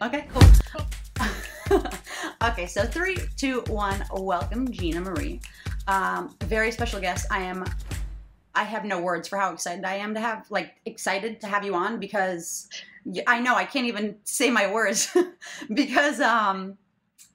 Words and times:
Okay, 0.00 0.28
cool. 0.32 1.80
okay, 2.44 2.66
so 2.66 2.84
three, 2.84 3.18
two, 3.36 3.62
one. 3.66 4.04
Welcome, 4.12 4.70
Gina 4.70 5.00
Marie. 5.00 5.40
Um, 5.88 6.36
very 6.44 6.70
special 6.70 7.00
guest. 7.00 7.26
I 7.32 7.40
am. 7.40 7.64
I 8.54 8.62
have 8.62 8.84
no 8.84 9.00
words 9.00 9.26
for 9.26 9.36
how 9.38 9.52
excited 9.52 9.84
I 9.84 9.94
am 9.94 10.14
to 10.14 10.20
have, 10.20 10.46
like, 10.50 10.74
excited 10.84 11.40
to 11.40 11.46
have 11.48 11.64
you 11.64 11.74
on 11.74 11.98
because 11.98 12.68
I 13.26 13.40
know 13.40 13.56
I 13.56 13.64
can't 13.64 13.86
even 13.86 14.16
say 14.24 14.50
my 14.50 14.72
words 14.72 15.16
because 15.74 16.20
um, 16.20 16.78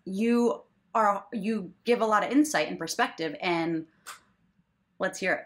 you 0.06 0.62
are 0.96 1.26
you 1.34 1.72
give 1.84 2.02
a 2.02 2.06
lot 2.06 2.24
of 2.24 2.32
insight 2.32 2.70
and 2.70 2.80
perspective, 2.80 3.36
and 3.42 3.86
let's 5.00 5.20
hear 5.20 5.34
it. 5.34 5.46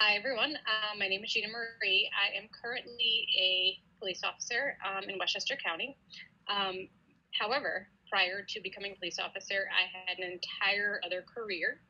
Hi, 0.00 0.14
everyone. 0.14 0.54
Uh, 0.56 0.96
my 0.98 1.06
name 1.06 1.22
is 1.22 1.32
Gina 1.32 1.48
Marie. 1.48 2.08
I 2.16 2.34
am 2.38 2.48
currently 2.62 3.26
a 3.38 3.89
police 4.00 4.22
officer 4.24 4.76
um, 4.84 5.08
in 5.08 5.18
Westchester 5.18 5.56
County. 5.62 5.96
Um, 6.48 6.88
however, 7.38 7.86
prior 8.10 8.42
to 8.48 8.60
becoming 8.60 8.92
a 8.92 8.96
police 8.96 9.18
officer, 9.18 9.68
I 9.70 9.86
had 10.10 10.18
an 10.18 10.32
entire 10.32 11.00
other 11.06 11.22
career. 11.22 11.80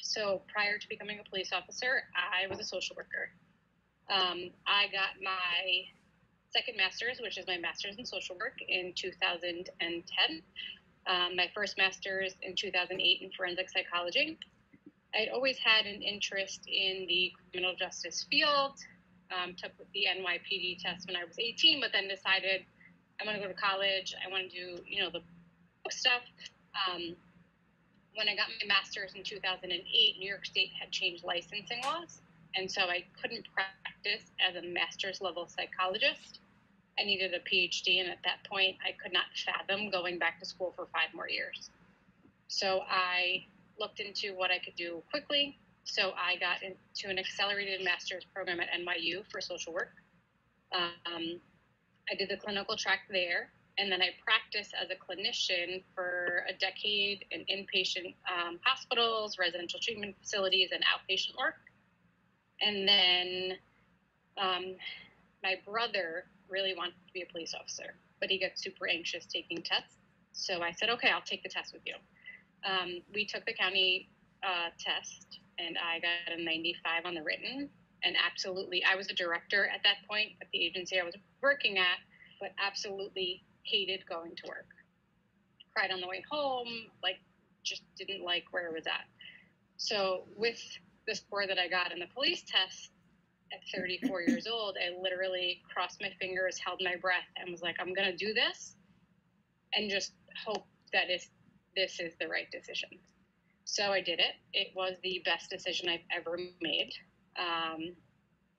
So, 0.00 0.42
prior 0.52 0.78
to 0.78 0.88
becoming 0.88 1.18
a 1.18 1.28
police 1.28 1.52
officer, 1.52 2.02
I 2.14 2.46
was 2.48 2.60
a 2.60 2.64
social 2.64 2.94
worker. 2.96 3.30
Um, 4.10 4.50
I 4.66 4.86
got 4.92 5.20
my 5.22 5.88
second 6.50 6.76
master's, 6.76 7.18
which 7.20 7.38
is 7.38 7.46
my 7.46 7.58
master's 7.58 7.96
in 7.96 8.06
social 8.06 8.36
work, 8.36 8.58
in 8.66 8.92
2010. 8.94 10.42
Um, 11.06 11.36
my 11.36 11.48
first 11.54 11.78
master's 11.78 12.34
in 12.42 12.54
2008 12.54 13.22
in 13.22 13.30
forensic 13.32 13.70
psychology. 13.70 14.38
I'd 15.14 15.30
always 15.32 15.58
had 15.58 15.86
an 15.86 16.02
interest 16.02 16.60
in 16.66 17.06
the 17.08 17.32
criminal 17.50 17.74
justice 17.74 18.26
field. 18.30 18.78
Um, 19.28 19.54
took 19.54 19.72
the 19.92 20.06
NYPD 20.08 20.78
test 20.82 21.06
when 21.06 21.14
I 21.14 21.24
was 21.24 21.38
18, 21.38 21.80
but 21.80 21.90
then 21.92 22.08
decided 22.08 22.64
I 23.20 23.26
want 23.26 23.36
to 23.36 23.42
go 23.42 23.52
to 23.52 23.60
college. 23.60 24.14
I 24.24 24.30
want 24.30 24.50
to 24.50 24.56
do, 24.56 24.82
you 24.86 25.02
know, 25.02 25.10
the 25.10 25.20
stuff. 25.90 26.22
Um, 26.88 27.16
when 28.14 28.28
I 28.28 28.34
got 28.34 28.48
my 28.60 28.66
master's 28.66 29.14
in 29.14 29.22
2008, 29.22 30.18
New 30.18 30.28
York 30.28 30.46
State 30.46 30.70
had 30.78 30.90
changed 30.90 31.24
licensing 31.24 31.80
laws, 31.84 32.20
and 32.56 32.70
so 32.70 32.82
I 32.82 33.04
couldn't 33.20 33.46
practice 33.52 34.30
as 34.40 34.56
a 34.56 34.66
master's 34.66 35.20
level 35.20 35.46
psychologist. 35.46 36.40
I 36.98 37.04
needed 37.04 37.32
a 37.34 37.40
PhD, 37.40 38.00
and 38.00 38.10
at 38.10 38.18
that 38.24 38.42
point, 38.50 38.76
I 38.84 38.92
could 39.00 39.12
not 39.12 39.26
fathom 39.44 39.90
going 39.90 40.18
back 40.18 40.40
to 40.40 40.46
school 40.46 40.72
for 40.74 40.86
five 40.86 41.14
more 41.14 41.28
years. 41.28 41.70
So 42.48 42.82
I 42.88 43.44
looked 43.78 44.00
into 44.00 44.34
what 44.34 44.50
I 44.50 44.58
could 44.58 44.74
do 44.74 45.02
quickly. 45.10 45.58
So 45.88 46.12
I 46.16 46.36
got 46.36 46.62
into 46.62 47.08
an 47.08 47.18
accelerated 47.18 47.82
master's 47.82 48.24
program 48.34 48.60
at 48.60 48.68
NYU 48.68 49.24
for 49.30 49.40
social 49.40 49.72
work. 49.72 49.92
Um, 50.72 51.40
I 52.10 52.14
did 52.14 52.28
the 52.28 52.36
clinical 52.36 52.76
track 52.76 53.00
there, 53.10 53.50
and 53.78 53.90
then 53.90 54.02
I 54.02 54.10
practiced 54.22 54.74
as 54.80 54.90
a 54.90 54.96
clinician 54.96 55.82
for 55.94 56.44
a 56.48 56.52
decade 56.52 57.24
in 57.30 57.40
inpatient 57.40 58.14
um, 58.28 58.58
hospitals, 58.62 59.38
residential 59.38 59.80
treatment 59.80 60.16
facilities, 60.20 60.70
and 60.72 60.84
outpatient 60.84 61.38
work. 61.38 61.56
And 62.60 62.86
then 62.86 63.52
um, 64.36 64.76
my 65.42 65.56
brother 65.66 66.24
really 66.48 66.74
wanted 66.76 66.94
to 67.06 67.12
be 67.14 67.22
a 67.22 67.32
police 67.32 67.54
officer, 67.58 67.94
but 68.20 68.30
he 68.30 68.38
got 68.38 68.58
super 68.58 68.88
anxious 68.88 69.24
taking 69.24 69.62
tests. 69.62 69.96
So 70.32 70.62
I 70.62 70.72
said, 70.72 70.90
okay, 70.90 71.10
I'll 71.10 71.22
take 71.22 71.42
the 71.42 71.48
test 71.48 71.72
with 71.72 71.82
you 71.86 71.94
um, 72.64 73.02
we 73.14 73.24
took 73.24 73.44
the 73.46 73.52
county 73.52 74.08
uh, 74.42 74.70
test 74.78 75.40
and 75.58 75.76
I 75.78 75.98
got 76.00 76.38
a 76.38 76.42
95 76.42 77.04
on 77.04 77.14
the 77.14 77.22
written. 77.22 77.68
And 78.04 78.16
absolutely, 78.16 78.84
I 78.84 78.94
was 78.94 79.08
a 79.08 79.14
director 79.14 79.68
at 79.74 79.82
that 79.82 79.96
point 80.08 80.30
at 80.40 80.48
the 80.52 80.64
agency 80.64 81.00
I 81.00 81.04
was 81.04 81.14
working 81.42 81.78
at, 81.78 81.98
but 82.40 82.50
absolutely 82.64 83.42
hated 83.64 84.04
going 84.08 84.36
to 84.36 84.42
work. 84.46 84.68
Cried 85.74 85.90
on 85.90 86.00
the 86.00 86.06
way 86.06 86.22
home, 86.30 86.68
like, 87.02 87.16
just 87.64 87.82
didn't 87.96 88.22
like 88.24 88.44
where 88.52 88.68
I 88.68 88.72
was 88.72 88.86
at. 88.86 89.04
So, 89.76 90.24
with 90.36 90.60
the 91.06 91.14
score 91.14 91.46
that 91.46 91.58
I 91.58 91.68
got 91.68 91.92
in 91.92 91.98
the 91.98 92.06
police 92.14 92.42
test 92.46 92.90
at 93.52 93.60
34 93.74 94.22
years 94.22 94.46
old, 94.52 94.76
I 94.78 95.00
literally 95.00 95.60
crossed 95.72 96.00
my 96.00 96.10
fingers, 96.20 96.58
held 96.58 96.80
my 96.82 96.96
breath, 96.96 97.26
and 97.36 97.50
was 97.50 97.62
like, 97.62 97.76
I'm 97.80 97.94
going 97.94 98.10
to 98.10 98.16
do 98.16 98.32
this 98.32 98.76
and 99.74 99.90
just 99.90 100.12
hope 100.46 100.66
that 100.92 101.06
this 101.76 102.00
is 102.00 102.14
the 102.20 102.28
right 102.28 102.50
decision. 102.50 102.90
So 103.68 103.92
I 103.92 104.00
did 104.00 104.18
it. 104.18 104.34
It 104.54 104.68
was 104.74 104.96
the 105.02 105.20
best 105.26 105.50
decision 105.50 105.90
I've 105.90 106.00
ever 106.10 106.38
made. 106.62 106.90
Um, 107.38 107.92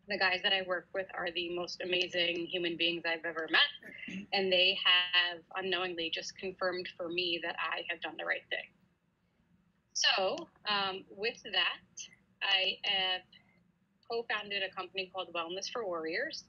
the 0.07 0.19
guys 0.19 0.41
that 0.43 0.53
I 0.53 0.61
work 0.67 0.87
with 0.93 1.07
are 1.15 1.29
the 1.33 1.49
most 1.55 1.81
amazing 1.83 2.45
human 2.45 2.77
beings 2.77 3.01
I've 3.07 3.25
ever 3.25 3.47
met, 3.49 4.27
and 4.33 4.53
they 4.53 4.77
have 4.85 5.39
unknowingly 5.57 6.11
just 6.13 6.37
confirmed 6.37 6.87
for 6.95 7.09
me 7.09 7.39
that 7.43 7.55
I 7.57 7.81
have 7.89 7.99
done 8.01 8.13
the 8.19 8.25
right 8.25 8.43
thing. 8.51 8.69
So, 9.93 10.47
um, 10.69 11.03
with 11.09 11.41
that, 11.41 12.43
I 12.43 12.77
have 12.83 13.21
co 14.09 14.23
founded 14.29 14.61
a 14.61 14.73
company 14.75 15.11
called 15.11 15.33
Wellness 15.33 15.71
for 15.73 15.87
Warriors. 15.87 16.43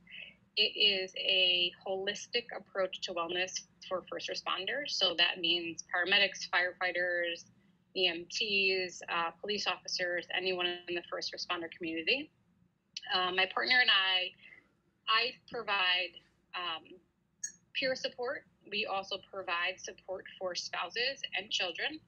It 0.59 0.77
is 0.79 1.15
a 1.17 1.73
holistic 1.89 2.45
approach 2.55 3.01
to 3.03 3.15
wellness 3.15 3.63
for 3.89 4.05
first 4.11 4.29
responders. 4.29 4.91
So 4.91 5.15
that 5.17 5.41
means 5.41 5.83
paramedics, 5.95 6.47
firefighters, 6.53 7.45
EMTs, 7.97 9.01
uh, 9.09 9.31
police 9.41 9.67
officers, 9.67 10.27
anyone 10.37 10.67
in 10.67 10.95
the 10.95 11.03
first 11.11 11.35
responder 11.35 11.71
community. 11.77 12.31
Um, 13.15 13.37
my 13.37 13.47
partner 13.53 13.79
and 13.81 13.91
I, 13.91 14.31
I 15.09 15.33
provide 15.51 16.13
um, 16.55 16.85
peer 17.75 17.95
support. 17.95 18.45
We 18.71 18.87
also 18.87 19.17
provide 19.33 19.79
support 19.79 20.25
for 20.39 20.55
spouses 20.55 21.21
and 21.37 21.51
children. 21.51 21.99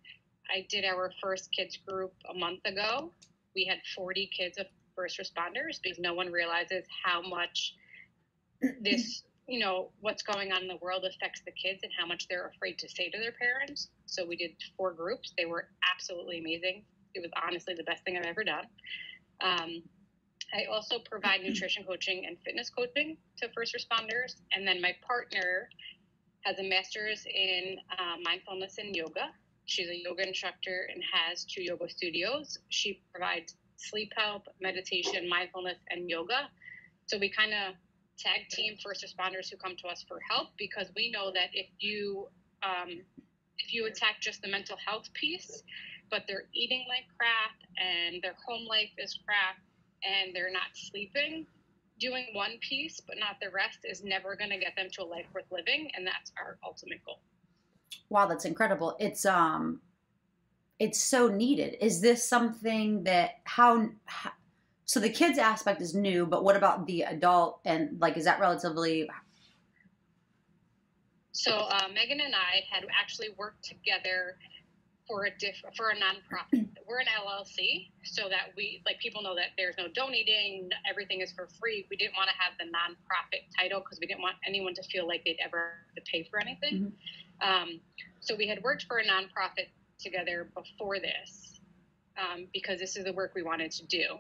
I 0.55 0.67
did 0.69 0.85
our 0.85 1.13
first 1.23 1.51
kids 1.53 1.79
group 1.87 2.13
a 2.31 2.35
month 2.35 2.61
ago. 2.65 3.11
We 3.55 3.65
had 3.65 3.79
40 3.95 4.31
kids 4.37 4.59
of 4.59 4.67
first 4.95 5.19
responders 5.19 5.81
because 5.83 5.99
no 5.99 6.15
one 6.15 6.31
realizes 6.31 6.85
how 7.05 7.23
much 7.23 7.75
this 8.81 9.23
you 9.49 9.59
know 9.59 9.91
what's 10.01 10.23
going 10.23 10.53
on 10.53 10.63
in 10.63 10.69
the 10.69 10.79
world 10.81 11.05
affects 11.05 11.43
the 11.45 11.53
kids 11.53 11.81
and 11.83 11.93
how 11.99 12.07
much 12.07 12.29
they're 12.29 12.53
afraid 12.55 12.79
to 12.79 12.89
say 12.89 13.11
to 13.11 13.19
their 13.19 13.33
parents. 13.33 13.89
So 14.07 14.25
we 14.27 14.37
did 14.37 14.53
four 14.77 14.93
groups. 14.93 15.33
They 15.37 15.47
were 15.47 15.69
absolutely 15.93 16.39
amazing. 16.39 16.85
It 17.15 17.21
was 17.21 17.31
honestly 17.45 17.75
the 17.75 17.83
best 17.83 18.05
thing 18.05 18.17
i've 18.17 18.25
ever 18.25 18.45
done. 18.45 18.65
Um, 19.41 19.83
i 20.55 20.65
also 20.71 20.99
provide 20.99 21.43
nutrition 21.45 21.85
coaching 21.85 22.25
and 22.27 22.37
fitness 22.45 22.71
coaching 22.71 23.17
to 23.39 23.49
first 23.55 23.75
responders. 23.75 24.37
And 24.53 24.67
then 24.67 24.81
my 24.81 24.95
partner 25.07 25.69
has 26.43 26.59
a 26.59 26.63
master's 26.63 27.25
in 27.27 27.77
uh, 27.91 28.17
mindfulness 28.23 28.79
and 28.79 28.95
yoga. 28.95 29.31
She's 29.65 29.89
a 29.89 30.03
yoga 30.03 30.27
instructor 30.27 30.89
and 30.93 31.03
has 31.13 31.45
two 31.45 31.63
yoga 31.63 31.89
studios. 31.89 32.59
She 32.69 33.03
provides 33.13 33.55
sleep 33.77 34.13
help 34.17 34.47
meditation 34.61 35.29
mindfulness 35.29 35.79
and 35.91 36.09
yoga. 36.09 36.49
So 37.07 37.19
we 37.19 37.31
kind 37.31 37.53
of 37.53 37.75
tag 38.23 38.49
team 38.51 38.77
first 38.83 39.05
responders 39.05 39.51
who 39.51 39.57
come 39.57 39.77
to 39.77 39.89
us 39.89 40.05
for 40.07 40.19
help 40.31 40.49
because 40.59 40.89
we 40.97 41.11
know 41.11 41.33
that 41.33 41.51
if 41.53 41.67
you 41.79 42.29
um, 42.63 43.01
if 43.59 43.73
you 43.73 43.87
attack 43.87 44.21
just 44.21 44.43
the 44.43 44.49
mental 44.49 44.77
health 44.85 45.13
piece, 45.15 45.63
but 46.11 46.23
they're 46.29 46.45
eating 46.55 46.85
like 46.89 47.05
crap 47.19 47.59
and 47.77 48.23
their 48.23 48.35
home 48.47 48.67
life 48.67 48.91
is 48.99 49.19
crap 49.25 49.57
and 50.05 50.35
they're 50.35 50.53
not 50.53 50.71
sleeping, 50.75 51.47
doing 51.99 52.27
one 52.33 52.59
piece 52.61 53.01
but 53.01 53.17
not 53.19 53.37
the 53.43 53.51
rest 53.51 53.79
is 53.85 54.05
never 54.05 54.37
going 54.37 54.51
to 54.51 54.59
get 54.59 54.75
them 54.77 54.89
to 54.93 55.03
a 55.03 55.05
life 55.05 55.27
worth 55.35 55.51
living, 55.51 55.91
and 55.97 56.07
that's 56.07 56.33
our 56.39 56.59
ultimate 56.65 57.05
goal. 57.05 57.21
Wow, 58.09 58.27
that's 58.27 58.45
incredible. 58.45 58.97
It's 59.01 59.27
um 59.27 59.81
it's 60.79 61.01
so 61.01 61.29
needed. 61.29 61.77
Is 61.81 62.01
this 62.01 62.27
something 62.27 63.05
that 63.05 63.41
how, 63.45 63.89
how 64.05 64.33
so 64.93 65.01
the 65.01 65.09
kids 65.09 65.39
aspect 65.39 65.81
is 65.81 65.95
new, 65.95 66.27
but 66.27 66.45
what 66.45 66.55
about 66.55 66.87
the 66.87 67.01
adult 67.01 67.61
and 67.65 67.99
like 67.99 68.19
is 68.19 68.27
that 68.27 68.39
relatively 68.39 69.09
so 71.33 71.61
uh, 71.61 71.89
Megan 71.95 72.21
and 72.21 72.35
I 72.35 72.61
had 72.71 72.85
actually 72.93 73.29
worked 73.39 73.65
together 73.65 74.37
for 75.09 75.25
a 75.25 75.31
diff- 75.39 75.65
for 75.79 75.89
a 75.89 75.95
nonprofit. 75.95 76.69
We're 76.87 76.99
an 76.99 77.07
LLC, 77.07 77.89
so 78.05 78.29
that 78.29 78.53
we 78.55 78.83
like 78.85 78.99
people 78.99 79.23
know 79.23 79.35
that 79.35 79.57
there's 79.57 79.77
no 79.79 79.89
donating, 79.89 80.69
everything 80.87 81.23
is 81.23 81.33
for 81.33 81.49
free. 81.59 81.87
We 81.89 81.97
didn't 81.97 82.15
want 82.15 82.29
to 82.29 82.35
have 82.37 82.53
the 82.59 82.67
nonprofit 82.67 83.49
title 83.59 83.81
because 83.81 83.99
we 83.99 84.07
didn't 84.07 84.21
want 84.21 84.37
anyone 84.47 84.75
to 84.75 84.83
feel 84.83 85.09
like 85.09 85.25
they'd 85.25 85.41
ever 85.43 85.87
have 85.87 86.05
to 86.05 86.11
pay 86.13 86.29
for 86.31 86.39
anything. 86.39 86.93
Mm-hmm. 87.41 87.49
Um, 87.49 87.81
so 88.21 88.37
we 88.37 88.47
had 88.47 88.63
worked 88.63 88.83
for 88.83 88.99
a 88.99 89.05
nonprofit 89.05 89.71
together 89.99 90.51
before 90.55 90.99
this 90.99 91.61
um, 92.21 92.47
because 92.53 92.79
this 92.79 92.99
is 92.99 93.07
the 93.07 93.13
work 93.15 93.33
we 93.35 93.43
wanted 93.43 93.71
to 93.71 93.87
do 93.87 94.19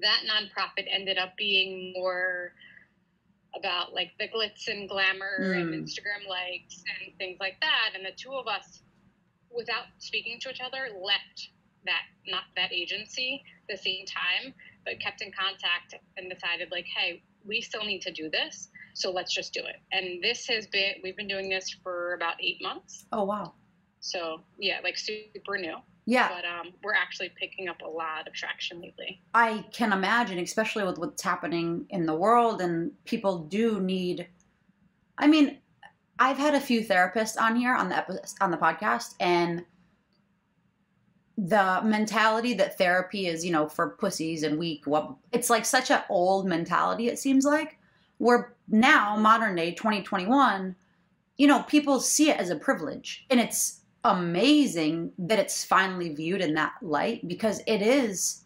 that 0.00 0.20
nonprofit 0.28 0.86
ended 0.90 1.18
up 1.18 1.36
being 1.36 1.92
more 1.96 2.52
about 3.56 3.94
like 3.94 4.12
the 4.18 4.28
glitz 4.28 4.68
and 4.68 4.88
glamour 4.88 5.38
mm. 5.40 5.56
and 5.56 5.74
Instagram 5.74 6.28
likes 6.28 6.82
and 7.00 7.16
things 7.18 7.38
like 7.40 7.60
that. 7.60 7.90
And 7.94 8.04
the 8.04 8.12
two 8.16 8.32
of 8.32 8.46
us, 8.46 8.82
without 9.50 9.84
speaking 9.98 10.38
to 10.40 10.50
each 10.50 10.60
other, 10.60 10.88
left 11.02 11.50
that 11.84 12.02
not 12.26 12.44
that 12.56 12.72
agency 12.72 13.42
the 13.68 13.76
same 13.76 14.04
time, 14.06 14.52
but 14.84 15.00
kept 15.00 15.22
in 15.22 15.32
contact 15.32 15.94
and 16.16 16.30
decided 16.30 16.70
like, 16.70 16.86
hey, 16.94 17.22
we 17.46 17.60
still 17.60 17.84
need 17.84 18.02
to 18.02 18.12
do 18.12 18.28
this. 18.30 18.68
So 18.94 19.10
let's 19.10 19.34
just 19.34 19.52
do 19.52 19.60
it. 19.60 19.76
And 19.92 20.22
this 20.22 20.46
has 20.48 20.66
been, 20.66 20.94
we've 21.02 21.16
been 21.16 21.28
doing 21.28 21.48
this 21.48 21.74
for 21.82 22.14
about 22.14 22.34
eight 22.40 22.60
months. 22.60 23.06
Oh, 23.12 23.24
wow. 23.24 23.54
So 24.00 24.40
yeah, 24.58 24.78
like 24.82 24.98
super 24.98 25.56
new. 25.58 25.76
Yeah. 26.08 26.30
But 26.30 26.46
um, 26.46 26.72
we're 26.82 26.94
actually 26.94 27.30
picking 27.38 27.68
up 27.68 27.82
a 27.82 27.86
lot 27.86 28.26
of 28.26 28.32
traction 28.32 28.80
lately. 28.80 29.20
I 29.34 29.66
can 29.72 29.92
imagine, 29.92 30.38
especially 30.38 30.84
with 30.84 30.96
what's 30.96 31.22
happening 31.22 31.84
in 31.90 32.06
the 32.06 32.14
world, 32.14 32.62
and 32.62 32.92
people 33.04 33.40
do 33.40 33.78
need. 33.78 34.26
I 35.18 35.26
mean, 35.26 35.58
I've 36.18 36.38
had 36.38 36.54
a 36.54 36.60
few 36.60 36.82
therapists 36.82 37.38
on 37.38 37.56
here 37.56 37.74
on 37.74 37.90
the 37.90 37.98
epi- 37.98 38.20
on 38.40 38.50
the 38.50 38.56
podcast, 38.56 39.16
and 39.20 39.66
the 41.36 41.82
mentality 41.84 42.54
that 42.54 42.78
therapy 42.78 43.26
is, 43.26 43.44
you 43.44 43.52
know, 43.52 43.68
for 43.68 43.90
pussies 43.90 44.44
and 44.44 44.58
weak. 44.58 44.86
What 44.86 45.14
it's 45.30 45.50
like 45.50 45.66
such 45.66 45.90
an 45.90 46.00
old 46.08 46.46
mentality. 46.46 47.08
It 47.08 47.18
seems 47.18 47.44
like 47.44 47.76
where 48.16 48.54
now, 48.66 49.14
modern 49.18 49.56
day, 49.56 49.72
2021, 49.72 50.74
you 51.36 51.46
know, 51.46 51.64
people 51.64 52.00
see 52.00 52.30
it 52.30 52.38
as 52.38 52.48
a 52.48 52.56
privilege, 52.56 53.26
and 53.28 53.38
it's 53.38 53.82
amazing 54.08 55.12
that 55.18 55.38
it's 55.38 55.64
finally 55.64 56.14
viewed 56.14 56.40
in 56.40 56.54
that 56.54 56.72
light 56.80 57.28
because 57.28 57.60
it 57.66 57.82
is 57.82 58.44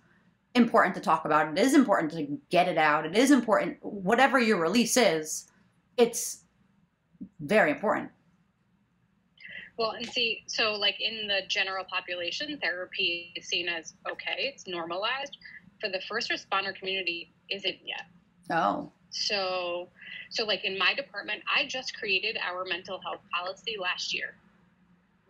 important 0.55 0.95
to 0.97 1.01
talk 1.01 1.25
about. 1.25 1.57
It 1.57 1.59
is 1.59 1.75
important 1.75 2.13
to 2.13 2.39
get 2.51 2.69
it 2.69 2.77
out. 2.77 3.07
It 3.07 3.17
is 3.17 3.31
important, 3.31 3.79
whatever 3.81 4.39
your 4.39 4.61
release 4.61 4.97
is, 4.97 5.49
it's 5.97 6.43
very 7.41 7.71
important. 7.71 8.11
Well, 9.79 9.93
and 9.93 10.07
see, 10.07 10.43
so 10.47 10.75
like 10.75 11.01
in 11.01 11.29
the 11.29 11.41
general 11.49 11.85
population, 11.85 12.59
therapy 12.61 13.33
is 13.37 13.47
seen 13.47 13.69
as 13.69 13.95
okay, 14.11 14.35
it's 14.39 14.67
normalized. 14.67 15.37
For 15.81 15.89
the 15.89 16.01
first 16.09 16.31
responder 16.31 16.75
community, 16.75 17.33
isn't 17.51 17.79
yet. 17.85 18.07
Oh. 18.51 18.93
So, 19.11 19.89
so 20.31 20.45
like 20.45 20.65
in 20.65 20.79
my 20.79 20.95
department, 20.95 21.43
I 21.53 21.67
just 21.67 21.97
created 21.97 22.37
our 22.45 22.65
mental 22.65 23.01
health 23.01 23.21
policy 23.33 23.77
last 23.81 24.15
year 24.15 24.35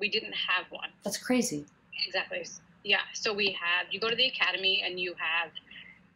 we 0.03 0.09
didn't 0.09 0.35
have 0.35 0.67
one. 0.71 0.89
That's 1.05 1.17
crazy. 1.17 1.65
Exactly. 2.09 2.45
Yeah. 2.83 3.03
So 3.15 3.33
we 3.33 3.53
have 3.53 3.87
you 3.93 4.01
go 4.01 4.11
to 4.11 4.17
the 4.17 4.27
academy 4.27 4.83
and 4.85 4.99
you 4.99 5.15
have 5.17 5.51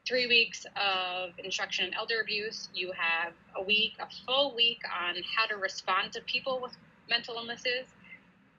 three 0.04 0.26
weeks 0.26 0.66
of 0.74 1.30
instruction 1.38 1.86
in 1.86 1.94
elder 1.94 2.20
abuse. 2.20 2.68
You 2.74 2.90
have 2.96 3.32
a 3.54 3.62
week, 3.62 3.92
a 4.00 4.08
full 4.26 4.56
week 4.56 4.80
on 4.86 5.14
how 5.36 5.46
to 5.46 5.54
respond 5.54 6.12
to 6.14 6.20
people 6.22 6.58
with 6.60 6.72
mental 7.08 7.36
illnesses. 7.36 7.86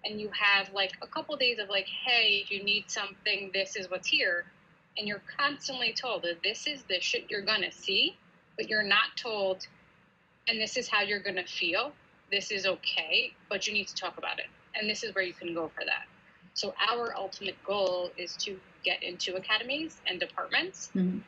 And 0.05 0.21
you 0.21 0.29
have 0.31 0.73
like 0.73 0.93
a 1.01 1.07
couple 1.07 1.35
days 1.35 1.59
of 1.59 1.67
like, 1.67 1.87
hey, 1.87 2.41
if 2.41 2.49
you 2.49 2.63
need 2.63 2.85
something, 2.87 3.51
this 3.53 3.75
is 3.75 3.91
what's 3.91 4.07
here. 4.07 4.45
And 4.97 5.09
you're 5.09 5.23
constantly 5.37 5.91
told 5.91 6.21
that 6.21 6.41
this 6.41 6.67
is 6.67 6.83
the 6.83 7.01
shit 7.01 7.25
you're 7.29 7.41
gonna 7.41 7.71
see, 7.73 8.15
but 8.55 8.69
you're 8.69 8.81
not 8.81 9.17
told, 9.17 9.67
and 10.47 10.57
this 10.57 10.77
is 10.77 10.87
how 10.87 11.01
you're 11.01 11.19
gonna 11.19 11.45
feel. 11.45 11.91
This 12.31 12.49
is 12.49 12.65
okay, 12.65 13.33
but 13.49 13.67
you 13.67 13.73
need 13.73 13.89
to 13.89 13.95
talk 13.95 14.17
about 14.17 14.39
it 14.39 14.45
and 14.75 14.89
this 14.89 15.03
is 15.03 15.13
where 15.15 15.23
you 15.23 15.33
can 15.33 15.53
go 15.53 15.69
for 15.69 15.83
that. 15.85 16.05
So 16.53 16.73
our 16.89 17.15
ultimate 17.15 17.55
goal 17.63 18.09
is 18.17 18.35
to 18.37 18.59
get 18.83 19.03
into 19.03 19.35
academies 19.35 20.01
and 20.07 20.19
departments 20.19 20.89
mm-hmm. 20.95 21.19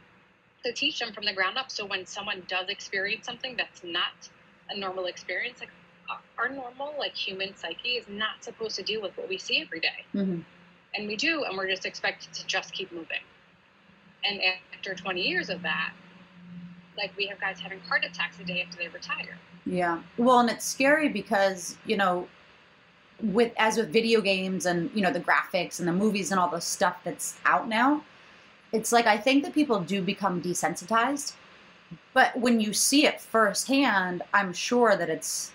to 0.66 0.74
teach 0.74 1.00
them 1.00 1.14
from 1.14 1.26
the 1.26 1.34
ground 1.34 1.58
up. 1.58 1.70
So 1.70 1.86
when 1.86 2.06
someone 2.06 2.44
does 2.48 2.70
experience 2.70 3.26
something 3.26 3.56
that's 3.56 3.84
not 3.84 4.30
a 4.70 4.78
normal 4.78 5.06
experience, 5.06 5.60
like 5.60 5.70
our 6.38 6.50
normal 6.50 6.96
like 6.98 7.16
human 7.16 7.56
psyche 7.56 7.90
is 7.90 8.06
not 8.10 8.44
supposed 8.44 8.76
to 8.78 8.84
deal 8.84 9.02
with 9.02 9.16
what 9.18 9.30
we 9.30 9.38
see 9.38 9.62
every 9.62 9.80
day. 9.80 10.06
Mm-hmm. 10.16 10.40
and 10.96 11.08
we 11.08 11.16
do, 11.16 11.44
and 11.44 11.56
we're 11.56 11.70
just 11.70 11.86
expected 11.86 12.34
to 12.34 12.48
just 12.48 12.74
keep 12.74 12.92
moving. 12.92 13.22
And 14.24 14.42
after 14.74 14.96
20 14.96 15.22
years 15.22 15.50
of 15.50 15.62
that, 15.62 15.94
like 16.98 17.12
we 17.18 17.28
have 17.28 17.40
guys 17.40 17.60
having 17.60 17.80
heart 17.82 18.04
attacks 18.04 18.40
a 18.40 18.44
day 18.44 18.62
after 18.62 18.78
they 18.78 18.88
retire. 18.88 19.38
Yeah. 19.66 20.02
Well, 20.18 20.40
and 20.40 20.50
it's 20.50 20.66
scary 20.66 21.10
because, 21.10 21.78
you 21.86 21.98
know, 21.98 22.28
with 23.22 23.52
as 23.58 23.78
with 23.78 23.90
video 23.90 24.22
games 24.22 24.66
and 24.66 24.90
you 24.94 25.02
know 25.02 25.12
the 25.12 25.20
graphics 25.20 25.80
and 25.80 25.88
the 25.88 25.94
movies 25.94 26.32
and 26.32 26.40
all 26.40 26.50
the 26.50 26.60
stuff 26.60 26.98
that's 27.04 27.38
out 27.46 27.68
now 27.68 28.02
it's 28.72 28.92
like 28.92 29.06
i 29.06 29.18
think 29.18 29.44
that 29.44 29.54
people 29.54 29.80
do 29.80 30.02
become 30.02 30.42
desensitized. 30.42 31.34
But 32.14 32.38
when 32.38 32.60
you 32.60 32.74
see 32.74 33.06
it 33.06 33.20
firsthand 33.20 34.22
i'm 34.34 34.54
sure 34.54 34.96
that 34.96 35.10
it's 35.10 35.52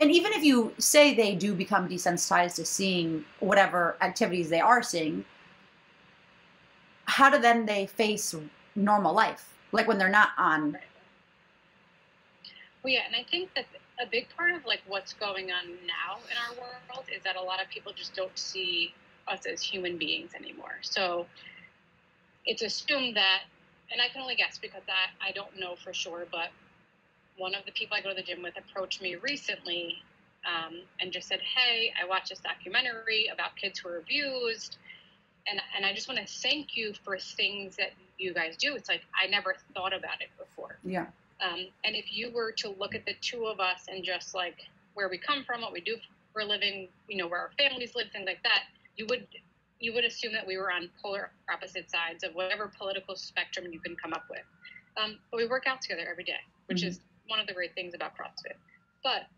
and 0.00 0.10
even 0.10 0.32
if 0.32 0.44
you 0.44 0.72
say 0.78 1.14
they 1.14 1.34
do 1.34 1.54
become 1.54 1.88
desensitized 1.88 2.56
to 2.56 2.64
seeing 2.64 3.24
whatever 3.40 3.96
activities 4.00 4.48
they 4.48 4.60
are 4.60 4.82
seeing 4.82 5.24
how 7.04 7.30
do 7.30 7.38
then 7.38 7.64
they 7.64 7.86
face 7.86 8.34
normal 8.76 9.14
life? 9.14 9.54
Like 9.72 9.88
when 9.88 9.98
they're 9.98 10.10
not 10.10 10.30
on 10.36 10.78
well 12.82 12.92
yeah 12.92 13.00
and 13.06 13.16
i 13.16 13.24
think 13.30 13.52
that 13.54 13.66
a 14.00 14.06
big 14.06 14.28
part 14.36 14.52
of 14.52 14.64
like 14.64 14.80
what's 14.86 15.12
going 15.12 15.50
on 15.50 15.66
now 15.86 16.18
in 16.30 16.36
our 16.36 16.54
world 16.60 17.04
is 17.14 17.22
that 17.24 17.36
a 17.36 17.42
lot 17.42 17.60
of 17.60 17.68
people 17.68 17.92
just 17.92 18.14
don't 18.14 18.36
see 18.38 18.94
us 19.26 19.46
as 19.46 19.62
human 19.62 19.98
beings 19.98 20.30
anymore. 20.34 20.78
So 20.82 21.26
it's 22.46 22.62
assumed 22.62 23.16
that, 23.16 23.42
and 23.92 24.00
I 24.00 24.08
can 24.08 24.22
only 24.22 24.36
guess 24.36 24.58
because 24.58 24.82
I, 24.88 25.28
I 25.28 25.32
don't 25.32 25.58
know 25.58 25.74
for 25.76 25.92
sure, 25.92 26.26
but 26.30 26.48
one 27.36 27.54
of 27.54 27.64
the 27.66 27.72
people 27.72 27.96
I 27.96 28.00
go 28.00 28.08
to 28.08 28.14
the 28.14 28.22
gym 28.22 28.42
with 28.42 28.54
approached 28.56 29.02
me 29.02 29.16
recently 29.16 29.96
um, 30.46 30.80
and 31.00 31.12
just 31.12 31.28
said, 31.28 31.40
Hey, 31.40 31.92
I 32.00 32.06
watched 32.08 32.30
this 32.30 32.40
documentary 32.40 33.28
about 33.32 33.56
kids 33.56 33.78
who 33.78 33.88
are 33.88 33.98
abused. 33.98 34.78
And, 35.50 35.60
and 35.76 35.86
I 35.86 35.94
just 35.94 36.08
want 36.08 36.20
to 36.20 36.26
thank 36.26 36.76
you 36.76 36.92
for 37.04 37.18
things 37.18 37.76
that 37.76 37.92
you 38.18 38.34
guys 38.34 38.56
do. 38.56 38.74
It's 38.74 38.88
like 38.88 39.02
I 39.20 39.28
never 39.28 39.56
thought 39.74 39.94
about 39.94 40.20
it 40.20 40.28
before. 40.38 40.78
Yeah. 40.84 41.06
Um, 41.40 41.68
and 41.84 41.94
if 41.94 42.12
you 42.12 42.30
were 42.32 42.52
to 42.52 42.70
look 42.70 42.94
at 42.94 43.04
the 43.06 43.14
two 43.20 43.46
of 43.46 43.60
us 43.60 43.86
and 43.88 44.02
just 44.02 44.34
like 44.34 44.58
where 44.94 45.08
we 45.08 45.18
come 45.18 45.44
from, 45.44 45.60
what 45.60 45.72
we 45.72 45.80
do 45.80 45.96
for 46.32 46.40
a 46.40 46.44
living, 46.44 46.88
you 47.08 47.16
know, 47.16 47.28
where 47.28 47.40
our 47.40 47.50
families 47.58 47.94
live, 47.94 48.06
things 48.12 48.26
like 48.26 48.42
that, 48.42 48.64
you 48.96 49.06
would 49.08 49.26
you 49.80 49.94
would 49.94 50.04
assume 50.04 50.32
that 50.32 50.44
we 50.44 50.56
were 50.56 50.72
on 50.72 50.90
polar 51.00 51.30
opposite 51.52 51.88
sides 51.88 52.24
of 52.24 52.34
whatever 52.34 52.72
political 52.76 53.14
spectrum 53.14 53.66
you 53.72 53.78
can 53.78 53.94
come 53.94 54.12
up 54.12 54.24
with. 54.28 54.42
Um, 55.00 55.18
but 55.30 55.36
we 55.36 55.46
work 55.46 55.68
out 55.68 55.80
together 55.80 56.08
every 56.10 56.24
day, 56.24 56.40
which 56.66 56.78
mm-hmm. 56.78 56.88
is 56.88 57.00
one 57.28 57.38
of 57.38 57.46
the 57.46 57.52
great 57.52 57.76
things 57.76 57.94
about 57.94 58.16
CrossFit. 58.16 58.56
But 59.04 59.28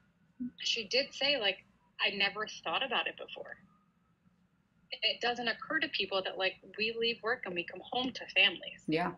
she 0.56 0.85
did 0.85 1.12
say, 1.12 1.38
like, 1.38 1.58
I 2.00 2.17
never 2.17 2.46
thought 2.64 2.82
about 2.82 3.06
it 3.06 3.19
before. 3.19 3.58
It 4.91 5.20
doesn't 5.20 5.46
occur 5.46 5.79
to 5.81 5.88
people 5.88 6.23
that 6.23 6.38
like 6.38 6.55
we 6.79 6.96
leave 6.99 7.23
work 7.23 7.43
and 7.44 7.55
we 7.55 7.62
come 7.62 7.82
home 7.93 8.11
to 8.12 8.26
families. 8.35 8.81
Yeah 8.88 9.12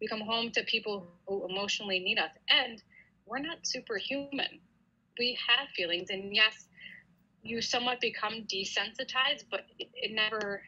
we 0.00 0.06
come 0.06 0.20
home 0.20 0.50
to 0.52 0.62
people 0.64 1.06
who 1.26 1.46
emotionally 1.48 1.98
need 1.98 2.18
us. 2.18 2.30
And 2.48 2.82
we're 3.26 3.38
not 3.38 3.66
superhuman. 3.66 4.60
We 5.18 5.38
have 5.46 5.68
feelings. 5.70 6.10
And 6.10 6.34
yes 6.34 6.68
you 7.42 7.62
somewhat 7.62 8.00
become 8.00 8.44
desensitized 8.52 9.44
but 9.50 9.60
it, 9.78 9.88
it 9.94 10.12
never 10.12 10.62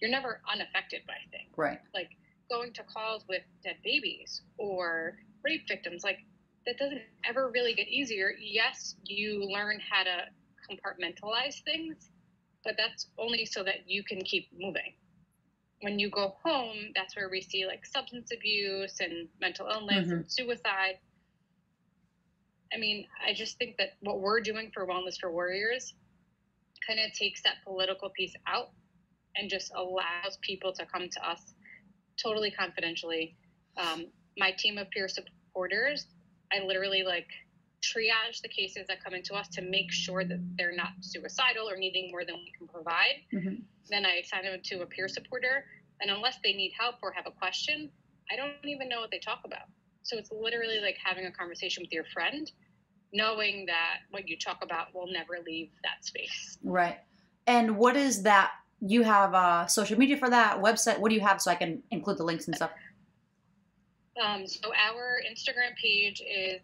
you're 0.00 0.10
never 0.10 0.40
unaffected 0.52 1.02
by 1.06 1.14
things. 1.30 1.52
Right. 1.56 1.78
Like 1.94 2.10
going 2.50 2.72
to 2.74 2.82
calls 2.84 3.24
with 3.28 3.42
dead 3.64 3.76
babies 3.84 4.42
or 4.58 5.18
rape 5.44 5.66
victims 5.68 6.04
like 6.04 6.18
that 6.66 6.78
doesn't 6.78 7.02
ever 7.24 7.50
really 7.50 7.74
get 7.74 7.88
easier. 7.88 8.32
Yes 8.40 8.96
you 9.04 9.44
learn 9.44 9.80
how 9.90 10.04
to 10.04 10.24
compartmentalize 10.70 11.62
things 11.64 12.10
but 12.64 12.74
that's 12.76 13.06
only 13.18 13.44
so 13.44 13.62
that 13.62 13.88
you 13.88 14.02
can 14.02 14.20
keep 14.22 14.48
moving 14.58 14.94
when 15.80 15.98
you 15.98 16.10
go 16.10 16.34
home, 16.42 16.76
that's 16.94 17.16
where 17.16 17.28
we 17.28 17.40
see 17.40 17.66
like 17.66 17.84
substance 17.84 18.30
abuse 18.34 18.96
and 19.00 19.28
mental 19.40 19.68
illness 19.68 20.06
mm-hmm. 20.06 20.12
and 20.12 20.32
suicide. 20.32 20.98
I 22.74 22.78
mean, 22.78 23.06
I 23.26 23.32
just 23.32 23.58
think 23.58 23.76
that 23.78 23.90
what 24.00 24.20
we're 24.20 24.40
doing 24.40 24.70
for 24.72 24.86
Wellness 24.86 25.18
for 25.20 25.30
Warriors 25.30 25.94
kind 26.86 27.00
of 27.00 27.12
takes 27.12 27.42
that 27.42 27.56
political 27.64 28.10
piece 28.10 28.34
out 28.46 28.70
and 29.36 29.50
just 29.50 29.72
allows 29.74 30.38
people 30.42 30.72
to 30.72 30.86
come 30.86 31.08
to 31.08 31.28
us 31.28 31.54
totally 32.22 32.50
confidentially. 32.50 33.36
Um, 33.76 34.06
my 34.38 34.52
team 34.58 34.78
of 34.78 34.90
peer 34.90 35.08
supporters, 35.08 36.06
I 36.52 36.64
literally 36.64 37.02
like 37.02 37.28
triage 37.94 38.40
the 38.42 38.48
cases 38.48 38.86
that 38.88 39.02
come 39.02 39.14
into 39.14 39.34
us 39.34 39.48
to 39.48 39.62
make 39.62 39.92
sure 39.92 40.24
that 40.24 40.40
they're 40.56 40.74
not 40.74 40.90
suicidal 41.00 41.68
or 41.68 41.76
needing 41.76 42.10
more 42.10 42.24
than 42.24 42.36
we 42.36 42.52
can 42.56 42.66
provide. 42.66 43.22
Mm-hmm. 43.32 43.56
Then 43.88 44.04
I 44.04 44.20
assign 44.24 44.44
them 44.44 44.60
to 44.64 44.82
a 44.82 44.86
peer 44.86 45.08
supporter. 45.08 45.64
And 46.00 46.10
unless 46.10 46.38
they 46.42 46.52
need 46.52 46.72
help 46.78 46.96
or 47.02 47.12
have 47.12 47.26
a 47.26 47.30
question, 47.30 47.90
I 48.30 48.36
don't 48.36 48.52
even 48.64 48.88
know 48.88 49.00
what 49.00 49.10
they 49.10 49.18
talk 49.18 49.40
about. 49.44 49.66
So 50.02 50.16
it's 50.16 50.30
literally 50.30 50.80
like 50.80 50.96
having 51.02 51.26
a 51.26 51.32
conversation 51.32 51.82
with 51.82 51.92
your 51.92 52.04
friend, 52.12 52.50
knowing 53.12 53.66
that 53.66 53.98
what 54.10 54.28
you 54.28 54.36
talk 54.38 54.58
about 54.62 54.94
will 54.94 55.10
never 55.10 55.38
leave 55.44 55.70
that 55.82 56.04
space. 56.04 56.58
Right. 56.62 56.98
And 57.46 57.76
what 57.76 57.96
is 57.96 58.22
that? 58.22 58.52
You 58.80 59.02
have 59.04 59.34
uh, 59.34 59.66
social 59.66 59.98
media 59.98 60.16
for 60.16 60.28
that 60.28 60.60
website. 60.60 60.98
What 60.98 61.08
do 61.08 61.14
you 61.14 61.22
have 61.22 61.40
so 61.40 61.50
I 61.50 61.54
can 61.54 61.82
include 61.90 62.18
the 62.18 62.24
links 62.24 62.46
and 62.46 62.54
stuff? 62.54 62.70
Um, 64.22 64.46
so 64.46 64.70
our 64.74 65.20
Instagram 65.30 65.74
page 65.80 66.20
is 66.20 66.60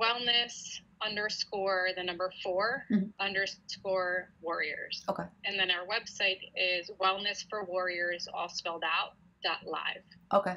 wellness 0.00 0.80
underscore 1.04 1.88
the 1.96 2.02
number 2.02 2.32
4 2.42 2.84
mm-hmm. 2.90 3.06
underscore 3.20 4.30
warriors. 4.40 5.04
Okay. 5.08 5.24
And 5.44 5.58
then 5.58 5.70
our 5.70 5.86
website 5.86 6.38
is 6.56 6.90
wellness 7.00 7.44
for 7.48 7.64
warriors, 7.64 8.28
all 8.32 8.48
spelled 8.48 8.84
out, 8.84 9.14
dot 9.42 9.58
live. 9.66 10.02
Okay. 10.32 10.56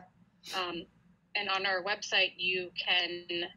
Um, 0.55 0.85
and 1.35 1.49
on 1.49 1.65
our 1.65 1.83
website, 1.83 2.33
you 2.37 2.71
can 2.77 3.49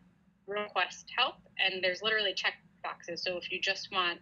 request 0.46 1.06
help, 1.16 1.36
and 1.58 1.82
there's 1.82 2.02
literally 2.02 2.34
check 2.34 2.54
boxes. 2.82 3.22
So 3.22 3.36
if 3.36 3.50
you 3.50 3.60
just 3.60 3.90
want 3.92 4.18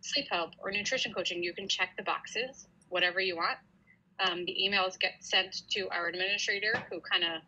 sleep 0.00 0.26
help 0.30 0.52
or 0.58 0.70
nutrition 0.70 1.12
coaching, 1.12 1.42
you 1.42 1.52
can 1.52 1.68
check 1.68 1.90
the 1.96 2.02
boxes, 2.02 2.68
whatever 2.88 3.20
you 3.20 3.36
want. 3.36 3.58
Um, 4.20 4.44
the 4.44 4.56
emails 4.62 4.98
get 4.98 5.14
sent 5.20 5.62
to 5.70 5.88
our 5.90 6.06
administrator, 6.08 6.74
who 6.90 7.00
kind 7.00 7.24
of 7.24 7.42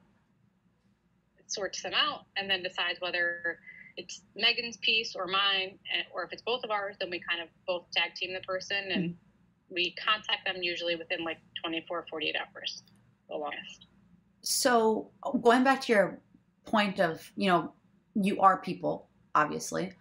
sorts 1.50 1.82
them 1.82 1.92
out 1.94 2.26
and 2.36 2.48
then 2.48 2.62
decides 2.62 3.00
whether 3.00 3.58
it's 3.96 4.22
Megan's 4.36 4.76
piece 4.78 5.16
or 5.16 5.26
mine, 5.26 5.78
or 6.14 6.24
if 6.24 6.32
it's 6.32 6.42
both 6.42 6.62
of 6.62 6.70
ours, 6.70 6.96
then 7.00 7.10
we 7.10 7.20
kind 7.28 7.42
of 7.42 7.48
both 7.66 7.90
tag 7.90 8.14
team 8.14 8.32
the 8.32 8.40
person 8.40 8.90
and 8.90 9.04
mm-hmm. 9.04 9.74
we 9.74 9.94
contact 10.02 10.46
them 10.46 10.62
usually 10.62 10.94
within 10.94 11.24
like 11.24 11.38
24, 11.62 12.06
48 12.08 12.36
hours, 12.36 12.82
the 13.28 13.36
longest. 13.36 13.86
So 14.42 15.10
going 15.42 15.64
back 15.64 15.80
to 15.82 15.92
your 15.92 16.20
point 16.64 17.00
of, 17.00 17.30
you 17.36 17.48
know, 17.48 17.72
you 18.14 18.40
are 18.40 18.58
people, 18.58 19.08
obviously. 19.34 19.92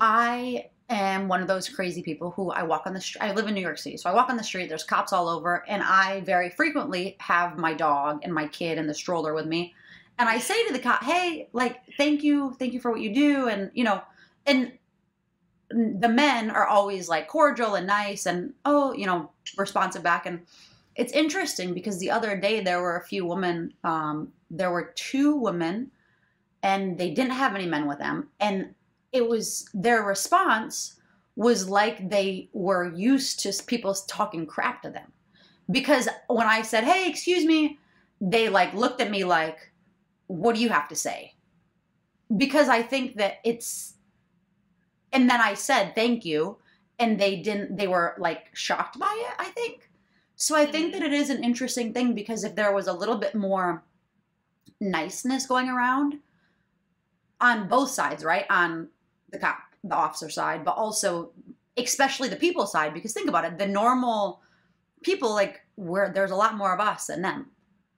I 0.00 0.70
am 0.88 1.28
one 1.28 1.40
of 1.40 1.48
those 1.48 1.68
crazy 1.68 2.02
people 2.02 2.30
who 2.32 2.50
I 2.50 2.62
walk 2.62 2.86
on 2.86 2.94
the 2.94 3.00
street. 3.00 3.22
I 3.22 3.32
live 3.32 3.46
in 3.46 3.54
New 3.54 3.60
York 3.60 3.78
City, 3.78 3.96
so 3.96 4.10
I 4.10 4.14
walk 4.14 4.28
on 4.28 4.36
the 4.36 4.44
street. 4.44 4.68
There's 4.68 4.84
cops 4.84 5.12
all 5.12 5.28
over, 5.28 5.64
and 5.68 5.82
I 5.82 6.20
very 6.20 6.50
frequently 6.50 7.16
have 7.20 7.58
my 7.58 7.74
dog 7.74 8.20
and 8.22 8.32
my 8.32 8.48
kid 8.48 8.78
in 8.78 8.86
the 8.86 8.94
stroller 8.94 9.34
with 9.34 9.46
me. 9.46 9.74
And 10.18 10.28
I 10.28 10.38
say 10.38 10.66
to 10.66 10.72
the 10.72 10.78
cop, 10.78 11.04
"Hey, 11.04 11.48
like, 11.52 11.80
thank 11.96 12.22
you, 12.22 12.54
thank 12.58 12.72
you 12.72 12.80
for 12.80 12.90
what 12.90 13.00
you 13.00 13.14
do," 13.14 13.48
and 13.48 13.70
you 13.74 13.84
know, 13.84 14.02
and 14.46 14.72
the 15.68 16.08
men 16.08 16.50
are 16.50 16.66
always 16.66 17.08
like 17.08 17.28
cordial 17.28 17.74
and 17.74 17.86
nice, 17.86 18.26
and 18.26 18.54
oh, 18.64 18.92
you 18.92 19.06
know, 19.06 19.30
responsive 19.58 20.02
back. 20.02 20.26
And 20.26 20.46
it's 20.94 21.12
interesting 21.12 21.74
because 21.74 21.98
the 21.98 22.10
other 22.10 22.36
day 22.36 22.60
there 22.60 22.80
were 22.80 22.96
a 22.96 23.04
few 23.04 23.26
women. 23.26 23.74
Um, 23.84 24.32
there 24.50 24.70
were 24.70 24.92
two 24.94 25.34
women, 25.34 25.90
and 26.62 26.96
they 26.96 27.10
didn't 27.10 27.32
have 27.32 27.54
any 27.54 27.66
men 27.66 27.86
with 27.86 27.98
them, 27.98 28.28
and 28.40 28.74
it 29.12 29.28
was 29.28 29.68
their 29.74 30.02
response 30.02 30.94
was 31.36 31.68
like 31.68 32.08
they 32.08 32.48
were 32.54 32.90
used 32.94 33.40
to 33.40 33.52
people 33.66 33.94
talking 33.94 34.46
crap 34.46 34.82
to 34.82 34.90
them. 34.90 35.12
Because 35.70 36.08
when 36.28 36.46
I 36.46 36.62
said, 36.62 36.84
"Hey, 36.84 37.08
excuse 37.10 37.44
me," 37.44 37.78
they 38.20 38.48
like 38.48 38.72
looked 38.72 39.00
at 39.00 39.10
me 39.10 39.24
like, 39.24 39.72
"What 40.26 40.54
do 40.54 40.60
you 40.60 40.68
have 40.68 40.88
to 40.88 40.96
say?" 40.96 41.34
Because 42.36 42.68
I 42.68 42.82
think 42.82 43.16
that 43.16 43.38
it's 43.44 43.94
and 45.12 45.30
then 45.30 45.40
I 45.40 45.54
said, 45.54 45.94
"Thank 45.94 46.24
you." 46.24 46.58
And 46.98 47.18
they 47.18 47.36
didn't 47.36 47.76
they 47.76 47.86
were 47.86 48.14
like 48.18 48.48
shocked 48.54 48.98
by 48.98 49.14
it, 49.28 49.34
I 49.38 49.50
think. 49.50 49.90
So 50.36 50.54
I 50.54 50.66
think 50.66 50.92
mm-hmm. 50.92 51.00
that 51.00 51.06
it 51.06 51.12
is 51.12 51.30
an 51.30 51.42
interesting 51.42 51.92
thing 51.92 52.14
because 52.14 52.44
if 52.44 52.54
there 52.54 52.72
was 52.72 52.86
a 52.86 52.92
little 52.92 53.16
bit 53.16 53.34
more 53.34 53.82
niceness 54.80 55.46
going 55.46 55.68
around 55.68 56.18
on 57.40 57.68
both 57.68 57.90
sides, 57.90 58.24
right? 58.24 58.44
On 58.50 58.88
the 59.30 59.38
cop, 59.38 59.58
the 59.82 59.94
officer 59.94 60.28
side, 60.28 60.64
but 60.64 60.76
also 60.76 61.32
especially 61.76 62.28
the 62.28 62.36
people 62.36 62.66
side. 62.66 62.94
Because 62.94 63.12
think 63.12 63.28
about 63.28 63.44
it, 63.44 63.58
the 63.58 63.66
normal 63.66 64.40
people, 65.02 65.30
like 65.30 65.62
where 65.76 66.10
there's 66.12 66.30
a 66.30 66.36
lot 66.36 66.56
more 66.56 66.74
of 66.74 66.80
us 66.80 67.06
than 67.06 67.22
them. 67.22 67.46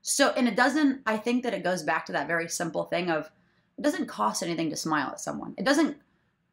So, 0.08 0.30
and 0.30 0.48
it 0.48 0.56
doesn't. 0.56 1.02
I 1.04 1.18
think 1.18 1.42
that 1.42 1.52
it 1.52 1.62
goes 1.62 1.82
back 1.82 2.06
to 2.06 2.12
that 2.12 2.26
very 2.26 2.48
simple 2.48 2.84
thing 2.84 3.10
of 3.10 3.30
it 3.76 3.82
doesn't 3.82 4.06
cost 4.06 4.42
anything 4.42 4.70
to 4.70 4.76
smile 4.76 5.08
at 5.08 5.20
someone. 5.20 5.54
It 5.58 5.66
doesn't. 5.66 5.98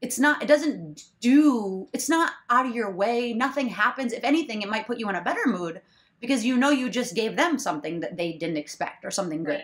It's 0.01 0.19
not. 0.19 0.43
It 0.43 0.47
doesn't 0.47 1.05
do. 1.21 1.87
It's 1.93 2.09
not 2.09 2.33
out 2.49 2.65
of 2.65 2.75
your 2.75 2.91
way. 2.91 3.31
Nothing 3.33 3.69
happens. 3.69 4.11
If 4.11 4.25
anything, 4.25 4.61
it 4.61 4.67
might 4.67 4.85
put 4.85 4.99
you 4.99 5.07
in 5.07 5.15
a 5.15 5.21
better 5.21 5.45
mood 5.45 5.81
because 6.19 6.43
you 6.43 6.57
know 6.57 6.69
you 6.69 6.89
just 6.89 7.15
gave 7.15 7.37
them 7.37 7.57
something 7.57 8.01
that 8.01 8.17
they 8.17 8.33
didn't 8.33 8.57
expect 8.57 9.05
or 9.05 9.11
something 9.11 9.45
good. 9.45 9.63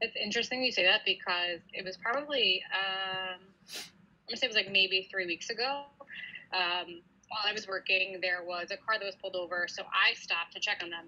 It's 0.00 0.16
interesting 0.22 0.64
you 0.64 0.72
say 0.72 0.84
that 0.84 1.02
because 1.06 1.60
it 1.72 1.84
was 1.84 1.96
probably 1.96 2.60
um, 2.74 3.38
I'm 3.38 4.28
gonna 4.28 4.36
say 4.36 4.46
it 4.46 4.50
was 4.50 4.56
like 4.56 4.72
maybe 4.72 5.06
three 5.10 5.26
weeks 5.26 5.48
ago. 5.48 5.84
Um, 6.52 7.02
while 7.28 7.44
I 7.46 7.52
was 7.52 7.68
working, 7.68 8.18
there 8.20 8.42
was 8.44 8.72
a 8.72 8.76
car 8.76 8.98
that 8.98 9.04
was 9.04 9.14
pulled 9.14 9.36
over, 9.36 9.66
so 9.68 9.84
I 9.84 10.14
stopped 10.14 10.54
to 10.54 10.60
check 10.60 10.80
on 10.82 10.90
them. 10.90 11.06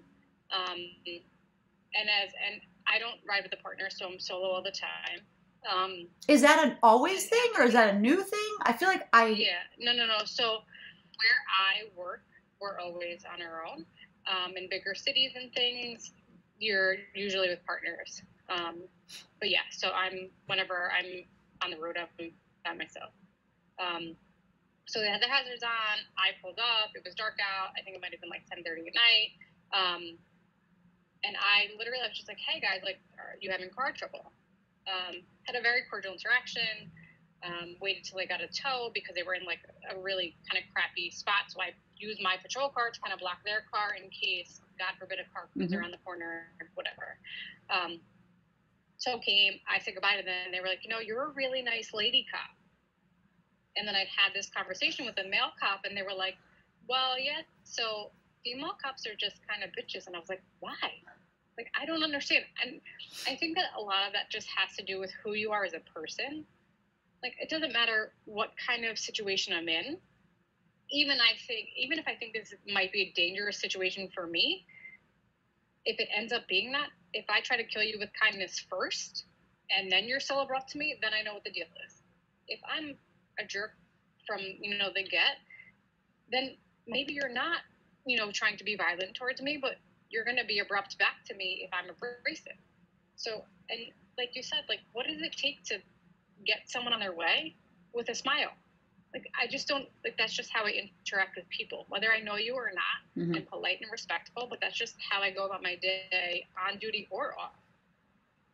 Um, 0.51 0.77
and 1.05 2.09
as 2.23 2.31
and 2.45 2.61
I 2.87 2.99
don't 2.99 3.19
ride 3.27 3.43
with 3.43 3.53
a 3.53 3.61
partner, 3.61 3.89
so 3.89 4.07
I'm 4.07 4.19
solo 4.19 4.49
all 4.49 4.63
the 4.63 4.71
time. 4.71 5.21
Um, 5.67 6.07
is 6.27 6.41
that 6.41 6.65
an 6.65 6.77
always 6.83 7.27
thing, 7.27 7.51
or 7.57 7.63
is 7.63 7.73
that 7.73 7.93
a 7.93 7.99
new 7.99 8.23
thing? 8.23 8.49
I 8.61 8.73
feel 8.73 8.87
like 8.87 9.07
I 9.13 9.27
yeah 9.27 9.65
no 9.79 9.93
no 9.93 10.05
no. 10.05 10.19
So 10.25 10.43
where 11.17 11.39
I 11.49 11.89
work, 11.97 12.23
we're 12.61 12.79
always 12.79 13.23
on 13.31 13.41
our 13.41 13.65
own. 13.65 13.85
Um, 14.27 14.57
in 14.57 14.67
bigger 14.69 14.93
cities 14.93 15.31
and 15.35 15.51
things, 15.53 16.11
you're 16.59 16.95
usually 17.15 17.47
with 17.49 17.65
partners. 17.65 18.21
Um, 18.49 18.83
but 19.39 19.49
yeah, 19.49 19.63
so 19.71 19.91
I'm 19.91 20.29
whenever 20.47 20.91
I'm 20.91 21.23
on 21.63 21.71
the 21.71 21.77
road, 21.77 21.97
I'm 21.97 22.31
by 22.63 22.73
myself. 22.73 23.11
Um, 23.79 24.15
so 24.87 24.99
they 24.99 25.07
had 25.07 25.21
the 25.21 25.27
hazards 25.27 25.63
on. 25.63 25.95
I 26.15 26.31
pulled 26.41 26.59
up. 26.59 26.91
It 26.95 27.03
was 27.03 27.13
dark 27.15 27.35
out. 27.43 27.75
I 27.77 27.83
think 27.83 27.95
it 27.95 28.01
might 28.01 28.11
have 28.11 28.21
been 28.21 28.29
like 28.29 28.47
10:30 28.47 28.87
at 28.87 28.95
night. 28.95 29.29
Um, 29.75 30.17
and 31.23 31.35
I 31.37 31.73
literally 31.77 32.03
I 32.03 32.07
was 32.07 32.17
just 32.17 32.27
like, 32.27 32.39
"Hey 32.41 32.59
guys, 32.59 32.81
like, 32.83 32.99
are 33.17 33.37
you 33.41 33.49
having 33.49 33.69
car 33.69 33.91
trouble?" 33.91 34.31
Um, 34.87 35.23
had 35.43 35.55
a 35.55 35.61
very 35.61 35.83
cordial 35.89 36.13
interaction. 36.13 36.91
Um, 37.45 37.77
waited 37.79 38.03
till 38.03 38.17
they 38.17 38.25
got 38.25 38.41
a 38.41 38.49
tow 38.49 38.89
because 38.97 39.13
they 39.13 39.21
were 39.21 39.35
in 39.35 39.45
like 39.45 39.61
a 39.93 39.99
really 40.01 40.33
kind 40.49 40.57
of 40.57 40.65
crappy 40.73 41.11
spot. 41.11 41.53
So 41.53 41.61
I 41.61 41.69
used 41.95 42.19
my 42.21 42.35
patrol 42.41 42.69
car 42.69 42.89
to 42.89 42.99
kind 42.99 43.13
of 43.13 43.19
block 43.19 43.45
their 43.45 43.61
car 43.69 43.93
in 43.93 44.09
case, 44.09 44.59
God 44.79 44.97
forbid, 44.97 45.19
a 45.21 45.27
car 45.29 45.45
comes 45.53 45.69
mm-hmm. 45.69 45.77
around 45.77 45.91
the 45.91 46.01
corner 46.01 46.49
or 46.59 46.65
whatever. 46.73 47.21
Um, 47.69 48.01
so 48.97 49.19
came, 49.19 49.53
I 49.69 49.79
said 49.79 49.93
goodbye 49.93 50.17
to 50.17 50.25
them, 50.25 50.49
and 50.49 50.53
they 50.53 50.59
were 50.59 50.67
like, 50.67 50.81
you 50.83 50.89
know, 50.89 50.99
you're 50.99 51.29
a 51.29 51.33
really 51.37 51.61
nice 51.61 51.93
lady 51.93 52.25
cop. 52.33 52.49
And 53.75 53.87
then 53.87 53.93
I 53.93 54.09
had 54.09 54.33
this 54.33 54.49
conversation 54.49 55.05
with 55.05 55.17
a 55.23 55.29
male 55.29 55.53
cop, 55.61 55.85
and 55.85 55.95
they 55.95 56.01
were 56.01 56.17
like, 56.17 56.35
well, 56.89 57.19
yeah, 57.19 57.45
so 57.63 58.09
female 58.47 58.73
cops 58.81 59.05
are 59.05 59.15
just 59.15 59.35
kind 59.47 59.63
of 59.63 59.69
bitches. 59.71 60.07
And 60.07 60.15
I 60.15 60.19
was 60.19 60.29
like, 60.29 60.41
why? 60.59 60.73
Like, 61.57 61.71
I 61.79 61.85
don't 61.85 62.03
understand. 62.03 62.45
And 62.63 62.79
I 63.27 63.35
think 63.35 63.57
that 63.57 63.65
a 63.77 63.81
lot 63.81 64.07
of 64.07 64.13
that 64.13 64.29
just 64.29 64.47
has 64.55 64.75
to 64.77 64.83
do 64.83 64.99
with 64.99 65.11
who 65.23 65.33
you 65.33 65.51
are 65.51 65.65
as 65.65 65.73
a 65.73 65.81
person. 65.93 66.45
Like, 67.23 67.33
it 67.41 67.49
doesn't 67.49 67.73
matter 67.73 68.13
what 68.25 68.51
kind 68.65 68.85
of 68.85 68.97
situation 68.97 69.53
I'm 69.53 69.67
in. 69.67 69.97
Even 70.91 71.17
I 71.19 71.35
think, 71.47 71.67
even 71.75 71.99
if 71.99 72.07
I 72.07 72.15
think 72.15 72.33
this 72.33 72.53
might 72.71 72.93
be 72.93 73.01
a 73.01 73.13
dangerous 73.15 73.59
situation 73.59 74.07
for 74.13 74.27
me, 74.27 74.65
if 75.83 75.99
it 75.99 76.07
ends 76.15 76.31
up 76.31 76.47
being 76.47 76.71
that, 76.71 76.89
if 77.13 77.25
I 77.29 77.41
try 77.41 77.57
to 77.57 77.63
kill 77.63 77.83
you 77.83 77.97
with 77.99 78.09
kindness 78.21 78.63
first 78.69 79.25
and 79.75 79.91
then 79.91 80.05
you're 80.05 80.19
still 80.19 80.41
abrupt 80.41 80.69
to 80.71 80.77
me, 80.77 80.95
then 81.01 81.11
I 81.17 81.23
know 81.23 81.33
what 81.33 81.43
the 81.43 81.51
deal 81.51 81.67
is. 81.87 82.03
If 82.47 82.59
I'm 82.69 82.95
a 83.39 83.45
jerk 83.45 83.71
from, 84.25 84.39
you 84.61 84.77
know, 84.77 84.89
the 84.93 85.03
get, 85.03 85.39
then 86.31 86.55
maybe 86.87 87.13
you're 87.13 87.33
not, 87.33 87.57
you 88.07 88.17
know, 88.17 88.31
trying 88.31 88.57
to 88.57 88.63
be 88.63 88.75
violent 88.75 89.13
towards 89.13 89.41
me, 89.41 89.57
but 89.61 89.75
you're 90.09 90.23
going 90.23 90.37
to 90.37 90.45
be 90.45 90.59
abrupt 90.59 90.97
back 90.97 91.25
to 91.27 91.35
me 91.35 91.67
if 91.67 91.69
I'm 91.73 91.89
abrasive. 91.89 92.57
So, 93.15 93.43
and 93.69 93.79
like 94.17 94.35
you 94.35 94.43
said, 94.43 94.59
like, 94.69 94.79
what 94.93 95.05
does 95.07 95.21
it 95.21 95.33
take 95.33 95.63
to 95.65 95.79
get 96.45 96.61
someone 96.65 96.93
on 96.93 96.99
their 96.99 97.13
way 97.13 97.55
with 97.93 98.09
a 98.09 98.15
smile? 98.15 98.51
like 99.13 99.31
I 99.39 99.47
just 99.47 99.67
don't 99.67 99.87
like 100.03 100.17
that's 100.17 100.33
just 100.33 100.51
how 100.51 100.65
I 100.65 100.69
interact 100.69 101.35
with 101.35 101.47
people, 101.49 101.85
whether 101.89 102.11
I 102.11 102.19
know 102.19 102.35
you 102.35 102.55
or 102.55 102.71
not. 102.73 103.23
Mm-hmm. 103.23 103.35
I'm 103.35 103.41
polite 103.43 103.79
and 103.81 103.91
respectful, 103.91 104.47
but 104.49 104.59
that's 104.61 104.77
just 104.77 104.95
how 105.09 105.21
I 105.21 105.31
go 105.31 105.45
about 105.45 105.63
my 105.63 105.75
day, 105.75 106.45
on 106.67 106.77
duty 106.77 107.07
or 107.09 107.33
off. 107.39 107.53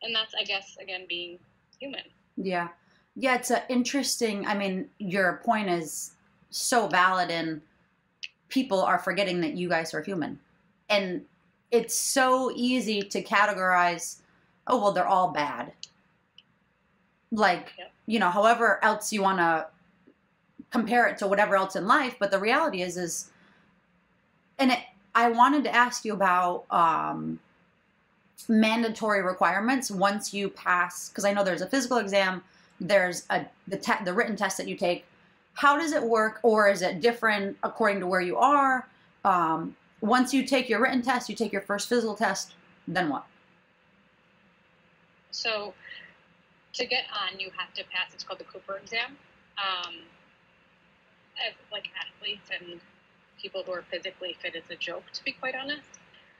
And 0.01 0.13
that's, 0.13 0.33
I 0.39 0.43
guess, 0.43 0.77
again, 0.81 1.05
being 1.07 1.39
human. 1.79 2.03
Yeah, 2.37 2.69
yeah. 3.15 3.35
It's 3.35 3.51
a 3.51 3.63
interesting. 3.69 4.45
I 4.45 4.55
mean, 4.55 4.89
your 4.99 5.41
point 5.43 5.69
is 5.69 6.11
so 6.49 6.87
valid, 6.87 7.29
and 7.31 7.61
people 8.53 8.83
are 8.83 8.99
forgetting 8.99 9.41
that 9.41 9.53
you 9.53 9.67
guys 9.67 9.95
are 9.95 10.03
human, 10.03 10.39
and 10.87 11.25
it's 11.71 11.95
so 11.95 12.51
easy 12.55 13.01
to 13.01 13.23
categorize. 13.23 14.17
Oh 14.67 14.79
well, 14.79 14.91
they're 14.91 15.07
all 15.07 15.31
bad. 15.31 15.73
Like 17.31 17.73
yep. 17.79 17.91
you 18.05 18.19
know, 18.19 18.29
however 18.29 18.79
else 18.83 19.11
you 19.11 19.23
want 19.23 19.39
to 19.39 19.65
compare 20.69 21.07
it 21.07 21.17
to 21.17 21.27
whatever 21.27 21.55
else 21.55 21.75
in 21.75 21.87
life. 21.87 22.15
But 22.19 22.29
the 22.29 22.39
reality 22.39 22.83
is, 22.83 22.95
is, 22.95 23.31
and 24.59 24.71
it, 24.71 24.79
I 25.15 25.29
wanted 25.29 25.63
to 25.63 25.75
ask 25.75 26.05
you 26.05 26.13
about 26.13 26.65
um, 26.69 27.39
mandatory 28.47 29.23
requirements 29.23 29.89
once 29.89 30.31
you 30.31 30.49
pass, 30.49 31.09
because 31.09 31.25
I 31.25 31.33
know 31.33 31.43
there's 31.43 31.61
a 31.61 31.67
physical 31.67 31.97
exam, 31.97 32.43
there's 32.79 33.25
a 33.31 33.45
the 33.67 33.77
te- 33.77 34.03
the 34.05 34.13
written 34.13 34.35
test 34.35 34.57
that 34.57 34.67
you 34.67 34.77
take. 34.77 35.05
How 35.53 35.77
does 35.77 35.91
it 35.91 36.03
work, 36.03 36.39
or 36.43 36.67
is 36.67 36.81
it 36.81 37.01
different 37.01 37.57
according 37.63 37.99
to 37.99 38.07
where 38.07 38.21
you 38.21 38.37
are? 38.37 38.87
Um, 39.23 39.75
once 40.01 40.33
you 40.33 40.45
take 40.45 40.67
your 40.67 40.81
written 40.81 41.01
test, 41.01 41.29
you 41.29 41.35
take 41.35 41.51
your 41.51 41.61
first 41.61 41.87
physical 41.87 42.15
test, 42.15 42.55
then 42.87 43.09
what? 43.09 43.25
So, 45.31 45.73
to 46.73 46.85
get 46.85 47.03
on, 47.13 47.39
you 47.39 47.49
have 47.57 47.73
to 47.75 47.83
pass. 47.85 48.13
It's 48.13 48.23
called 48.23 48.39
the 48.39 48.45
Cooper 48.45 48.77
exam. 48.77 49.17
Um, 49.57 49.93
as 51.37 51.53
like 51.71 51.89
athletes 51.97 52.49
and 52.51 52.79
people 53.41 53.63
who 53.63 53.71
are 53.71 53.83
physically 53.89 54.35
fit 54.41 54.55
is 54.55 54.63
a 54.69 54.75
joke, 54.75 55.03
to 55.13 55.23
be 55.23 55.31
quite 55.31 55.55
honest. 55.55 55.87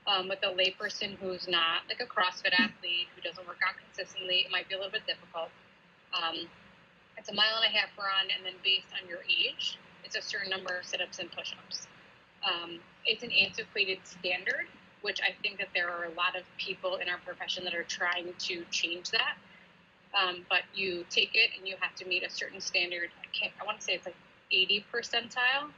Um, 0.06 0.28
with 0.28 0.40
a 0.44 0.52
layperson 0.52 1.16
who's 1.16 1.48
not 1.48 1.84
like 1.88 2.02
a 2.02 2.06
CrossFit 2.06 2.52
athlete 2.60 3.08
who 3.16 3.22
doesn't 3.22 3.48
work 3.48 3.60
out 3.66 3.76
consistently, 3.80 4.44
it 4.46 4.52
might 4.52 4.68
be 4.68 4.76
a 4.76 4.78
little 4.78 4.92
bit 4.92 5.08
difficult. 5.08 5.50
It's 7.18 7.30
a 7.30 7.34
mile 7.34 7.62
and 7.62 7.66
a 7.66 7.78
half 7.78 7.90
run, 7.98 8.28
and 8.36 8.46
then 8.46 8.54
based 8.64 8.88
on 9.02 9.08
your 9.08 9.20
age, 9.30 9.78
it's 10.04 10.16
a 10.16 10.22
certain 10.22 10.50
number 10.50 10.76
of 10.78 10.86
sit-ups 10.86 11.20
and 11.20 11.32
push-ups. 11.32 11.88
Um, 12.44 12.80
it's 13.06 13.24
an 13.24 13.32
antiquated 13.32 14.00
standard, 14.04 14.68
which 15.02 15.22
I 15.22 15.32
think 15.42 15.60
that 15.60 15.70
there 15.74 15.90
are 15.90 16.06
a 16.06 16.14
lot 16.16 16.36
of 16.36 16.44
people 16.58 16.98
in 16.98 17.10
our 17.10 17.20
profession 17.26 17.64
that 17.64 17.74
are 17.76 17.84
trying 17.84 18.34
to 18.38 18.64
change 18.72 19.12
that. 19.12 19.38
Um, 20.14 20.46
but 20.50 20.62
you 20.76 21.06
take 21.10 21.32
it 21.34 21.50
and 21.58 21.68
you 21.68 21.76
have 21.80 21.96
to 21.96 22.06
meet 22.06 22.24
a 22.24 22.30
certain 22.30 22.62
standard. 22.62 23.10
I 23.22 23.28
can't. 23.38 23.54
I 23.60 23.66
want 23.66 23.80
to 23.80 23.84
say 23.84 23.94
it's 23.94 24.06
like 24.06 24.16
80 24.52 24.86
percentile 24.94 25.72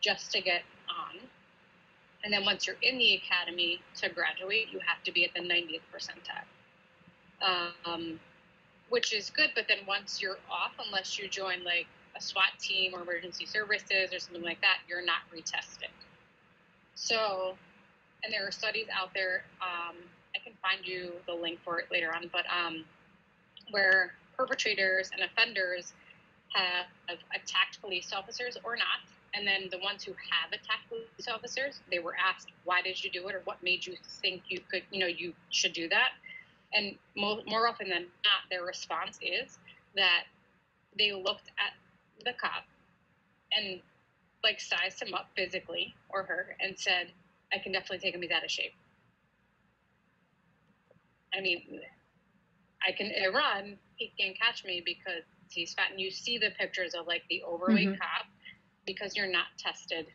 just 0.00 0.32
to 0.32 0.40
get 0.40 0.62
on. 0.88 1.20
And 2.24 2.32
then 2.32 2.44
once 2.44 2.66
you're 2.66 2.76
in 2.82 2.98
the 2.98 3.14
academy 3.14 3.80
to 4.00 4.08
graduate, 4.08 4.68
you 4.72 4.80
have 4.80 5.02
to 5.04 5.12
be 5.12 5.24
at 5.24 5.34
the 5.34 5.40
90th 5.40 5.80
percentile, 5.94 6.46
um, 7.84 8.18
which 8.88 9.12
is 9.12 9.30
good. 9.30 9.50
But 9.54 9.66
then 9.68 9.78
once 9.86 10.20
you're 10.20 10.38
off, 10.50 10.72
unless 10.84 11.18
you 11.18 11.28
join 11.28 11.64
like 11.64 11.86
a 12.16 12.20
SWAT 12.20 12.58
team 12.58 12.94
or 12.94 13.02
emergency 13.02 13.46
services 13.46 14.12
or 14.12 14.18
something 14.18 14.42
like 14.42 14.60
that, 14.60 14.78
you're 14.88 15.04
not 15.04 15.20
retested. 15.34 15.90
So, 16.94 17.56
and 18.24 18.32
there 18.32 18.46
are 18.46 18.50
studies 18.50 18.86
out 18.92 19.10
there. 19.14 19.44
Um, 19.60 19.96
I 20.34 20.38
can 20.38 20.52
find 20.62 20.86
you 20.86 21.12
the 21.26 21.34
link 21.34 21.58
for 21.64 21.78
it 21.78 21.86
later 21.90 22.14
on, 22.14 22.30
but 22.32 22.44
um, 22.50 22.84
where 23.70 24.14
perpetrators 24.36 25.10
and 25.12 25.22
offenders 25.22 25.92
have 26.54 26.86
attacked 27.34 27.80
police 27.80 28.12
officers 28.12 28.56
or 28.64 28.76
not. 28.76 29.04
And 29.34 29.46
then 29.46 29.68
the 29.70 29.78
ones 29.78 30.02
who 30.02 30.12
have 30.12 30.48
attacked 30.48 30.88
police 30.88 31.28
officers, 31.28 31.80
they 31.90 31.98
were 31.98 32.14
asked, 32.16 32.48
why 32.64 32.80
did 32.80 33.02
you 33.02 33.10
do 33.10 33.28
it 33.28 33.34
or 33.34 33.42
what 33.44 33.62
made 33.62 33.84
you 33.84 33.94
think 34.22 34.42
you 34.48 34.60
could, 34.70 34.82
you 34.90 35.00
know, 35.00 35.06
you 35.06 35.34
should 35.50 35.74
do 35.74 35.88
that? 35.88 36.12
And 36.72 36.96
more, 37.16 37.38
more 37.46 37.68
often 37.68 37.88
than 37.88 38.02
not, 38.02 38.50
their 38.50 38.64
response 38.64 39.18
is 39.22 39.58
that 39.94 40.24
they 40.98 41.12
looked 41.12 41.50
at 41.58 41.72
the 42.24 42.32
cop 42.32 42.64
and 43.56 43.80
like 44.42 44.60
sized 44.60 45.02
him 45.02 45.14
up 45.14 45.28
physically 45.36 45.94
or 46.08 46.22
her 46.24 46.56
and 46.60 46.78
said, 46.78 47.12
I 47.52 47.58
can 47.58 47.72
definitely 47.72 47.98
take 47.98 48.14
him, 48.14 48.22
he's 48.22 48.30
out 48.30 48.44
of 48.44 48.50
shape. 48.50 48.72
I 51.36 51.40
mean, 51.40 51.80
I 52.86 52.92
can 52.92 53.10
run, 53.32 53.76
he 53.96 54.12
can't 54.18 54.38
catch 54.38 54.64
me 54.64 54.82
because 54.84 55.22
he's 55.50 55.74
fat. 55.74 55.90
And 55.90 56.00
you 56.00 56.10
see 56.10 56.38
the 56.38 56.50
pictures 56.58 56.94
of 56.94 57.06
like 57.06 57.22
the 57.30 57.42
overweight 57.44 57.88
mm-hmm. 57.88 58.00
cop 58.00 58.26
because 58.86 59.16
you're 59.16 59.30
not 59.30 59.46
tested 59.58 60.06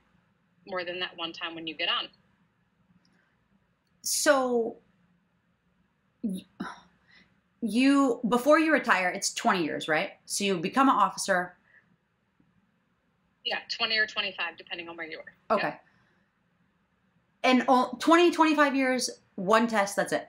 more 0.68 0.84
than 0.84 1.00
that 1.00 1.12
one 1.18 1.34
time 1.34 1.56
when 1.56 1.68
you 1.68 1.76
get 1.76 1.90
on. 1.90 2.08
So 4.04 4.78
you 7.62 8.20
before 8.28 8.60
you 8.60 8.74
retire, 8.74 9.10
it's 9.10 9.34
20 9.34 9.64
years, 9.64 9.88
right? 9.88 10.12
So 10.26 10.44
you 10.44 10.58
become 10.58 10.90
an 10.90 10.96
officer. 10.96 11.56
Yeah, 13.46 13.60
20 13.76 13.98
or 13.98 14.06
25 14.06 14.58
depending 14.58 14.90
on 14.90 14.98
where 14.98 15.08
you 15.08 15.20
are. 15.20 15.56
Okay. 15.56 15.70
Yeah. 15.70 15.76
And 17.44 17.66
20 18.00 18.32
25 18.32 18.76
years, 18.76 19.10
one 19.36 19.68
test, 19.68 19.96
that's 19.96 20.14
it. 20.14 20.28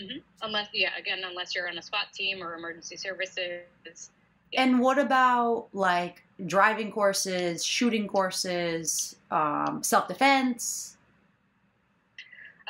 Mm-hmm. 0.00 0.18
Unless, 0.42 0.68
yeah, 0.72 0.90
again, 0.98 1.20
unless 1.24 1.54
you're 1.54 1.68
on 1.68 1.78
a 1.78 1.82
SWAT 1.82 2.12
team 2.12 2.42
or 2.42 2.54
emergency 2.54 2.96
services. 2.96 4.10
Yeah. 4.50 4.62
And 4.62 4.80
what 4.80 4.98
about 4.98 5.68
like 5.72 6.22
driving 6.46 6.90
courses, 6.90 7.64
shooting 7.64 8.08
courses, 8.08 9.16
um, 9.30 9.82
self 9.82 10.08
defense? 10.08 10.96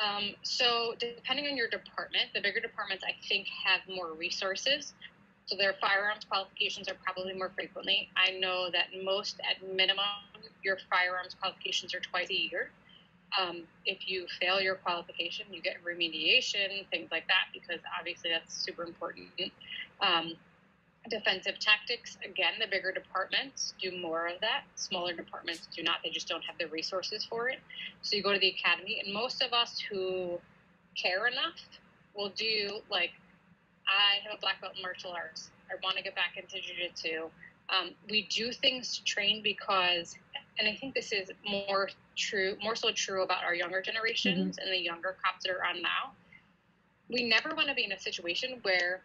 Um, 0.03 0.31
so, 0.41 0.95
depending 0.99 1.47
on 1.47 1.55
your 1.55 1.69
department, 1.69 2.25
the 2.33 2.41
bigger 2.41 2.59
departments 2.59 3.03
I 3.07 3.15
think 3.27 3.47
have 3.65 3.81
more 3.87 4.13
resources. 4.13 4.93
So, 5.45 5.55
their 5.55 5.73
firearms 5.79 6.25
qualifications 6.25 6.89
are 6.89 6.95
probably 7.03 7.33
more 7.33 7.51
frequently. 7.55 8.09
I 8.17 8.31
know 8.31 8.69
that 8.71 8.87
most, 9.03 9.39
at 9.49 9.65
minimum, 9.75 10.05
your 10.63 10.77
firearms 10.89 11.35
qualifications 11.39 11.93
are 11.93 11.99
twice 11.99 12.29
a 12.29 12.33
year. 12.33 12.71
Um, 13.39 13.63
if 13.85 14.07
you 14.07 14.27
fail 14.39 14.61
your 14.61 14.75
qualification, 14.75 15.47
you 15.51 15.61
get 15.61 15.83
remediation, 15.83 16.87
things 16.91 17.09
like 17.11 17.27
that, 17.27 17.47
because 17.53 17.79
obviously 17.97 18.29
that's 18.29 18.53
super 18.53 18.83
important. 18.83 19.29
Um, 20.01 20.33
defensive 21.09 21.59
tactics, 21.59 22.17
again, 22.23 22.53
the 22.59 22.67
bigger 22.67 22.91
departments 22.91 23.73
do 23.81 23.91
more 23.97 24.27
of 24.27 24.39
that. 24.41 24.63
Smaller 24.75 25.13
departments 25.13 25.67
do 25.75 25.83
not, 25.83 25.97
they 26.03 26.09
just 26.09 26.27
don't 26.27 26.43
have 26.43 26.57
the 26.57 26.67
resources 26.67 27.25
for 27.25 27.49
it. 27.49 27.59
So 28.01 28.15
you 28.15 28.23
go 28.23 28.33
to 28.33 28.39
the 28.39 28.49
academy, 28.49 29.01
and 29.03 29.13
most 29.13 29.41
of 29.41 29.53
us 29.53 29.79
who 29.79 30.39
care 30.95 31.27
enough 31.27 31.59
will 32.15 32.29
do, 32.29 32.79
like, 32.89 33.11
I 33.85 34.25
have 34.25 34.37
a 34.37 34.39
black 34.39 34.61
belt 34.61 34.73
in 34.77 34.81
martial 34.81 35.11
arts. 35.11 35.49
I 35.69 35.75
want 35.83 35.97
to 35.97 36.03
get 36.03 36.15
back 36.15 36.37
into 36.37 36.61
jiu-jitsu. 36.61 37.29
Um, 37.69 37.91
we 38.09 38.27
do 38.29 38.51
things 38.51 38.97
to 38.97 39.03
train 39.03 39.41
because, 39.43 40.15
and 40.59 40.67
I 40.67 40.75
think 40.75 40.93
this 40.93 41.11
is 41.11 41.31
more 41.49 41.89
true, 42.15 42.55
more 42.61 42.75
so 42.75 42.91
true 42.91 43.23
about 43.23 43.43
our 43.43 43.55
younger 43.55 43.81
generations 43.81 44.57
mm-hmm. 44.57 44.65
and 44.65 44.73
the 44.73 44.81
younger 44.81 45.17
cops 45.23 45.45
that 45.45 45.51
are 45.51 45.65
on 45.65 45.81
now. 45.81 46.11
We 47.09 47.27
never 47.27 47.55
want 47.55 47.67
to 47.67 47.73
be 47.73 47.83
in 47.83 47.91
a 47.91 47.99
situation 47.99 48.59
where 48.61 49.01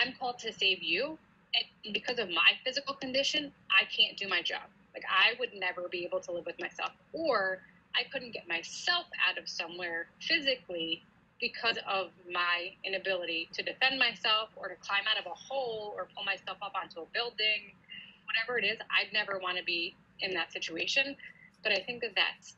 I'm 0.00 0.14
called 0.18 0.38
to 0.40 0.52
save 0.52 0.82
you, 0.82 1.18
and 1.54 1.94
because 1.94 2.18
of 2.18 2.28
my 2.28 2.52
physical 2.64 2.94
condition, 2.94 3.52
I 3.70 3.84
can't 3.84 4.16
do 4.16 4.28
my 4.28 4.42
job. 4.42 4.68
Like 4.94 5.04
I 5.08 5.38
would 5.38 5.50
never 5.54 5.88
be 5.88 6.04
able 6.04 6.20
to 6.20 6.32
live 6.32 6.46
with 6.46 6.60
myself, 6.60 6.92
or 7.12 7.60
I 7.94 8.02
couldn't 8.12 8.32
get 8.32 8.48
myself 8.48 9.06
out 9.28 9.38
of 9.38 9.48
somewhere 9.48 10.06
physically 10.20 11.02
because 11.40 11.78
of 11.88 12.10
my 12.30 12.72
inability 12.84 13.48
to 13.52 13.62
defend 13.62 13.98
myself 13.98 14.50
or 14.56 14.68
to 14.68 14.74
climb 14.76 15.04
out 15.08 15.18
of 15.18 15.30
a 15.30 15.34
hole 15.34 15.94
or 15.96 16.08
pull 16.14 16.24
myself 16.24 16.58
up 16.62 16.72
onto 16.74 17.00
a 17.00 17.06
building, 17.14 17.74
whatever 18.26 18.58
it 18.58 18.64
is, 18.64 18.78
I'd 18.90 19.12
never 19.12 19.38
want 19.38 19.56
to 19.56 19.64
be 19.64 19.94
in 20.20 20.34
that 20.34 20.52
situation. 20.52 21.16
But 21.62 21.72
I 21.72 21.82
think 21.82 22.02
that 22.02 22.14
that's, 22.16 22.56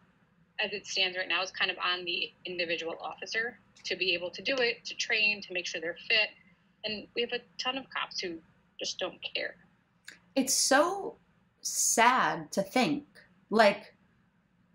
as 0.62 0.72
it 0.72 0.86
stands 0.86 1.16
right 1.16 1.28
now, 1.28 1.42
is 1.42 1.50
kind 1.50 1.70
of 1.70 1.76
on 1.78 2.04
the 2.04 2.30
individual 2.44 2.96
officer 3.00 3.58
to 3.84 3.96
be 3.96 4.14
able 4.14 4.30
to 4.30 4.42
do 4.42 4.54
it, 4.56 4.84
to 4.86 4.94
train, 4.94 5.40
to 5.42 5.52
make 5.52 5.66
sure 5.66 5.80
they're 5.80 5.96
fit. 6.08 6.30
And 6.84 7.06
we 7.14 7.22
have 7.22 7.32
a 7.32 7.40
ton 7.58 7.76
of 7.78 7.84
cops 7.90 8.20
who 8.20 8.38
just 8.78 8.98
don't 8.98 9.18
care. 9.34 9.56
It's 10.34 10.54
so 10.54 11.16
sad 11.60 12.50
to 12.52 12.62
think. 12.62 13.04
Like, 13.50 13.94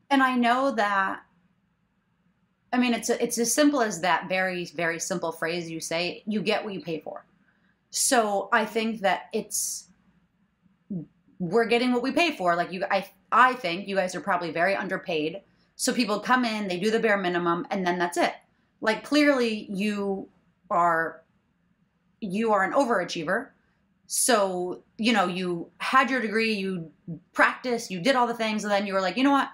and 0.09 0.21
I 0.21 0.35
know 0.35 0.71
that 0.71 1.21
I 2.75 2.77
mean, 2.77 2.93
it's 2.93 3.09
a, 3.09 3.23
it's 3.23 3.37
as 3.37 3.53
simple 3.53 3.81
as 3.81 4.01
that 4.01 4.27
very 4.27 4.65
very 4.65 4.99
simple 4.99 5.31
phrase 5.31 5.71
you 5.71 5.79
say. 5.79 6.23
You 6.27 6.41
get 6.41 6.63
what 6.63 6.73
you 6.73 6.81
pay 6.81 6.99
for. 6.99 7.25
So 7.89 8.49
I 8.51 8.65
think 8.65 8.99
that 8.99 9.29
it's 9.31 9.87
we're 11.39 11.67
getting 11.67 11.93
what 11.93 12.03
we 12.03 12.11
pay 12.11 12.35
for. 12.35 12.53
Like 12.55 12.73
you, 12.73 12.83
I 12.91 13.09
I 13.31 13.53
think 13.53 13.87
you 13.87 13.95
guys 13.95 14.13
are 14.13 14.19
probably 14.19 14.51
very 14.51 14.75
underpaid. 14.75 15.41
So 15.77 15.93
people 15.93 16.19
come 16.19 16.43
in, 16.43 16.67
they 16.67 16.77
do 16.77 16.91
the 16.91 16.99
bare 16.99 17.17
minimum, 17.17 17.65
and 17.71 17.87
then 17.87 17.97
that's 17.97 18.17
it. 18.17 18.33
Like 18.81 19.05
clearly 19.05 19.67
you 19.71 20.27
are 20.69 21.21
you 22.25 22.53
are 22.53 22.63
an 22.63 22.73
overachiever. 22.73 23.49
So, 24.07 24.83
you 24.97 25.13
know, 25.13 25.27
you 25.27 25.69
had 25.77 26.09
your 26.09 26.21
degree, 26.21 26.53
you 26.53 26.91
practiced, 27.33 27.89
you 27.89 27.99
did 27.99 28.15
all 28.15 28.27
the 28.27 28.35
things, 28.35 28.63
and 28.63 28.71
then 28.71 28.85
you 28.85 28.93
were 28.93 29.01
like, 29.01 29.17
you 29.17 29.23
know 29.23 29.31
what? 29.31 29.49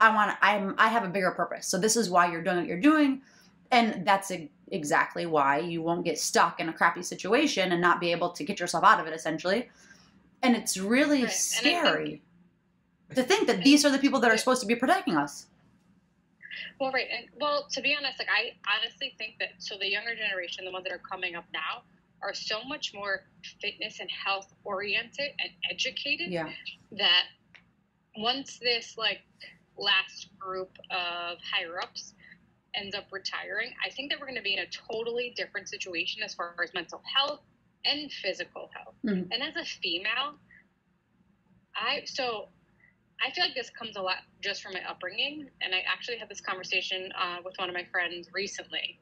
I 0.00 0.14
want 0.14 0.36
I'm 0.40 0.74
I 0.78 0.88
have 0.88 1.04
a 1.04 1.08
bigger 1.08 1.32
purpose. 1.32 1.66
So 1.66 1.78
this 1.78 1.96
is 1.96 2.08
why 2.08 2.30
you're 2.30 2.42
doing 2.42 2.58
what 2.58 2.66
you're 2.66 2.80
doing, 2.80 3.22
and 3.70 4.06
that's 4.06 4.30
a, 4.30 4.48
exactly 4.70 5.26
why 5.26 5.58
you 5.58 5.82
won't 5.82 6.04
get 6.04 6.18
stuck 6.18 6.60
in 6.60 6.68
a 6.68 6.72
crappy 6.72 7.02
situation 7.02 7.72
and 7.72 7.80
not 7.80 8.00
be 8.00 8.12
able 8.12 8.30
to 8.30 8.44
get 8.44 8.60
yourself 8.60 8.84
out 8.84 9.00
of 9.00 9.06
it 9.06 9.12
essentially. 9.12 9.68
And 10.42 10.54
it's 10.54 10.76
really 10.76 11.24
right. 11.24 11.32
scary 11.32 12.22
think, 13.08 13.16
to 13.16 13.22
think 13.24 13.46
that 13.48 13.64
these 13.64 13.84
are 13.84 13.90
the 13.90 13.98
people 13.98 14.20
that 14.20 14.30
are 14.30 14.36
supposed 14.36 14.60
to 14.60 14.66
be 14.66 14.76
protecting 14.76 15.16
us. 15.16 15.46
Well, 16.80 16.92
right, 16.92 17.06
and 17.10 17.26
well, 17.40 17.66
to 17.72 17.80
be 17.80 17.96
honest, 17.96 18.20
like 18.20 18.28
I 18.28 18.52
honestly 18.76 19.14
think 19.18 19.34
that 19.40 19.50
so 19.58 19.76
the 19.78 19.90
younger 19.90 20.14
generation, 20.14 20.64
the 20.64 20.70
ones 20.70 20.84
that 20.84 20.92
are 20.92 20.98
coming 20.98 21.34
up 21.34 21.44
now, 21.52 21.82
are 22.22 22.34
so 22.34 22.62
much 22.64 22.92
more 22.94 23.22
fitness 23.60 24.00
and 24.00 24.10
health 24.10 24.52
oriented 24.64 25.30
and 25.38 25.50
educated 25.70 26.30
yeah. 26.30 26.48
that 26.92 27.24
once 28.16 28.58
this 28.58 28.96
like 28.98 29.20
last 29.76 30.28
group 30.38 30.70
of 30.90 31.38
higher 31.52 31.80
ups 31.80 32.14
ends 32.74 32.94
up 32.94 33.06
retiring, 33.12 33.70
I 33.84 33.90
think 33.90 34.10
that 34.10 34.20
we're 34.20 34.26
going 34.26 34.36
to 34.36 34.42
be 34.42 34.54
in 34.54 34.60
a 34.60 34.66
totally 34.66 35.32
different 35.36 35.68
situation 35.68 36.22
as 36.22 36.34
far 36.34 36.54
as 36.62 36.74
mental 36.74 37.00
health 37.16 37.40
and 37.84 38.10
physical 38.10 38.70
health. 38.74 38.94
Mm-hmm. 39.06 39.32
And 39.32 39.42
as 39.42 39.56
a 39.56 39.64
female, 39.64 40.34
I 41.74 42.02
so 42.04 42.48
I 43.24 43.30
feel 43.32 43.44
like 43.44 43.54
this 43.54 43.70
comes 43.70 43.96
a 43.96 44.02
lot 44.02 44.18
just 44.42 44.62
from 44.62 44.74
my 44.74 44.82
upbringing, 44.88 45.48
and 45.60 45.74
I 45.74 45.82
actually 45.90 46.18
had 46.18 46.28
this 46.28 46.40
conversation 46.40 47.10
uh, 47.20 47.38
with 47.44 47.54
one 47.56 47.68
of 47.68 47.74
my 47.74 47.84
friends 47.90 48.28
recently. 48.32 48.98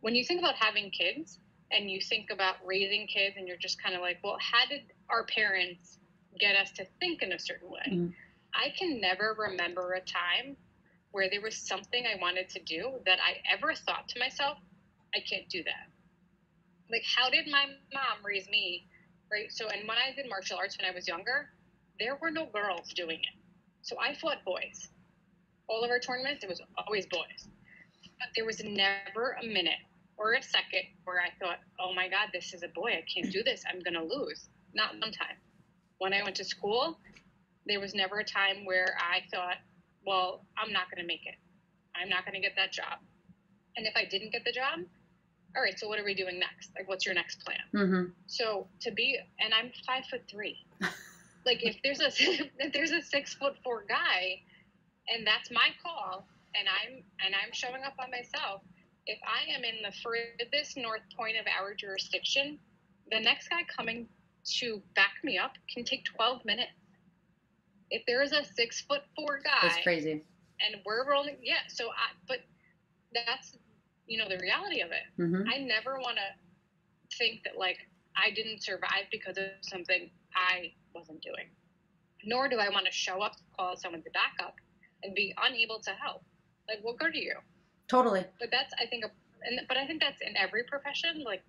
When 0.00 0.14
you 0.14 0.24
think 0.24 0.40
about 0.40 0.56
having 0.56 0.90
kids 0.90 1.38
and 1.74 1.90
you 1.90 2.00
think 2.00 2.30
about 2.30 2.56
raising 2.64 3.06
kids, 3.06 3.36
and 3.36 3.48
you're 3.48 3.56
just 3.56 3.82
kind 3.82 3.94
of 3.94 4.00
like, 4.00 4.18
well, 4.22 4.36
how 4.40 4.66
did 4.68 4.82
our 5.10 5.24
parents 5.26 5.98
get 6.38 6.56
us 6.56 6.70
to 6.72 6.86
think 7.00 7.22
in 7.22 7.32
a 7.32 7.38
certain 7.38 7.70
way? 7.70 7.88
Mm-hmm 7.88 8.08
I 8.54 8.68
can 8.78 9.00
never 9.00 9.34
remember 9.38 9.92
a 9.92 10.00
time 10.00 10.56
where 11.10 11.28
there 11.30 11.40
was 11.40 11.56
something 11.56 12.04
I 12.06 12.20
wanted 12.20 12.48
to 12.50 12.60
do 12.62 12.92
that 13.06 13.18
I 13.20 13.36
ever 13.52 13.74
thought 13.74 14.08
to 14.08 14.18
myself, 14.18 14.58
I 15.14 15.20
can't 15.20 15.48
do 15.48 15.62
that. 15.64 15.88
Like, 16.90 17.02
how 17.04 17.30
did 17.30 17.46
my 17.50 17.66
mom 17.92 18.24
raise 18.24 18.48
me? 18.48 18.86
Right. 19.30 19.50
So, 19.50 19.68
and 19.68 19.88
when 19.88 19.96
I 19.96 20.14
did 20.14 20.28
martial 20.28 20.58
arts 20.58 20.76
when 20.78 20.90
I 20.90 20.94
was 20.94 21.08
younger, 21.08 21.48
there 21.98 22.18
were 22.20 22.30
no 22.30 22.46
girls 22.46 22.92
doing 22.92 23.18
it. 23.18 23.40
So 23.82 23.96
I 23.98 24.14
fought 24.14 24.44
boys. 24.44 24.88
All 25.68 25.84
of 25.84 25.90
our 25.90 25.98
tournaments, 25.98 26.44
it 26.44 26.50
was 26.50 26.60
always 26.76 27.06
boys. 27.06 27.48
But 28.18 28.28
there 28.36 28.44
was 28.44 28.62
never 28.62 29.36
a 29.42 29.46
minute 29.46 29.80
or 30.22 30.34
a 30.34 30.42
second 30.42 30.86
where 31.04 31.20
I 31.20 31.30
thought, 31.40 31.58
oh 31.80 31.92
my 31.94 32.08
God, 32.08 32.28
this 32.32 32.54
is 32.54 32.62
a 32.62 32.68
boy. 32.68 32.90
I 32.90 33.04
can't 33.12 33.32
do 33.32 33.42
this. 33.42 33.64
I'm 33.68 33.80
going 33.80 33.94
to 33.94 34.04
lose. 34.04 34.48
Not 34.72 34.92
one 34.92 35.12
time. 35.12 35.36
When 35.98 36.12
I 36.12 36.22
went 36.22 36.36
to 36.36 36.44
school, 36.44 36.98
there 37.66 37.80
was 37.80 37.94
never 37.94 38.20
a 38.20 38.24
time 38.24 38.64
where 38.64 38.96
I 38.98 39.20
thought, 39.34 39.56
well, 40.06 40.44
I'm 40.56 40.72
not 40.72 40.90
going 40.90 41.02
to 41.02 41.06
make 41.06 41.26
it. 41.26 41.34
I'm 41.94 42.08
not 42.08 42.24
going 42.24 42.34
to 42.34 42.40
get 42.40 42.52
that 42.56 42.72
job. 42.72 42.98
And 43.76 43.86
if 43.86 43.94
I 43.96 44.04
didn't 44.04 44.32
get 44.32 44.44
the 44.44 44.52
job, 44.52 44.80
all 45.56 45.62
right, 45.62 45.78
so 45.78 45.88
what 45.88 45.98
are 45.98 46.04
we 46.04 46.14
doing 46.14 46.38
next? 46.38 46.70
Like, 46.76 46.88
what's 46.88 47.04
your 47.04 47.14
next 47.14 47.44
plan? 47.44 47.58
Mm-hmm. 47.74 48.10
So 48.26 48.68
to 48.80 48.90
be, 48.90 49.18
and 49.40 49.52
I'm 49.52 49.70
five 49.86 50.04
foot 50.06 50.22
three. 50.30 50.56
like, 51.46 51.62
if 51.62 51.76
there's 51.82 52.00
a 52.00 52.06
if 52.58 52.72
there's 52.72 52.92
a 52.92 53.02
six 53.02 53.34
foot 53.34 53.54
four 53.62 53.84
guy, 53.88 54.40
and 55.08 55.26
that's 55.26 55.50
my 55.50 55.68
call, 55.82 56.26
and 56.54 56.68
I'm 56.68 57.02
and 57.24 57.34
I'm 57.34 57.52
showing 57.52 57.82
up 57.84 57.94
on 57.98 58.10
myself. 58.10 58.62
If 59.06 59.18
I 59.26 59.52
am 59.52 59.64
in 59.64 59.82
the 59.82 59.92
furthest 60.02 60.76
north 60.76 61.02
point 61.16 61.36
of 61.36 61.46
our 61.46 61.74
jurisdiction, 61.74 62.58
the 63.10 63.20
next 63.20 63.48
guy 63.48 63.62
coming 63.76 64.08
to 64.58 64.82
back 64.94 65.14
me 65.24 65.38
up 65.38 65.52
can 65.72 65.84
take 65.84 66.04
12 66.04 66.44
minutes. 66.44 66.70
If 67.90 68.02
there 68.06 68.22
is 68.22 68.32
a 68.32 68.44
six 68.44 68.80
foot 68.80 69.02
four 69.14 69.40
guy, 69.44 69.68
That's 69.68 69.82
crazy. 69.82 70.12
and 70.12 70.80
we're 70.86 71.08
rolling, 71.08 71.36
yeah. 71.42 71.66
So 71.68 71.88
I, 71.88 72.14
but 72.26 72.38
that's 73.12 73.58
you 74.06 74.18
know 74.18 74.28
the 74.28 74.38
reality 74.38 74.80
of 74.80 74.90
it. 74.90 75.20
Mm-hmm. 75.20 75.48
I 75.48 75.58
never 75.58 75.98
want 75.98 76.16
to 76.16 77.16
think 77.18 77.42
that 77.44 77.58
like 77.58 77.78
I 78.16 78.30
didn't 78.30 78.62
survive 78.62 79.08
because 79.10 79.36
of 79.36 79.44
something 79.60 80.10
I 80.34 80.72
wasn't 80.94 81.22
doing. 81.22 81.48
Nor 82.24 82.48
do 82.48 82.58
I 82.58 82.68
want 82.68 82.86
to 82.86 82.92
show 82.92 83.20
up, 83.20 83.32
to 83.36 83.42
call 83.56 83.76
someone 83.76 84.02
to 84.02 84.10
back 84.10 84.34
up, 84.42 84.54
and 85.02 85.14
be 85.14 85.34
unable 85.42 85.80
to 85.80 85.90
help. 85.90 86.22
Like, 86.68 86.78
what 86.82 86.98
good 86.98 87.14
are 87.14 87.18
you? 87.18 87.34
Totally. 87.92 88.24
But 88.40 88.48
that's 88.50 88.72
I 88.80 88.86
think, 88.86 89.04
a, 89.04 89.10
and 89.44 89.60
but 89.68 89.76
I 89.76 89.86
think 89.86 90.00
that's 90.00 90.22
in 90.22 90.34
every 90.34 90.64
profession. 90.64 91.22
Like, 91.22 91.42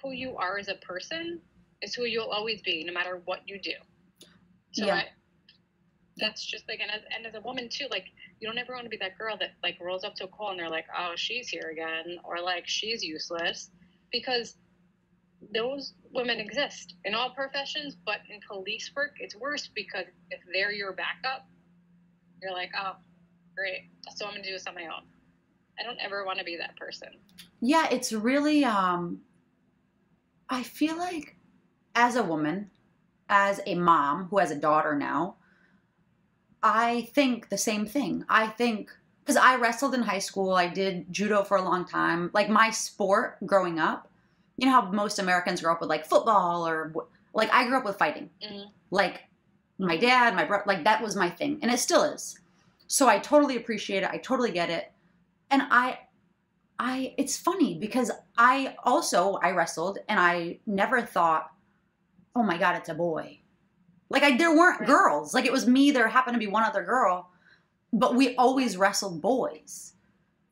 who 0.00 0.12
you 0.12 0.36
are 0.36 0.56
as 0.56 0.68
a 0.68 0.76
person 0.76 1.40
is 1.82 1.96
who 1.96 2.04
you'll 2.04 2.30
always 2.30 2.62
be, 2.62 2.84
no 2.84 2.92
matter 2.92 3.20
what 3.24 3.40
you 3.44 3.58
do. 3.60 3.72
So 4.70 4.86
Yeah. 4.86 4.94
I, 4.94 5.04
that's 6.16 6.46
just 6.46 6.68
like, 6.68 6.78
and 6.80 6.90
as, 6.92 7.00
and 7.14 7.26
as 7.26 7.34
a 7.34 7.40
woman 7.40 7.68
too, 7.68 7.86
like 7.90 8.04
you 8.38 8.46
don't 8.46 8.56
ever 8.56 8.72
want 8.72 8.84
to 8.84 8.88
be 8.88 8.98
that 8.98 9.18
girl 9.18 9.36
that 9.40 9.54
like 9.64 9.78
rolls 9.80 10.04
up 10.04 10.14
to 10.14 10.24
a 10.24 10.28
call 10.28 10.50
and 10.50 10.60
they're 10.60 10.70
like, 10.70 10.86
oh, 10.96 11.14
she's 11.16 11.48
here 11.48 11.70
again, 11.72 12.18
or 12.22 12.40
like 12.40 12.68
she's 12.68 13.02
useless, 13.02 13.70
because 14.12 14.56
those 15.52 15.94
women 16.14 16.38
exist 16.38 16.94
in 17.04 17.16
all 17.16 17.30
professions, 17.30 17.96
but 18.06 18.20
in 18.30 18.38
police 18.48 18.92
work, 18.94 19.16
it's 19.18 19.34
worse 19.34 19.68
because 19.74 20.06
if 20.30 20.40
they're 20.52 20.72
your 20.72 20.92
backup, 20.92 21.48
you're 22.40 22.52
like, 22.52 22.70
oh, 22.78 22.94
great, 23.56 23.90
so 24.14 24.24
I'm 24.26 24.32
gonna 24.32 24.44
do 24.44 24.52
this 24.52 24.68
on 24.68 24.76
my 24.76 24.84
own. 24.84 25.02
I 25.78 25.82
don't 25.82 25.98
ever 26.00 26.24
want 26.24 26.38
to 26.38 26.44
be 26.44 26.56
that 26.56 26.76
person. 26.76 27.08
Yeah, 27.60 27.88
it's 27.90 28.12
really 28.12 28.64
um 28.64 29.20
I 30.48 30.62
feel 30.62 30.96
like 30.96 31.36
as 31.94 32.16
a 32.16 32.22
woman, 32.22 32.70
as 33.28 33.60
a 33.66 33.74
mom 33.74 34.26
who 34.26 34.38
has 34.38 34.50
a 34.50 34.56
daughter 34.56 34.94
now, 34.94 35.36
I 36.62 37.08
think 37.14 37.48
the 37.48 37.58
same 37.58 37.86
thing. 37.86 38.24
I 38.28 38.46
think 38.48 38.90
because 39.24 39.36
I 39.36 39.56
wrestled 39.56 39.94
in 39.94 40.02
high 40.02 40.20
school, 40.20 40.52
I 40.54 40.68
did 40.68 41.12
judo 41.12 41.42
for 41.42 41.56
a 41.56 41.62
long 41.62 41.84
time. 41.84 42.30
Like 42.32 42.48
my 42.48 42.70
sport 42.70 43.38
growing 43.44 43.78
up, 43.80 44.08
you 44.56 44.66
know 44.66 44.72
how 44.72 44.90
most 44.90 45.18
Americans 45.18 45.60
grow 45.60 45.72
up 45.72 45.80
with 45.80 45.90
like 45.90 46.06
football 46.06 46.66
or 46.66 46.92
like 47.34 47.52
I 47.52 47.66
grew 47.66 47.76
up 47.76 47.84
with 47.84 47.98
fighting. 47.98 48.30
Mhm. 48.42 48.66
Like 48.90 49.24
my 49.78 49.96
dad, 49.96 50.34
my 50.34 50.44
brother, 50.44 50.64
like 50.66 50.84
that 50.84 51.02
was 51.02 51.16
my 51.16 51.28
thing, 51.28 51.58
and 51.62 51.70
it 51.70 51.78
still 51.78 52.04
is. 52.04 52.38
So 52.86 53.08
I 53.08 53.18
totally 53.18 53.56
appreciate 53.56 54.04
it. 54.04 54.10
I 54.10 54.18
totally 54.18 54.52
get 54.52 54.70
it, 54.70 54.92
and 55.50 55.62
I 55.70 55.98
I 56.78 57.14
it's 57.16 57.36
funny 57.36 57.74
because 57.78 58.10
I 58.36 58.76
also 58.84 59.34
I 59.34 59.50
wrestled 59.50 59.98
and 60.08 60.20
I 60.20 60.58
never 60.66 61.02
thought, 61.02 61.50
oh 62.34 62.42
my 62.42 62.58
god, 62.58 62.76
it's 62.76 62.88
a 62.88 62.94
boy. 62.94 63.40
Like 64.08 64.22
I 64.22 64.36
there 64.36 64.54
weren't 64.54 64.80
Right. 64.80 64.88
girls. 64.88 65.34
Like 65.34 65.46
it 65.46 65.52
was 65.52 65.66
me. 65.66 65.90
There 65.90 66.08
happened 66.08 66.34
to 66.34 66.38
be 66.38 66.46
one 66.46 66.64
other 66.64 66.84
girl, 66.84 67.30
but 67.92 68.14
we 68.14 68.36
always 68.36 68.76
wrestled 68.76 69.22
boys. 69.22 69.94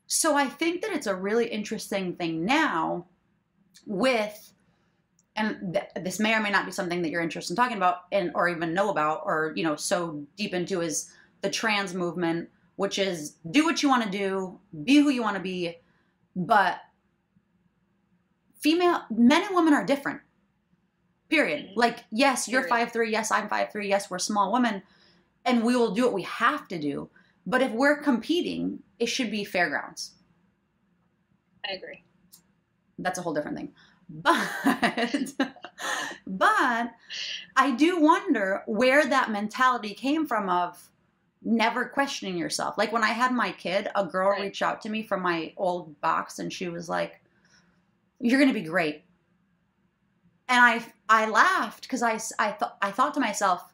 So 0.07 0.37
I 0.37 0.47
think 0.47 0.83
that 0.83 0.93
it's 0.93 1.07
a 1.07 1.15
really 1.15 1.47
interesting 1.47 2.15
thing 2.17 2.45
now 2.45 3.07
with 3.87 4.53
and 5.37 5.75
th- 5.75 6.05
this 6.05 6.21
may 6.21 6.35
or 6.35 6.41
may 6.41 6.51
not 6.51 6.65
be 6.65 6.73
something 6.73 7.03
that 7.03 7.11
you're 7.11 7.23
interested 7.23 7.53
in 7.53 7.57
talking 7.57 7.77
about 7.77 8.03
and 8.13 8.31
or 8.35 8.49
even 8.49 8.73
know 8.73 8.91
about 8.91 9.23
or 9.25 9.53
you 9.57 9.65
know 9.65 9.77
so 9.77 10.25
deep 10.37 10.55
into 10.55 10.81
is 10.81 11.11
the 11.41 11.51
trans 11.51 11.93
movement 11.93 12.49
which 12.77 12.99
is 12.99 13.37
do 13.51 13.65
what 13.65 13.83
you 13.83 13.89
want 13.89 14.03
to 14.05 14.11
do 14.11 14.59
be 14.85 14.97
who 14.97 15.11
you 15.11 15.23
want 15.23 15.37
to 15.37 15.43
be 15.43 15.77
but 16.35 16.79
female 18.61 19.03
men 19.11 19.43
and 19.45 19.55
women 19.55 19.73
are 19.75 19.85
different 19.85 20.21
period 21.29 21.67
Mhm. 21.67 21.77
like 21.77 22.05
yes 22.11 22.49
you're 22.49 22.67
five 22.69 22.93
three 22.93 23.11
yes 23.11 23.31
i'm 23.31 23.49
five 23.49 23.71
three 23.73 23.89
yes 23.89 24.11
we're 24.11 24.19
small 24.19 24.53
women 24.53 24.83
and 25.45 25.63
we 25.65 25.77
will 25.77 25.93
do 25.95 26.03
what 26.05 26.13
we 26.13 26.23
have 26.23 26.69
to 26.69 26.79
do 26.79 27.09
but 27.47 27.61
if 27.63 27.71
we're 27.73 27.97
competing 28.03 28.83
it 28.99 29.07
should 29.07 29.31
be 29.31 29.45
fairgrounds 29.45 30.13
I 31.67 31.73
agree. 31.73 32.05
that's 32.99 33.19
a 33.19 33.23
whole 33.23 33.33
different 33.33 33.57
thing. 33.57 33.73
But 34.11 35.33
but 36.27 36.93
I 37.57 37.71
do 37.71 37.99
wonder 38.01 38.63
where 38.67 39.07
that 39.07 39.31
mentality 39.31 39.95
came 39.95 40.27
from 40.27 40.51
of 40.51 40.91
never 41.45 41.85
questioning 41.87 42.37
yourself. 42.37 42.77
Like 42.79 42.93
when 42.93 43.05
I 43.05 43.09
had 43.13 43.33
my 43.33 43.53
kid, 43.53 43.89
a 43.95 44.05
girl 44.05 44.31
Right. 44.31 44.43
reached 44.43 44.63
out 44.63 44.81
to 44.83 44.89
me 44.89 45.03
from 45.03 45.23
my 45.23 45.53
old 45.57 46.01
box 46.01 46.39
and 46.39 46.53
she 46.53 46.69
was 46.69 46.89
like, 46.89 47.21
"You're 48.21 48.39
going 48.41 48.53
to 48.53 48.59
be 48.59 48.67
great." 48.67 49.05
And 50.49 50.61
I 50.61 50.85
I 51.09 51.27
laughed 51.29 51.89
cuz 51.89 52.03
I 52.03 52.19
I 52.39 52.53
thought 52.53 52.77
I 52.83 52.91
thought 52.91 53.15
to 53.15 53.21
myself, 53.21 53.73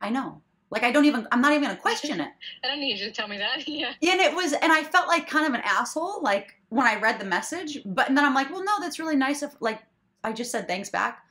I 0.00 0.10
know. 0.10 0.42
Like 0.70 0.82
I 0.84 0.90
don't 0.90 1.04
even 1.04 1.26
I'm 1.32 1.40
not 1.42 1.52
even 1.52 1.64
going 1.64 1.76
to 1.76 1.82
question 1.82 2.20
it. 2.20 2.30
I 2.64 2.68
don't 2.68 2.80
need 2.80 2.98
you 2.98 3.06
to 3.06 3.12
tell 3.12 3.28
me 3.28 3.38
that. 3.38 3.66
yeah. 3.68 3.92
And 4.02 4.20
it 4.20 4.34
was, 4.34 4.52
and 4.54 4.72
I 4.72 4.82
felt 4.82 5.06
like 5.08 5.28
kind 5.28 5.46
of 5.46 5.54
an 5.54 5.60
asshole, 5.64 6.22
like 6.22 6.54
when 6.70 6.86
I 6.86 6.98
read 6.98 7.18
the 7.20 7.24
message. 7.26 7.78
But 7.84 8.08
and 8.08 8.16
then 8.16 8.24
I'm 8.24 8.34
like, 8.34 8.50
well, 8.50 8.64
no, 8.64 8.72
that's 8.80 8.98
really 8.98 9.16
nice. 9.16 9.42
If 9.42 9.54
like 9.60 9.82
I 10.24 10.32
just 10.32 10.50
said 10.50 10.66
thanks 10.66 10.88
back. 10.88 11.24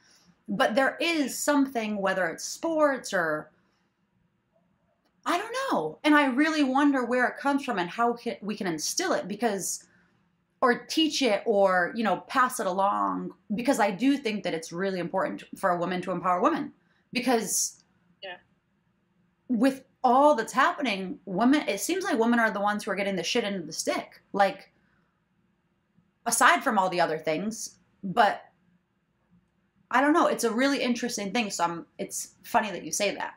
But 0.47 0.75
there 0.75 0.97
is 0.99 1.37
something, 1.37 1.97
whether 1.97 2.27
it's 2.27 2.43
sports 2.43 3.13
or 3.13 3.49
I 5.25 5.37
don't 5.37 5.55
know, 5.71 5.99
and 6.03 6.15
I 6.15 6.25
really 6.27 6.63
wonder 6.63 7.05
where 7.05 7.27
it 7.27 7.37
comes 7.37 7.63
from 7.63 7.77
and 7.77 7.89
how 7.89 8.17
we 8.41 8.55
can 8.55 8.65
instill 8.67 9.13
it 9.13 9.27
because, 9.27 9.85
or 10.61 10.85
teach 10.85 11.21
it, 11.21 11.43
or 11.45 11.91
you 11.95 12.03
know, 12.03 12.17
pass 12.27 12.59
it 12.59 12.65
along. 12.65 13.33
Because 13.53 13.79
I 13.79 13.91
do 13.91 14.17
think 14.17 14.43
that 14.43 14.53
it's 14.53 14.71
really 14.71 14.99
important 14.99 15.43
for 15.55 15.69
a 15.69 15.77
woman 15.77 16.01
to 16.01 16.11
empower 16.11 16.41
women 16.41 16.73
because 17.13 17.83
Yeah. 18.23 18.37
with 19.47 19.83
all 20.03 20.33
that's 20.35 20.53
happening, 20.53 21.19
women 21.25 21.67
it 21.67 21.79
seems 21.79 22.03
like 22.03 22.17
women 22.17 22.39
are 22.39 22.49
the 22.51 22.59
ones 22.61 22.83
who 22.83 22.91
are 22.91 22.95
getting 22.95 23.15
the 23.15 23.23
shit 23.23 23.43
into 23.43 23.65
the 23.65 23.73
stick. 23.73 24.21
Like 24.33 24.71
aside 26.25 26.63
from 26.63 26.77
all 26.79 26.89
the 26.89 27.01
other 27.01 27.17
things, 27.19 27.77
but 28.03 28.45
I 29.91 30.01
don't 30.01 30.13
know, 30.13 30.27
it's 30.27 30.45
a 30.45 30.51
really 30.51 30.81
interesting 30.81 31.31
thing. 31.31 31.49
So 31.51 31.63
I'm 31.63 31.85
it's 31.99 32.35
funny 32.43 32.71
that 32.71 32.83
you 32.83 32.91
say 32.91 33.13
that. 33.15 33.35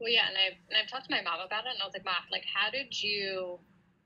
Well, 0.00 0.08
yeah, 0.10 0.28
and 0.28 0.36
I've 0.36 0.58
and 0.68 0.76
I've 0.80 0.88
talked 0.88 1.08
to 1.08 1.14
my 1.14 1.20
mom 1.22 1.40
about 1.44 1.66
it, 1.66 1.76
and 1.76 1.82
I 1.82 1.84
was 1.84 1.92
like, 1.92 2.04
"Mom, 2.04 2.24
like, 2.32 2.44
how 2.48 2.70
did 2.70 2.90
you 3.02 3.60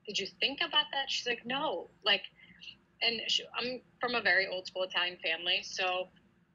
did 0.05 0.19
you 0.19 0.27
think 0.39 0.59
about 0.59 0.91
that?" 0.91 1.09
She's 1.09 1.25
like, 1.25 1.45
"No, 1.45 1.89
like." 2.03 2.23
And 3.01 3.21
she, 3.27 3.43
I'm 3.57 3.81
from 3.99 4.15
a 4.15 4.21
very 4.21 4.47
old 4.47 4.67
school 4.67 4.83
Italian 4.83 5.17
family, 5.23 5.59
so 5.63 6.07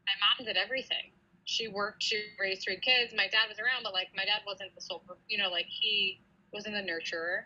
my 0.09 0.17
mom 0.25 0.47
did 0.47 0.57
everything. 0.57 1.13
She 1.45 1.69
worked, 1.69 2.03
she 2.03 2.25
raised 2.41 2.63
three 2.65 2.81
kids. 2.81 3.13
My 3.15 3.29
dad 3.29 3.47
was 3.49 3.59
around, 3.59 3.83
but 3.85 3.93
like 3.93 4.09
my 4.17 4.25
dad 4.25 4.41
wasn't 4.47 4.75
the 4.75 4.81
sole, 4.81 5.03
you 5.29 5.37
know, 5.37 5.51
like 5.51 5.67
he 5.69 6.23
wasn't 6.53 6.75
the 6.75 6.81
nurturer. 6.81 7.43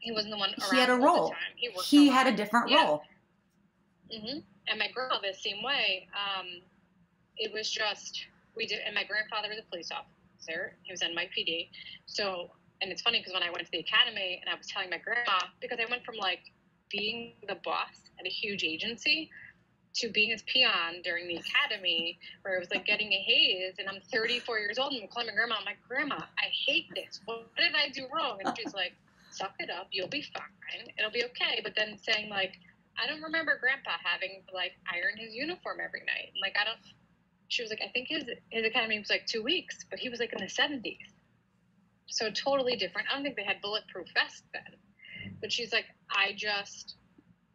He 0.00 0.10
wasn't 0.10 0.32
the 0.32 0.38
one 0.38 0.50
around 0.50 0.74
He 0.74 0.80
had 0.80 0.90
a 0.90 0.96
role. 0.96 1.32
He. 1.56 1.70
He 1.84 2.08
had 2.08 2.26
a 2.26 2.32
different 2.32 2.70
Yeah. 2.70 2.84
role. 2.84 3.02
hmm 4.10 4.38
And 4.66 4.78
my 4.78 4.90
girl 4.90 5.20
the 5.22 5.32
same 5.32 5.62
way. 5.62 6.08
Um, 6.12 6.60
it 7.36 7.52
was 7.52 7.70
just 7.70 8.26
we 8.56 8.66
did, 8.66 8.80
and 8.84 8.94
my 8.94 9.04
grandfather 9.04 9.48
was 9.48 9.58
a 9.58 9.70
police 9.70 9.90
officer. 9.92 10.17
He 10.46 10.92
was 10.92 11.00
NYPD. 11.00 11.70
So, 12.06 12.50
and 12.80 12.90
it's 12.90 13.02
funny 13.02 13.18
because 13.18 13.34
when 13.34 13.42
I 13.42 13.50
went 13.50 13.64
to 13.64 13.70
the 13.72 13.80
academy 13.80 14.38
and 14.40 14.48
I 14.48 14.56
was 14.56 14.66
telling 14.66 14.90
my 14.90 14.98
grandma 14.98 15.38
because 15.60 15.78
I 15.80 15.90
went 15.90 16.04
from 16.04 16.16
like 16.16 16.40
being 16.90 17.34
the 17.46 17.56
boss 17.64 18.08
at 18.18 18.26
a 18.26 18.30
huge 18.30 18.64
agency 18.64 19.30
to 19.94 20.08
being 20.10 20.30
his 20.30 20.42
peon 20.42 21.02
during 21.02 21.26
the 21.26 21.36
academy 21.36 22.18
where 22.42 22.56
it 22.56 22.60
was 22.60 22.70
like 22.70 22.86
getting 22.86 23.12
a 23.12 23.22
haze 23.22 23.74
and 23.78 23.88
I'm 23.88 24.00
34 24.12 24.58
years 24.58 24.78
old 24.78 24.92
and 24.92 25.02
I'm 25.02 25.08
calling 25.08 25.28
my 25.28 25.34
grandma, 25.34 25.56
I'm 25.58 25.64
like, 25.64 25.82
Grandma, 25.86 26.16
I 26.16 26.48
hate 26.66 26.86
this. 26.94 27.20
What 27.24 27.50
did 27.56 27.74
I 27.74 27.88
do 27.90 28.06
wrong? 28.14 28.38
And 28.44 28.56
she's 28.56 28.74
like, 28.74 28.92
Suck 29.30 29.52
it 29.58 29.70
up, 29.70 29.88
you'll 29.92 30.08
be 30.08 30.22
fine. 30.22 30.88
It'll 30.98 31.10
be 31.10 31.24
okay. 31.24 31.60
But 31.62 31.74
then 31.76 31.98
saying 31.98 32.30
like, 32.30 32.54
I 32.96 33.06
don't 33.06 33.22
remember 33.22 33.58
grandpa 33.60 33.92
having 34.02 34.42
to 34.48 34.54
like 34.54 34.72
iron 34.90 35.16
his 35.16 35.34
uniform 35.34 35.78
every 35.84 36.00
night. 36.00 36.32
Like 36.40 36.56
I 36.60 36.64
don't 36.64 36.80
she 37.48 37.62
was 37.62 37.70
like, 37.70 37.80
I 37.82 37.88
think 37.88 38.08
his 38.08 38.24
his 38.50 38.64
academy 38.64 38.98
was 38.98 39.10
like 39.10 39.26
two 39.26 39.42
weeks, 39.42 39.84
but 39.90 39.98
he 39.98 40.08
was 40.08 40.20
like 40.20 40.32
in 40.32 40.38
the 40.38 40.48
seventies. 40.48 41.14
So 42.06 42.30
totally 42.30 42.76
different. 42.76 43.08
I 43.10 43.14
don't 43.14 43.22
think 43.22 43.36
they 43.36 43.44
had 43.44 43.60
bulletproof 43.60 44.06
vests 44.14 44.42
then. 44.52 44.62
But 45.40 45.52
she's 45.52 45.72
like, 45.72 45.86
I 46.10 46.32
just 46.36 46.96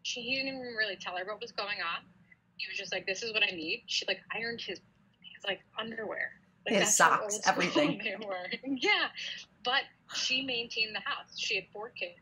she 0.01 0.21
he 0.21 0.35
didn't 0.35 0.59
even 0.59 0.75
really 0.77 0.95
tell 0.95 1.15
her 1.15 1.23
what 1.25 1.39
was 1.39 1.51
going 1.51 1.77
on. 1.79 2.03
He 2.57 2.69
was 2.69 2.77
just 2.77 2.91
like, 2.91 3.05
This 3.05 3.23
is 3.23 3.33
what 3.33 3.43
I 3.43 3.55
need. 3.55 3.83
She 3.85 4.05
like 4.07 4.19
ironed 4.33 4.61
his 4.61 4.79
his 4.79 5.43
like 5.45 5.59
underwear. 5.79 6.31
Like, 6.65 6.79
His 6.79 6.95
socks, 6.95 7.39
everything. 7.45 7.99
They 8.03 8.15
were. 8.25 8.47
Yeah. 8.65 9.07
But 9.63 9.83
she 10.15 10.43
maintained 10.43 10.95
the 10.95 11.01
house. 11.01 11.37
She 11.37 11.55
had 11.55 11.65
four 11.71 11.89
kids. 11.89 12.19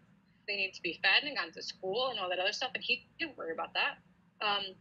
They 0.48 0.56
needed 0.58 0.74
to 0.76 0.82
be 0.82 1.00
fed 1.02 1.28
and 1.28 1.38
gone 1.38 1.52
to 1.54 1.62
school 1.62 2.10
and 2.10 2.20
all 2.20 2.30
that 2.30 2.40
other 2.40 2.52
stuff, 2.52 2.72
and 2.74 2.84
he 2.84 3.08
didn't 3.20 3.38
worry 3.38 3.54
about 3.54 3.74
that. 3.74 3.98
Um, 4.46 4.76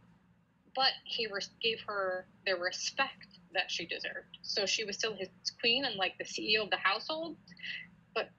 but 0.75 0.91
he 1.03 1.27
res- 1.27 1.51
gave 1.61 1.79
her 1.87 2.25
the 2.45 2.55
respect 2.55 3.27
that 3.53 3.69
she 3.69 3.85
deserved. 3.85 4.37
So 4.41 4.65
she 4.65 4.83
was 4.83 4.95
still 4.95 5.13
his 5.15 5.29
queen 5.59 5.85
and 5.85 5.95
like 5.95 6.17
the 6.17 6.23
CEO 6.23 6.63
of 6.63 6.69
the 6.69 6.77
household, 6.77 7.35
but 8.15 8.29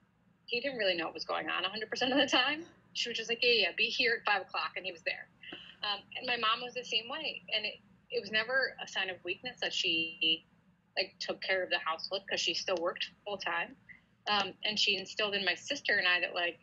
he 0.47 0.61
didn't 0.61 0.79
really 0.79 0.97
know 0.97 1.07
what 1.07 1.14
was 1.14 1.25
going 1.25 1.49
on 1.49 1.64
100% 1.64 2.12
of 2.12 2.18
the 2.18 2.27
time. 2.27 2.64
She 2.95 3.09
was 3.09 3.18
just 3.18 3.31
like, 3.31 3.40
yeah, 3.42 3.53
yeah, 3.53 3.68
be 3.77 3.85
here 3.85 4.21
at 4.21 4.31
five 4.31 4.42
o'clock, 4.42 4.73
and 4.77 4.85
he 4.85 4.92
was 4.92 5.03
there. 5.03 5.29
Um, 5.83 6.01
and 6.16 6.27
my 6.27 6.37
mom 6.37 6.62
was 6.62 6.75
the 6.75 6.85
same 6.85 7.09
way, 7.09 7.42
and 7.55 7.64
it, 7.64 7.75
it 8.11 8.21
was 8.21 8.31
never 8.31 8.77
a 8.83 8.87
sign 8.87 9.11
of 9.11 9.16
weakness 9.25 9.59
that 9.62 9.73
she 9.73 10.47
like 10.97 11.14
took 11.18 11.40
care 11.40 11.62
of 11.62 11.71
the 11.71 11.79
household 11.79 12.23
because 12.27 12.40
she 12.40 12.55
still 12.55 12.77
worked 12.81 13.09
full 13.25 13.38
time. 13.38 13.75
Um, 14.29 14.53
and 14.64 14.79
she 14.79 14.97
instilled 14.97 15.35
in 15.35 15.45
my 15.45 15.55
sister 15.55 15.97
and 15.97 16.07
I 16.07 16.21
that 16.21 16.35
like, 16.35 16.61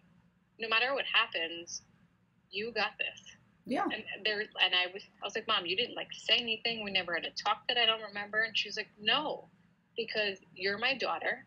no 0.59 0.69
matter 0.69 0.93
what 0.93 1.05
happens, 1.05 1.81
you 2.51 2.71
got 2.71 2.91
this 2.97 3.35
Yeah. 3.69 3.83
and 3.83 4.03
there 4.25 4.39
and 4.41 4.73
I 4.73 4.91
was 4.93 5.03
I 5.21 5.25
was 5.25 5.35
like, 5.35 5.47
Mom, 5.47 5.65
you 5.65 5.75
didn't 5.75 5.95
like 5.95 6.09
say 6.11 6.37
anything. 6.37 6.83
We 6.83 6.91
never 6.91 7.13
had 7.13 7.25
a 7.25 7.31
talk 7.31 7.67
that 7.67 7.77
I 7.77 7.85
don't 7.85 8.01
remember. 8.01 8.41
And 8.41 8.57
she 8.57 8.67
was 8.67 8.77
like, 8.77 8.89
No, 8.99 9.47
because 9.95 10.39
you're 10.55 10.77
my 10.77 10.95
daughter. 10.95 11.45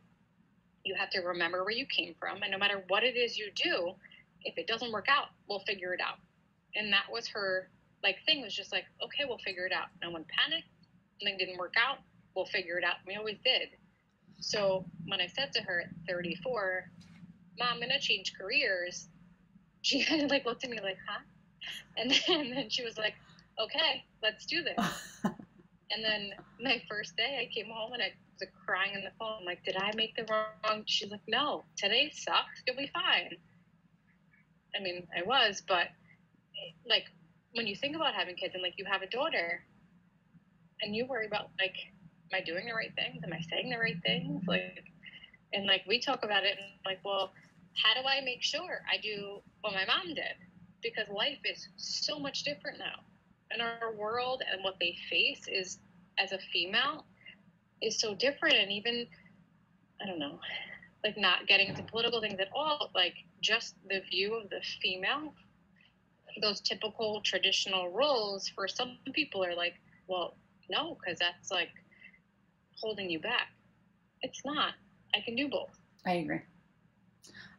You 0.84 0.94
have 0.96 1.10
to 1.10 1.20
remember 1.20 1.62
where 1.64 1.72
you 1.72 1.86
came 1.86 2.14
from, 2.18 2.42
and 2.42 2.50
no 2.50 2.58
matter 2.58 2.82
what 2.88 3.04
it 3.04 3.16
is 3.16 3.38
you 3.38 3.50
do, 3.54 3.92
if 4.42 4.58
it 4.58 4.66
doesn't 4.66 4.90
work 4.90 5.06
out, 5.08 5.26
we'll 5.48 5.60
figure 5.60 5.94
it 5.94 6.00
out. 6.00 6.18
And 6.74 6.92
that 6.92 7.04
was 7.10 7.28
her 7.28 7.68
like 8.02 8.16
thing 8.26 8.42
was 8.42 8.54
just 8.54 8.72
like, 8.72 8.84
okay, 9.02 9.24
we'll 9.26 9.38
figure 9.38 9.66
it 9.66 9.72
out. 9.72 9.86
No 10.02 10.10
one 10.10 10.24
panicked. 10.28 10.68
Something 11.20 11.38
didn't 11.38 11.58
work 11.58 11.74
out. 11.76 11.98
We'll 12.34 12.46
figure 12.46 12.78
it 12.78 12.84
out. 12.84 12.96
We 13.06 13.14
always 13.14 13.38
did. 13.44 13.68
So 14.40 14.84
when 15.06 15.20
I 15.20 15.26
said 15.26 15.52
to 15.54 15.62
her 15.62 15.82
at 15.82 15.90
34, 16.08 16.90
Mom, 17.58 17.68
I'm 17.74 17.80
gonna 17.80 18.00
change 18.00 18.34
careers, 18.38 19.08
she 19.82 20.04
kind 20.04 20.22
of 20.22 20.30
like 20.30 20.44
looked 20.44 20.64
at 20.64 20.70
me 20.70 20.80
like, 20.80 20.98
huh? 21.08 21.20
And 21.96 22.10
then, 22.10 22.40
and 22.40 22.56
then 22.56 22.70
she 22.70 22.82
was 22.82 22.96
like, 22.96 23.14
okay, 23.60 24.04
let's 24.22 24.46
do 24.46 24.62
this. 24.62 24.76
and 25.24 26.02
then 26.02 26.30
my 26.60 26.82
first 26.88 27.16
day, 27.16 27.46
I 27.48 27.54
came 27.54 27.70
home 27.70 27.92
and 27.92 28.02
I 28.02 28.06
was 28.06 28.40
like, 28.40 28.52
crying 28.66 28.96
on 28.96 29.02
the 29.04 29.10
phone. 29.18 29.36
I'm 29.40 29.44
like, 29.44 29.62
did 29.64 29.76
I 29.76 29.92
make 29.94 30.16
the 30.16 30.24
wrong? 30.30 30.84
She's 30.86 31.10
like, 31.10 31.20
no, 31.28 31.64
today 31.76 32.10
sucks. 32.14 32.62
You'll 32.66 32.76
be 32.76 32.90
fine. 32.92 33.36
I 34.74 34.82
mean, 34.82 35.06
I 35.16 35.22
was, 35.22 35.62
but 35.66 35.88
like 36.88 37.04
when 37.54 37.66
you 37.66 37.76
think 37.76 37.96
about 37.96 38.14
having 38.14 38.36
kids 38.36 38.54
and 38.54 38.62
like 38.62 38.74
you 38.78 38.84
have 38.90 39.02
a 39.02 39.06
daughter 39.06 39.62
and 40.80 40.96
you 40.96 41.06
worry 41.06 41.26
about 41.26 41.50
like, 41.60 41.74
am 42.32 42.40
I 42.40 42.44
doing 42.44 42.66
the 42.66 42.74
right 42.74 42.92
things? 42.94 43.22
Am 43.24 43.32
I 43.32 43.40
saying 43.50 43.70
the 43.70 43.78
right 43.78 44.00
things? 44.04 44.42
Like, 44.46 44.84
and 45.52 45.66
like 45.66 45.82
we 45.86 46.00
talk 46.00 46.24
about 46.24 46.44
it 46.44 46.56
and 46.58 46.80
like, 46.86 47.00
well, 47.04 47.32
how 47.76 48.00
do 48.00 48.06
I 48.06 48.20
make 48.22 48.42
sure 48.42 48.80
I 48.90 48.96
do 49.00 49.40
what 49.60 49.74
my 49.74 49.84
mom 49.84 50.14
did? 50.14 50.36
Because 50.82 51.08
life 51.08 51.38
is 51.44 51.68
so 51.76 52.18
much 52.18 52.42
different 52.42 52.78
now. 52.78 53.00
And 53.50 53.62
our 53.62 53.94
world 53.94 54.42
and 54.50 54.62
what 54.64 54.76
they 54.80 54.96
face 55.10 55.42
is, 55.46 55.78
as 56.18 56.32
a 56.32 56.38
female, 56.52 57.04
is 57.80 58.00
so 58.00 58.14
different. 58.14 58.56
And 58.56 58.72
even, 58.72 59.06
I 60.02 60.06
don't 60.06 60.18
know, 60.18 60.38
like 61.04 61.18
not 61.18 61.46
getting 61.46 61.68
into 61.68 61.82
political 61.82 62.20
things 62.20 62.40
at 62.40 62.48
all, 62.54 62.90
like 62.94 63.14
just 63.40 63.74
the 63.88 64.00
view 64.10 64.34
of 64.34 64.50
the 64.50 64.60
female, 64.80 65.34
those 66.40 66.60
typical 66.60 67.20
traditional 67.22 67.90
roles 67.90 68.48
for 68.48 68.66
some 68.66 68.98
people 69.12 69.44
are 69.44 69.54
like, 69.54 69.74
well, 70.08 70.36
no, 70.70 70.96
because 70.98 71.18
that's 71.18 71.50
like 71.50 71.70
holding 72.80 73.10
you 73.10 73.20
back. 73.20 73.48
It's 74.22 74.44
not. 74.44 74.74
I 75.14 75.20
can 75.20 75.36
do 75.36 75.48
both. 75.48 75.78
I 76.06 76.14
agree. 76.14 76.40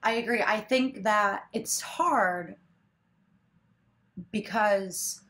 I 0.02 0.14
agree. 0.14 0.42
I 0.42 0.60
think 0.60 1.04
that 1.04 1.46
it's 1.54 1.80
hard 1.82 2.56
because, 4.32 5.22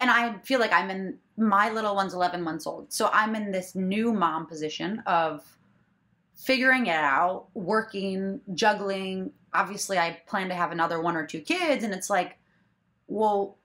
and 0.00 0.10
I 0.10 0.38
feel 0.38 0.60
like 0.60 0.72
I'm 0.72 0.90
in, 0.90 1.18
my 1.36 1.70
little 1.70 1.94
one's 1.94 2.14
11 2.14 2.42
months 2.42 2.66
old. 2.66 2.92
So 2.92 3.10
I'm 3.12 3.34
in 3.34 3.50
this 3.50 3.74
new 3.74 4.12
mom 4.12 4.46
position 4.46 5.02
of 5.06 5.42
figuring 6.36 6.86
it 6.86 6.96
out, 6.96 7.46
working, 7.54 8.40
juggling. 8.54 9.32
Obviously, 9.52 9.98
I 9.98 10.20
plan 10.26 10.48
to 10.48 10.54
have 10.54 10.72
another 10.72 11.00
one 11.00 11.16
or 11.16 11.26
two 11.26 11.40
kids. 11.40 11.84
And 11.84 11.92
it's 11.92 12.10
like, 12.10 12.38
well, 13.06 13.58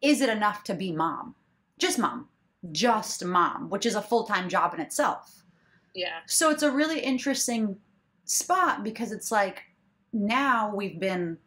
is 0.00 0.20
it 0.20 0.28
enough 0.28 0.64
to 0.64 0.74
be 0.74 0.92
mom? 0.92 1.34
Just 1.78 1.98
mom. 1.98 2.28
Just 2.70 3.24
mom, 3.24 3.70
which 3.70 3.86
is 3.86 3.94
a 3.94 4.02
full 4.02 4.24
time 4.24 4.48
job 4.48 4.74
in 4.74 4.80
itself. 4.80 5.42
Yeah. 5.94 6.20
So 6.26 6.50
it's 6.50 6.62
a 6.62 6.70
really 6.70 7.00
interesting 7.00 7.76
spot 8.24 8.84
because 8.84 9.12
it's 9.12 9.30
like 9.30 9.62
now 10.12 10.74
we've 10.74 10.98
been 10.98 11.38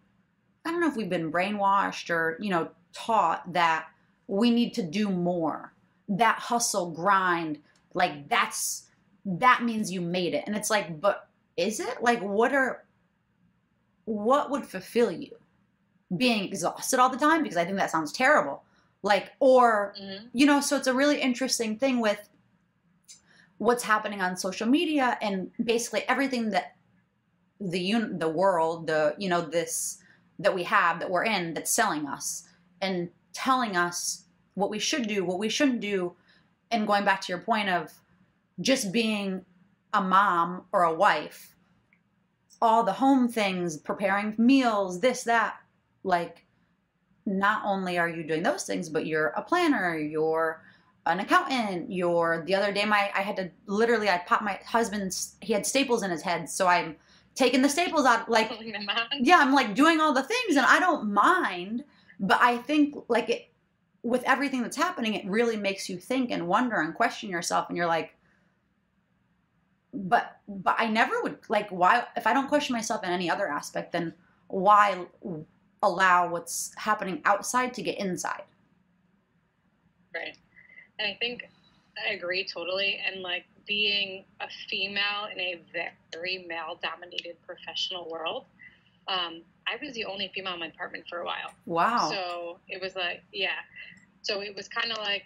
I 0.66 0.72
don't 0.72 0.82
know 0.82 0.88
if 0.88 0.96
we've 0.96 1.10
been 1.10 1.32
brainwashed 1.32 2.10
or, 2.10 2.38
you 2.40 2.50
know, 2.50 2.70
taught 2.94 3.54
that 3.54 3.88
we 4.28 4.50
need 4.50 4.74
to 4.76 4.84
do 4.84 5.10
more. 5.10 5.74
That 6.10 6.40
hustle 6.40 6.92
grind, 6.92 7.60
like 7.94 8.28
that's 8.30 8.88
that 9.26 9.64
means 9.64 9.92
you 9.92 10.02
made 10.02 10.34
it. 10.34 10.44
And 10.48 10.56
it's 10.56 10.70
like, 10.70 11.00
but 11.02 11.28
is 11.58 11.80
it? 11.80 12.02
Like 12.02 12.22
what 12.22 12.54
are 12.54 12.86
what 14.06 14.52
would 14.52 14.66
fulfill 14.66 15.12
you? 15.12 15.36
Being 16.16 16.44
exhausted 16.46 17.00
all 17.00 17.10
the 17.10 17.18
time 17.18 17.42
because 17.44 17.58
I 17.58 17.66
think 17.66 17.78
that 17.78 17.92
sounds 17.92 18.12
terrible. 18.12 18.64
Like 19.04 19.32
or 19.40 19.94
hmm 19.98 20.28
you 20.34 20.46
know 20.46 20.60
so 20.62 20.76
it's 20.76 20.88
a 20.88 20.94
really 20.94 21.22
interesting 21.22 21.78
thing 21.78 22.00
with 22.02 22.30
what's 23.58 23.84
happening 23.84 24.22
on 24.22 24.36
social 24.36 24.68
media 24.68 25.18
and 25.22 25.52
basically 25.64 26.04
everything 26.08 26.50
that 26.50 26.76
the 27.62 27.94
un- 27.94 28.20
the 28.20 28.28
world 28.28 28.88
the 28.88 29.16
you 29.18 29.30
know 29.30 29.42
this 29.42 30.00
that 30.40 30.54
we 30.54 30.64
have 30.64 31.00
that 31.00 31.10
we're 31.10 31.24
in 31.24 31.54
that's 31.54 31.72
selling 31.72 32.06
us 32.08 32.44
and 32.82 33.10
telling 33.34 33.76
us 33.76 34.24
what 34.56 34.70
we 34.70 34.80
should 34.80 35.08
do 35.08 35.24
what 35.24 35.40
we 35.40 35.50
shouldn't 35.50 35.82
do. 35.82 36.14
And 36.72 36.88
going 36.88 37.06
back 37.06 37.22
to 37.22 37.32
your 37.32 37.42
point 37.42 37.70
of 37.70 37.92
just 38.60 38.92
being 38.92 39.46
a 39.94 40.02
mom 40.02 40.64
or 40.72 40.84
a 40.84 40.94
wife 40.94 41.56
all 42.62 42.84
the 42.84 42.94
home 42.94 43.28
things 43.28 43.78
preparing 43.78 44.34
meals 44.38 45.00
this 45.00 45.24
that 45.24 45.56
like 46.04 46.46
not 47.26 47.62
only 47.66 47.98
are 47.98 48.10
you 48.10 48.24
doing 48.24 48.44
those 48.44 48.64
things 48.64 48.90
but 48.90 49.06
you're 49.06 49.28
a 49.38 49.42
planner 49.42 49.98
you're 49.98 50.62
an 51.06 51.20
accountant 51.20 51.92
you're 51.92 52.44
the 52.48 52.56
other 52.56 52.72
day 52.72 52.86
my 52.86 53.12
i 53.16 53.22
had 53.22 53.36
to 53.36 53.50
literally 53.68 54.10
i 54.10 54.18
popped 54.26 54.44
my 54.44 54.60
husband's 54.66 55.36
he 55.42 55.54
had 55.54 55.66
staples 55.66 56.04
in 56.04 56.12
his 56.12 56.22
head 56.22 56.50
so 56.50 56.68
i'm 56.68 56.96
taking 57.36 57.62
the 57.62 57.70
staples 57.70 58.06
out 58.06 58.30
like 58.30 58.50
Pulling 58.50 58.72
them 58.72 58.88
out. 58.90 59.08
yeah 59.20 59.38
i'm 59.40 59.54
like 59.54 59.76
doing 59.76 60.00
all 60.00 60.14
the 60.14 60.24
things 60.24 60.56
and 60.56 60.66
i 60.66 60.80
don't 60.80 61.12
mind 61.12 61.84
but 62.20 62.40
i 62.42 62.58
think 62.58 62.96
like 63.10 63.30
it 63.30 63.52
with 64.04 64.24
everything 64.24 64.62
that's 64.62 64.78
happening 64.78 65.14
it 65.14 65.26
really 65.26 65.58
makes 65.58 65.90
you 65.90 65.98
think 65.98 66.32
and 66.32 66.48
wonder 66.48 66.82
and 66.82 66.94
question 66.96 67.30
yourself 67.30 67.68
and 67.70 67.78
you're 67.78 67.88
like 67.88 68.16
but 69.94 70.38
but 70.48 70.76
i 70.78 70.88
never 70.88 71.22
would 71.24 71.38
like 71.50 71.70
why 71.70 72.04
if 72.16 72.26
i 72.28 72.34
don't 72.34 72.48
question 72.48 72.74
myself 72.74 73.04
in 73.04 73.10
any 73.10 73.30
other 73.30 73.48
aspect 73.48 73.92
then 73.92 74.14
why 74.48 75.06
allow 75.84 76.28
what's 76.30 76.74
happening 76.78 77.22
outside 77.26 77.74
to 77.74 77.82
get 77.82 77.98
inside 78.00 78.44
Right. 80.14 80.38
And 80.98 81.08
I 81.10 81.18
think 81.20 81.44
I 82.10 82.14
agree 82.14 82.46
totally. 82.46 83.02
And 83.06 83.22
like 83.22 83.44
being 83.68 84.26
a 84.42 84.48
female 84.70 85.28
in 85.32 85.40
a 85.40 85.62
very 86.14 86.46
male 86.48 86.80
dominated 86.82 87.36
professional 87.48 88.10
world, 88.10 88.46
um, 89.08 89.42
I 89.68 89.78
was 89.84 89.94
the 89.94 90.06
only 90.06 90.32
female 90.34 90.54
in 90.54 90.60
my 90.60 90.68
department 90.70 91.06
for 91.10 91.20
a 91.20 91.26
while. 91.26 91.52
wow 91.66 92.10
So 92.10 92.60
it 92.68 92.82
was 92.82 92.96
like, 92.96 93.24
yeah. 93.34 93.60
So 94.22 94.42
it 94.42 94.56
was 94.56 94.68
kind 94.68 94.92
of 94.92 94.98
like, 95.00 95.26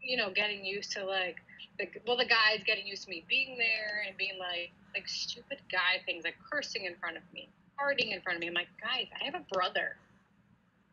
you 0.00 0.16
know, 0.16 0.30
getting 0.30 0.64
used 0.64 0.92
to 0.92 1.04
like, 1.04 1.36
the, 1.78 1.88
well, 2.06 2.16
the 2.16 2.24
guys 2.26 2.62
getting 2.66 2.86
used 2.86 3.04
to 3.04 3.10
me 3.10 3.24
being 3.28 3.56
there 3.58 4.04
and 4.06 4.16
being 4.16 4.38
like, 4.38 4.72
like 4.94 5.08
stupid 5.08 5.58
guy 5.70 6.02
things, 6.04 6.24
like 6.24 6.36
cursing 6.50 6.84
in 6.84 6.94
front 6.96 7.16
of 7.16 7.22
me, 7.32 7.48
farting 7.80 8.12
in 8.12 8.20
front 8.20 8.36
of 8.36 8.40
me. 8.40 8.48
I'm 8.48 8.54
like, 8.54 8.68
guys, 8.80 9.06
I 9.20 9.24
have 9.24 9.34
a 9.34 9.44
brother. 9.52 9.96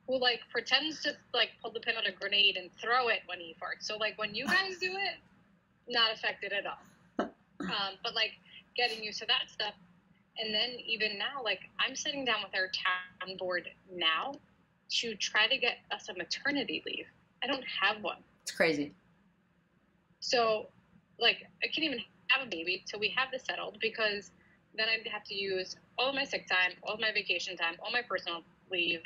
who 0.08 0.20
like 0.20 0.40
pretends 0.52 1.02
to 1.04 1.14
like 1.34 1.50
pull 1.62 1.72
the 1.72 1.80
pin 1.80 1.96
on 1.98 2.06
a 2.06 2.12
grenade 2.12 2.58
and 2.58 2.70
throw 2.82 3.10
it 3.10 3.20
when 3.28 3.40
he 3.40 3.56
farts. 3.62 3.84
So 3.86 3.98
like 3.98 4.18
when 4.18 4.34
you 4.34 4.46
guys 4.48 4.78
do 4.80 4.92
it, 4.94 5.18
not 5.90 6.14
affected 6.14 6.54
at 6.54 6.66
all. 6.66 7.30
Um, 7.62 8.00
but 8.02 8.16
like 8.16 8.32
getting 8.78 9.04
used 9.04 9.20
to 9.20 9.26
that 9.26 9.50
stuff, 9.50 9.74
and 10.40 10.56
then 10.56 10.78
even 10.88 11.20
now, 11.20 11.44
like 11.44 11.60
I'm 11.78 11.94
sitting 11.94 12.24
down 12.24 12.38
with 12.42 12.58
our 12.58 12.68
town 12.68 13.36
board 13.38 13.68
now 13.94 14.32
to 14.90 15.16
try 15.16 15.48
to 15.48 15.58
get 15.58 15.80
us 15.92 16.08
a 16.08 16.14
maternity 16.14 16.82
leave. 16.86 17.06
I 17.44 17.48
don't 17.48 17.64
have 17.82 18.02
one. 18.02 18.18
It's 18.44 18.52
crazy. 18.52 18.94
So, 20.20 20.68
like, 21.20 21.48
I 21.64 21.68
can't 21.68 21.86
even 21.86 22.00
have 22.30 22.48
a 22.48 22.50
baby 22.50 22.84
till 22.86 23.00
we 23.00 23.10
have 23.16 23.32
this 23.32 23.44
settled 23.44 23.78
because 23.82 24.32
then 24.76 24.88
I'd 24.90 25.08
have 25.12 25.24
to 25.26 25.36
use 25.36 25.76
all 25.98 26.10
of 26.10 26.16
my 26.16 26.24
sick 26.24 26.48
time, 26.48 26.72
all 26.84 26.96
of 26.96 27.00
my 27.00 27.12
vacation 27.12 27.56
time, 27.56 27.76
all 27.84 27.92
my 27.92 28.02
personal 28.08 28.42
leave. 28.72 29.02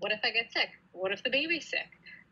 What 0.00 0.12
if 0.12 0.20
I 0.24 0.30
get 0.30 0.52
sick? 0.52 0.70
What 0.92 1.12
if 1.12 1.22
the 1.22 1.30
baby's 1.30 1.68
sick? 1.68 1.88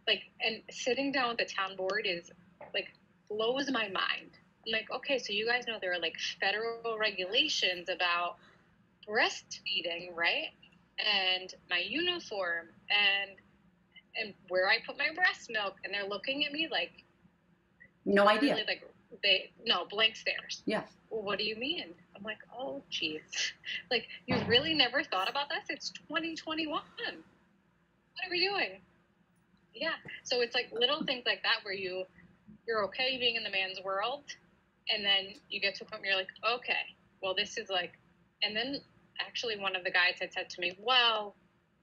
Like, 0.07 0.23
and 0.41 0.63
sitting 0.71 1.13
down 1.13 1.31
with 1.31 1.39
the 1.39 1.45
town 1.45 1.77
board 1.77 2.07
is 2.07 2.31
like 2.73 2.89
blows 3.29 3.71
my 3.71 3.89
mind. 3.89 4.31
I'm 4.67 4.73
like, 4.73 4.91
okay, 4.91 5.19
so 5.19 5.33
you 5.33 5.47
guys 5.47 5.67
know 5.67 5.79
there 5.81 5.93
are 5.93 6.01
like 6.01 6.17
federal 6.41 6.99
regulations 6.99 7.89
about 7.89 8.37
breastfeeding, 9.09 10.15
right? 10.15 10.49
And 10.99 11.55
my 11.71 11.79
uniform 11.79 12.69
and 12.91 13.31
and 14.19 14.35
where 14.49 14.67
I 14.67 14.79
put 14.87 14.97
my 14.97 15.09
breast 15.15 15.51
milk, 15.51 15.75
and 15.85 15.93
they're 15.93 16.09
looking 16.09 16.47
at 16.47 16.53
me 16.53 16.69
like, 16.71 16.91
no 18.07 18.29
idea. 18.29 18.55
Really, 18.55 18.67
like 18.67 18.83
they 19.23 19.51
no 19.65 19.87
blank 19.89 20.17
stares. 20.17 20.63
Yeah. 20.67 20.83
Well, 21.11 21.23
what 21.23 21.39
do 21.39 21.45
you 21.45 21.57
mean? 21.57 21.95
I'm 22.17 22.23
like, 22.23 22.39
oh, 22.57 22.83
geez, 22.91 23.53
like 23.91 24.09
you 24.27 24.37
really 24.47 24.75
never 24.75 25.03
thought 25.03 25.29
about 25.29 25.49
this? 25.49 25.65
It's 25.69 25.91
2021. 26.09 26.69
What 26.71 26.83
are 28.27 28.31
we 28.31 28.41
doing? 28.41 28.81
Yeah. 29.75 29.91
So 30.25 30.41
it's 30.41 30.55
like 30.55 30.71
little 30.73 31.05
things 31.05 31.25
like 31.27 31.43
that 31.43 31.63
where 31.63 31.75
you 31.75 32.05
you're 32.67 32.85
okay 32.85 33.17
being 33.19 33.37
in 33.37 33.45
the 33.45 33.51
man's 33.51 33.81
world, 33.85 34.25
and 34.93 35.05
then 35.05 35.35
you 35.49 35.61
get 35.61 35.75
to 35.77 35.85
a 35.85 35.87
point 35.87 36.03
where 36.03 36.11
you're 36.11 36.19
like, 36.19 36.33
okay, 36.59 36.95
well, 37.23 37.35
this 37.35 37.59
is 37.59 37.69
like, 37.69 37.93
and 38.43 38.57
then 38.57 38.77
actually 39.21 39.59
one 39.59 39.75
of 39.75 39.85
the 39.85 39.91
guys 39.91 40.17
had 40.21 40.33
said 40.33 40.51
to 40.51 40.61
me, 40.61 40.77
well, 40.81 41.35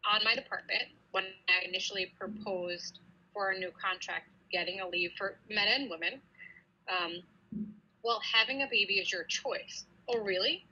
on 0.05 0.21
my 0.23 0.35
department 0.35 0.83
when 1.11 1.25
I 1.47 1.67
initially 1.67 2.11
proposed 2.19 2.99
for 3.33 3.51
a 3.51 3.57
new 3.57 3.71
contract, 3.71 4.29
getting 4.51 4.81
a 4.81 4.87
leave 4.87 5.11
for 5.17 5.37
men 5.49 5.67
and 5.67 5.89
women. 5.89 6.21
Um, 6.89 7.23
well, 8.03 8.19
having 8.33 8.61
a 8.61 8.67
baby 8.69 8.95
is 8.95 9.11
your 9.11 9.23
choice. 9.23 9.85
Oh, 10.07 10.19
really? 10.19 10.65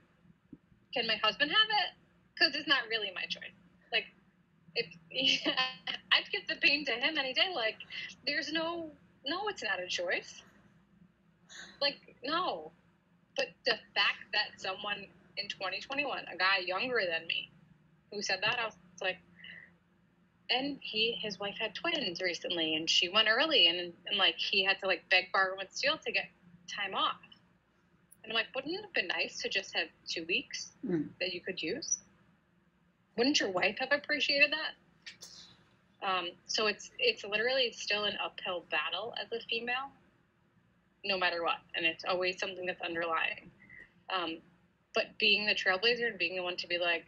Can 0.92 1.06
my 1.06 1.16
husband 1.22 1.50
have 1.50 1.68
it? 1.70 1.96
Because 2.34 2.54
it's 2.54 2.68
not 2.68 2.80
really 2.90 3.10
my 3.14 3.24
choice. 3.28 3.54
Like, 3.92 4.04
if 4.74 4.86
I'd 6.12 6.30
give 6.30 6.46
the 6.48 6.56
pain 6.56 6.84
to 6.86 6.92
him 6.92 7.16
any 7.18 7.32
day. 7.32 7.52
Like, 7.54 7.76
there's 8.26 8.52
no, 8.52 8.90
no, 9.26 9.48
it's 9.48 9.62
not 9.62 9.80
a 9.80 9.86
choice. 9.86 10.42
Like, 11.80 11.96
no. 12.24 12.72
But 13.36 13.46
the 13.64 13.76
fact 13.94 14.32
that 14.32 14.60
someone 14.60 15.06
in 15.36 15.48
2021, 15.48 16.24
a 16.32 16.36
guy 16.36 16.58
younger 16.66 17.00
than 17.10 17.26
me, 17.26 17.50
who 18.12 18.20
said 18.22 18.40
that, 18.42 18.58
I 18.60 18.66
was 18.66 18.74
like, 19.00 19.16
and 20.50 20.78
he 20.82 21.18
his 21.22 21.38
wife 21.38 21.54
had 21.58 21.74
twins 21.74 22.20
recently 22.20 22.74
and 22.74 22.88
she 22.90 23.08
went 23.08 23.28
early 23.28 23.68
and, 23.68 23.78
and 24.06 24.18
like 24.18 24.34
he 24.36 24.62
had 24.64 24.78
to 24.80 24.86
like 24.86 25.02
beg 25.08 25.32
borrow 25.32 25.58
and 25.58 25.68
steal 25.70 25.96
to 25.96 26.12
get 26.12 26.24
time 26.68 26.94
off 26.94 27.16
and 28.22 28.30
i'm 28.32 28.34
like 28.34 28.46
wouldn't 28.54 28.74
it 28.74 28.82
have 28.82 28.92
been 28.92 29.06
nice 29.06 29.40
to 29.40 29.48
just 29.48 29.74
have 29.74 29.88
two 30.06 30.24
weeks 30.26 30.72
Mm. 30.86 31.08
that 31.20 31.32
you 31.32 31.40
could 31.40 31.62
use 31.62 32.00
wouldn't 33.16 33.38
your 33.38 33.50
wife 33.50 33.76
have 33.78 33.92
appreciated 33.92 34.50
that 34.52 35.26
um, 36.06 36.28
so 36.46 36.66
it's 36.66 36.90
it's 36.98 37.24
literally 37.24 37.72
still 37.72 38.04
an 38.04 38.14
uphill 38.24 38.64
battle 38.70 39.14
as 39.20 39.30
a 39.32 39.42
female 39.46 39.90
no 41.04 41.18
matter 41.18 41.42
what 41.42 41.58
and 41.74 41.84
it's 41.84 42.04
always 42.08 42.38
something 42.38 42.66
that's 42.66 42.82
underlying 42.82 43.50
um, 44.14 44.38
but 44.94 45.06
being 45.18 45.46
the 45.46 45.54
trailblazer 45.54 46.08
and 46.08 46.18
being 46.18 46.36
the 46.36 46.42
one 46.42 46.56
to 46.56 46.66
be 46.66 46.78
like 46.78 47.04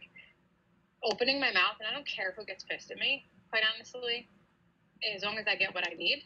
opening 1.03 1.39
my 1.39 1.51
mouth 1.51 1.75
and 1.79 1.87
i 1.89 1.93
don't 1.93 2.07
care 2.07 2.33
who 2.37 2.45
gets 2.45 2.63
pissed 2.63 2.91
at 2.91 2.97
me 2.97 3.25
quite 3.55 3.63
honestly, 3.73 4.27
as 5.15 5.23
long 5.23 5.37
as 5.37 5.45
I 5.47 5.55
get 5.55 5.73
what 5.73 5.87
I 5.87 5.93
need, 5.95 6.23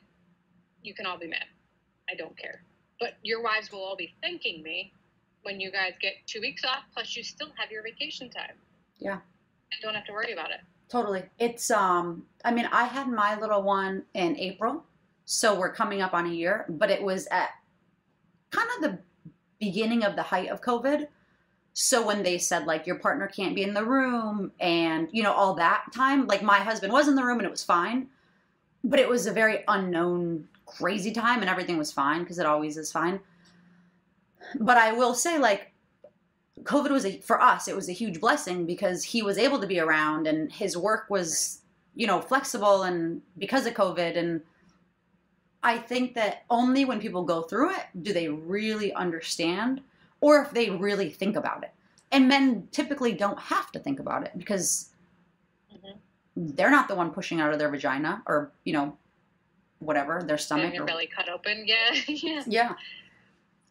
you 0.81 0.95
can 0.95 1.05
all 1.05 1.19
be 1.19 1.27
mad. 1.27 1.45
I 2.09 2.15
don't 2.15 2.35
care. 2.35 2.63
But 2.99 3.13
your 3.21 3.43
wives 3.43 3.71
will 3.71 3.83
all 3.83 3.95
be 3.95 4.15
thanking 4.21 4.63
me 4.63 4.91
when 5.43 5.59
you 5.59 5.71
guys 5.71 5.93
get 6.01 6.13
two 6.25 6.41
weeks 6.41 6.65
off, 6.65 6.83
plus 6.91 7.15
you 7.15 7.21
still 7.21 7.49
have 7.55 7.69
your 7.69 7.83
vacation 7.83 8.31
time. 8.31 8.55
Yeah. 8.97 9.13
And 9.71 9.81
don't 9.83 9.93
have 9.93 10.05
to 10.05 10.11
worry 10.11 10.33
about 10.33 10.49
it. 10.49 10.61
Totally. 10.89 11.23
It's 11.37 11.69
um 11.69 12.23
I 12.43 12.51
mean, 12.51 12.67
I 12.71 12.85
had 12.85 13.07
my 13.07 13.39
little 13.39 13.61
one 13.61 14.03
in 14.13 14.37
April, 14.37 14.83
so 15.25 15.57
we're 15.57 15.73
coming 15.73 16.01
up 16.01 16.13
on 16.13 16.25
a 16.25 16.33
year, 16.33 16.65
but 16.67 16.89
it 16.89 17.01
was 17.01 17.27
at 17.27 17.49
kind 18.51 18.67
of 18.75 18.81
the 18.81 18.99
beginning 19.59 20.03
of 20.03 20.15
the 20.15 20.23
height 20.23 20.49
of 20.49 20.61
COVID. 20.61 21.07
So 21.73 22.05
when 22.05 22.23
they 22.23 22.39
said 22.39 22.65
like 22.65 22.87
your 22.87 22.97
partner 22.97 23.27
can't 23.27 23.55
be 23.55 23.63
in 23.63 23.73
the 23.73 23.85
room 23.85 24.51
and 24.59 25.07
you 25.11 25.21
know 25.21 25.31
all 25.31 25.53
that 25.55 25.85
time, 25.93 26.25
like 26.25 26.41
my 26.41 26.57
husband 26.57 26.91
was 26.91 27.07
in 27.07 27.15
the 27.15 27.23
room 27.23 27.37
and 27.37 27.45
it 27.45 27.51
was 27.51 27.63
fine, 27.63 28.07
but 28.83 28.99
it 28.99 29.07
was 29.07 29.27
a 29.27 29.31
very 29.31 29.63
unknown 29.67 30.47
crazy 30.65 31.11
time 31.11 31.41
and 31.41 31.49
everything 31.49 31.77
was 31.77 31.91
fine 31.91 32.21
because 32.21 32.39
it 32.39 32.45
always 32.47 32.77
is 32.77 32.91
fine. 32.91 33.19
But 34.59 34.77
I 34.77 34.93
will 34.93 35.13
say 35.13 35.37
like 35.37 35.68
COVID 36.63 36.91
was 36.91 37.05
a, 37.05 37.17
for 37.19 37.41
us, 37.41 37.67
it 37.67 37.75
was 37.75 37.89
a 37.89 37.93
huge 37.93 38.19
blessing 38.19 38.65
because 38.65 39.03
he 39.03 39.21
was 39.21 39.37
able 39.37 39.59
to 39.59 39.67
be 39.67 39.79
around 39.79 40.27
and 40.27 40.51
his 40.51 40.75
work 40.77 41.09
was, 41.09 41.61
you 41.95 42.05
know, 42.07 42.21
flexible 42.21 42.83
and 42.83 43.21
because 43.37 43.65
of 43.65 43.73
COVID. 43.73 44.17
And 44.17 44.41
I 45.63 45.77
think 45.77 46.15
that 46.15 46.43
only 46.49 46.85
when 46.85 46.99
people 46.99 47.23
go 47.23 47.41
through 47.41 47.71
it 47.71 47.85
do 48.01 48.13
they 48.13 48.29
really 48.29 48.93
understand 48.93 49.81
or 50.21 50.41
if 50.41 50.51
they 50.51 50.69
really 50.69 51.09
think 51.09 51.35
about 51.35 51.63
it. 51.63 51.71
And 52.11 52.27
men 52.27 52.67
typically 52.71 53.13
don't 53.13 53.39
have 53.39 53.71
to 53.71 53.79
think 53.79 53.99
about 53.99 54.23
it 54.23 54.31
because 54.37 54.89
Mhm. 55.73 55.95
they're 56.35 56.71
not 56.71 56.87
the 56.87 56.95
one 56.95 57.11
pushing 57.11 57.39
out 57.39 57.53
of 57.53 57.59
their 57.59 57.69
vagina 57.69 58.21
or, 58.25 58.51
you 58.65 58.73
know, 58.73 58.97
whatever, 59.79 60.21
their 60.23 60.37
stomach. 60.37 60.73
Or- 60.77 60.83
belly 60.85 61.07
cut 61.07 61.29
open. 61.29 61.63
Yeah. 61.65 61.93
yeah. 62.07 62.43
yeah. 62.47 62.73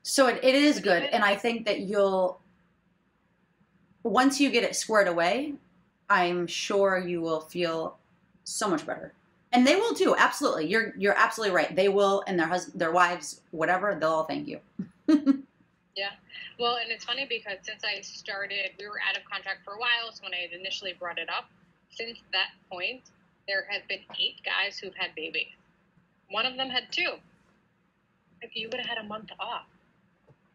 So 0.02 0.26
it, 0.28 0.40
it 0.42 0.54
is 0.54 0.80
good. 0.80 1.02
And 1.02 1.22
I 1.22 1.34
think 1.36 1.66
that 1.66 1.80
you'll, 1.80 2.40
once 4.08 4.40
you 4.40 4.50
get 4.50 4.64
it 4.64 4.76
squared 4.76 5.08
away, 5.08 5.54
I'm 6.08 6.46
sure 6.46 6.98
you 6.98 7.20
will 7.20 7.40
feel 7.40 7.98
so 8.44 8.68
much 8.68 8.86
better. 8.86 9.12
And 9.52 9.66
they 9.66 9.76
will 9.76 9.94
too. 9.94 10.14
Absolutely. 10.16 10.66
You're, 10.66 10.94
you're 10.96 11.16
absolutely 11.16 11.54
right. 11.54 11.74
They 11.74 11.88
will, 11.88 12.22
and 12.26 12.38
their 12.38 12.46
husband, 12.46 12.80
their 12.80 12.92
wives, 12.92 13.40
whatever, 13.50 13.96
they'll 13.98 14.10
all 14.10 14.24
thank 14.24 14.48
you. 14.48 14.60
Yeah. 15.98 16.10
Well, 16.60 16.76
and 16.76 16.92
it's 16.92 17.04
funny 17.04 17.26
because 17.28 17.58
since 17.62 17.82
I 17.82 18.00
started, 18.02 18.70
we 18.78 18.86
were 18.86 19.00
out 19.06 19.16
of 19.16 19.24
contract 19.24 19.64
for 19.64 19.74
a 19.74 19.78
while. 19.78 20.12
So 20.12 20.22
when 20.22 20.32
I 20.32 20.48
initially 20.54 20.94
brought 20.96 21.18
it 21.18 21.28
up, 21.28 21.50
since 21.90 22.18
that 22.32 22.50
point, 22.70 23.02
there 23.48 23.66
have 23.68 23.82
been 23.88 24.00
eight 24.20 24.36
guys 24.44 24.78
who've 24.78 24.94
had 24.94 25.12
babies. 25.16 25.48
One 26.30 26.46
of 26.46 26.56
them 26.56 26.70
had 26.70 26.84
two. 26.92 27.18
Like 28.40 28.52
you 28.54 28.68
would 28.70 28.78
have 28.78 28.86
had 28.86 28.98
a 28.98 29.08
month 29.08 29.30
off, 29.40 29.66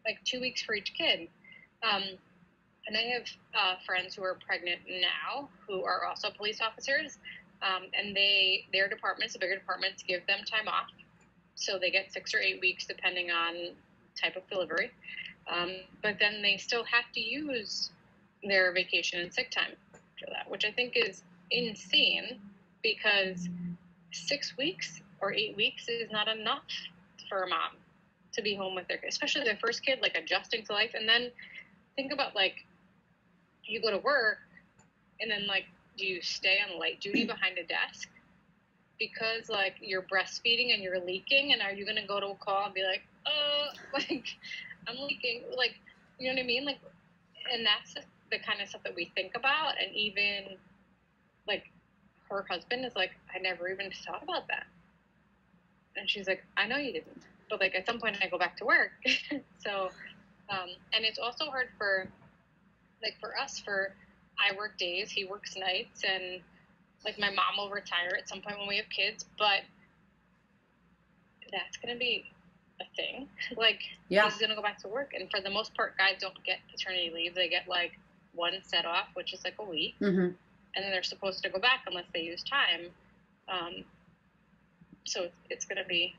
like 0.06 0.16
two 0.24 0.40
weeks 0.40 0.62
for 0.62 0.74
each 0.74 0.94
kid. 0.94 1.28
Um, 1.82 2.02
and 2.86 2.96
I 2.96 3.00
have 3.00 3.22
uh, 3.54 3.74
friends 3.86 4.14
who 4.14 4.22
are 4.22 4.38
pregnant 4.46 4.80
now 4.88 5.48
who 5.66 5.82
are 5.84 6.04
also 6.04 6.30
police 6.30 6.60
officers, 6.60 7.18
um, 7.62 7.84
and 7.98 8.14
they 8.14 8.66
their 8.72 8.88
departments, 8.88 9.32
the 9.34 9.38
bigger 9.38 9.56
departments, 9.56 10.02
give 10.02 10.26
them 10.26 10.40
time 10.44 10.68
off, 10.68 10.88
so 11.54 11.78
they 11.78 11.90
get 11.90 12.12
six 12.12 12.34
or 12.34 12.40
eight 12.40 12.60
weeks 12.60 12.86
depending 12.86 13.30
on 13.30 13.74
type 14.20 14.36
of 14.36 14.48
delivery. 14.48 14.90
Um, 15.50 15.72
but 16.02 16.16
then 16.18 16.42
they 16.42 16.56
still 16.56 16.84
have 16.84 17.04
to 17.14 17.20
use 17.20 17.90
their 18.42 18.72
vacation 18.72 19.20
and 19.20 19.32
sick 19.32 19.50
time 19.50 19.72
for 19.92 20.30
that, 20.30 20.50
which 20.50 20.64
I 20.64 20.70
think 20.70 20.94
is 20.96 21.22
insane 21.50 22.40
because 22.82 23.48
six 24.12 24.56
weeks 24.56 25.00
or 25.20 25.32
eight 25.32 25.56
weeks 25.56 25.88
is 25.88 26.10
not 26.10 26.28
enough 26.28 26.62
for 27.28 27.42
a 27.42 27.48
mom 27.48 27.72
to 28.32 28.42
be 28.42 28.54
home 28.54 28.74
with 28.74 28.86
their 28.88 28.98
kid, 28.98 29.08
especially 29.08 29.44
their 29.44 29.56
first 29.56 29.84
kid, 29.84 30.00
like 30.02 30.16
adjusting 30.16 30.64
to 30.66 30.72
life. 30.72 30.92
And 30.94 31.08
then 31.08 31.30
think 31.96 32.12
about 32.12 32.34
like 32.34 32.64
you 33.66 33.80
go 33.80 33.90
to 33.90 33.98
work 33.98 34.38
and 35.20 35.30
then 35.30 35.46
like 35.46 35.64
do 35.96 36.06
you 36.06 36.20
stay 36.22 36.58
on 36.68 36.78
light 36.78 37.00
duty 37.00 37.24
behind 37.26 37.58
a 37.58 37.64
desk? 37.64 38.08
Because 38.98 39.48
like 39.48 39.76
you're 39.80 40.02
breastfeeding 40.02 40.72
and 40.74 40.82
you're 40.82 41.00
leaking 41.00 41.52
and 41.52 41.62
are 41.62 41.72
you 41.72 41.84
gonna 41.86 42.06
go 42.06 42.20
to 42.20 42.26
a 42.28 42.34
call 42.36 42.66
and 42.66 42.74
be 42.74 42.82
like, 42.82 43.02
oh 43.26 43.66
like 43.94 44.26
I'm 44.86 44.96
leaking, 44.98 45.42
like 45.56 45.74
you 46.18 46.28
know 46.28 46.34
what 46.34 46.42
I 46.42 46.46
mean, 46.46 46.64
like, 46.64 46.78
and 47.52 47.66
that's 47.66 47.94
the 48.30 48.38
kind 48.38 48.60
of 48.60 48.68
stuff 48.68 48.82
that 48.84 48.94
we 48.94 49.10
think 49.14 49.32
about, 49.34 49.74
and 49.82 49.94
even 49.94 50.56
like 51.46 51.64
her 52.30 52.44
husband 52.48 52.84
is 52.84 52.94
like, 52.94 53.10
I 53.34 53.38
never 53.38 53.68
even 53.68 53.90
thought 54.06 54.22
about 54.22 54.46
that, 54.48 54.64
and 55.96 56.08
she's 56.08 56.26
like, 56.26 56.44
I 56.56 56.66
know 56.66 56.76
you 56.76 56.92
didn't, 56.92 57.22
but 57.50 57.60
like 57.60 57.74
at 57.74 57.86
some 57.86 57.98
point 57.98 58.16
I 58.22 58.28
go 58.28 58.38
back 58.38 58.56
to 58.58 58.64
work, 58.64 58.92
so, 59.58 59.90
um, 60.50 60.68
and 60.92 61.04
it's 61.04 61.18
also 61.18 61.46
hard 61.46 61.68
for, 61.78 62.08
like 63.04 63.20
for 63.20 63.38
us, 63.38 63.60
for 63.60 63.94
I 64.38 64.56
work 64.56 64.78
days, 64.78 65.10
he 65.10 65.24
works 65.24 65.54
nights, 65.56 66.02
and 66.04 66.40
like 67.04 67.18
my 67.18 67.30
mom 67.30 67.56
will 67.58 67.70
retire 67.70 68.16
at 68.18 68.28
some 68.28 68.40
point 68.40 68.58
when 68.58 68.66
we 68.66 68.76
have 68.78 68.88
kids, 68.88 69.26
but 69.38 69.60
that's 71.52 71.76
gonna 71.76 71.98
be 71.98 72.24
a 72.80 72.84
thing. 72.96 73.28
Like 73.56 73.80
Yeah. 74.08 74.24
he's 74.24 74.38
gonna 74.38 74.56
go 74.56 74.62
back 74.62 74.78
to 74.82 74.88
work, 74.88 75.12
and 75.14 75.30
for 75.30 75.40
the 75.40 75.50
most 75.50 75.74
part, 75.74 75.96
guys 75.98 76.16
don't 76.20 76.42
get 76.44 76.58
paternity 76.70 77.12
leave. 77.14 77.34
They 77.34 77.48
get 77.48 77.68
like 77.68 77.92
one 78.32 78.54
set 78.64 78.86
off, 78.86 79.08
which 79.14 79.32
is 79.32 79.44
like 79.44 79.54
a 79.60 79.64
week, 79.64 79.94
hmm 79.98 80.30
and 80.76 80.84
then 80.84 80.90
they're 80.90 81.04
supposed 81.04 81.40
to 81.44 81.48
go 81.50 81.60
back 81.60 81.82
unless 81.86 82.06
they 82.12 82.22
use 82.22 82.42
time. 82.42 82.86
Um, 83.48 83.84
so 85.04 85.22
it's, 85.22 85.36
it's 85.50 85.64
gonna 85.66 85.84
be 85.86 86.16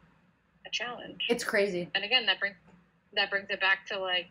a 0.66 0.70
challenge. 0.70 1.26
It's 1.28 1.44
crazy. 1.44 1.90
And 1.94 2.06
again, 2.06 2.26
that 2.28 2.40
brings 2.40 2.56
that 3.16 3.30
brings 3.30 3.50
it 3.50 3.60
back 3.60 3.86
to 3.88 4.00
like 4.00 4.28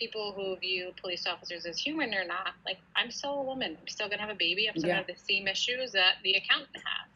people 0.00 0.32
who 0.34 0.56
view 0.56 0.92
police 1.00 1.26
officers 1.26 1.66
as 1.66 1.78
human 1.78 2.14
or 2.14 2.24
not. 2.24 2.54
Like 2.64 2.78
I'm 2.96 3.10
still 3.10 3.40
a 3.40 3.44
woman. 3.44 3.76
I'm 3.80 3.86
still 3.88 4.08
gonna 4.08 4.22
have 4.22 4.30
a 4.30 4.34
baby. 4.38 4.68
I'm 4.68 4.74
still 4.76 4.88
Yeah. 4.88 4.96
gonna 4.96 5.06
have 5.06 5.16
the 5.16 5.22
same 5.32 5.46
issues 5.46 5.92
that 5.92 6.14
the 6.24 6.32
accountant 6.32 6.76
has. 6.76 7.10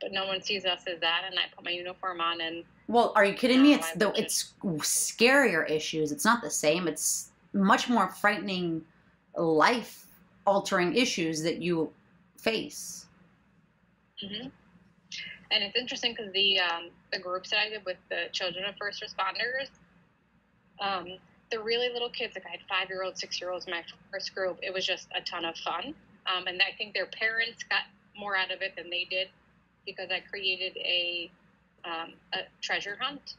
But 0.00 0.12
no 0.12 0.26
one 0.26 0.42
sees 0.42 0.64
us 0.64 0.82
as 0.86 1.00
that, 1.00 1.22
and 1.26 1.38
I 1.38 1.44
put 1.54 1.64
my 1.64 1.70
uniform 1.72 2.20
on, 2.20 2.40
and 2.40 2.64
Well, 2.86 3.12
are 3.16 3.24
you 3.24 3.34
kidding 3.34 3.62
me? 3.62 3.74
It's 3.74 3.92
the 3.92 4.12
it's 4.16 4.54
scarier 4.62 5.68
issues. 5.68 6.12
It's 6.12 6.24
not 6.24 6.42
the 6.42 6.50
same. 6.50 6.86
It's 6.86 7.30
much 7.52 7.88
more 7.88 8.08
frightening, 8.08 8.84
life 9.36 10.06
altering 10.46 10.94
issues 10.94 11.42
that 11.42 11.60
you 11.60 11.92
face. 12.38 13.06
hmm 14.20 14.48
and 15.50 15.62
it's 15.62 15.76
interesting 15.76 16.12
because 16.16 16.32
the 16.32 16.58
um, 16.58 16.90
the 17.12 17.18
groups 17.18 17.50
that 17.50 17.60
I 17.60 17.68
did 17.68 17.84
with 17.84 17.98
the 18.10 18.24
children 18.32 18.64
of 18.64 18.74
first 18.76 19.02
responders, 19.02 19.68
um, 20.80 21.06
the 21.50 21.60
really 21.60 21.88
little 21.92 22.10
kids, 22.10 22.34
like 22.34 22.46
I 22.46 22.50
had 22.50 22.60
five 22.68 22.88
year 22.88 23.02
olds, 23.02 23.20
six 23.20 23.40
year 23.40 23.50
olds 23.50 23.66
in 23.66 23.70
my 23.72 23.82
first 24.12 24.34
group. 24.34 24.58
It 24.62 24.72
was 24.72 24.86
just 24.86 25.08
a 25.14 25.20
ton 25.20 25.44
of 25.44 25.56
fun, 25.56 25.94
um, 26.26 26.46
and 26.46 26.60
I 26.60 26.76
think 26.76 26.94
their 26.94 27.06
parents 27.06 27.62
got 27.64 27.82
more 28.18 28.36
out 28.36 28.50
of 28.50 28.62
it 28.62 28.74
than 28.76 28.90
they 28.90 29.06
did 29.08 29.28
because 29.84 30.10
I 30.10 30.20
created 30.20 30.76
a 30.78 31.30
um, 31.84 32.14
a 32.32 32.38
treasure 32.60 32.96
hunt. 33.00 33.34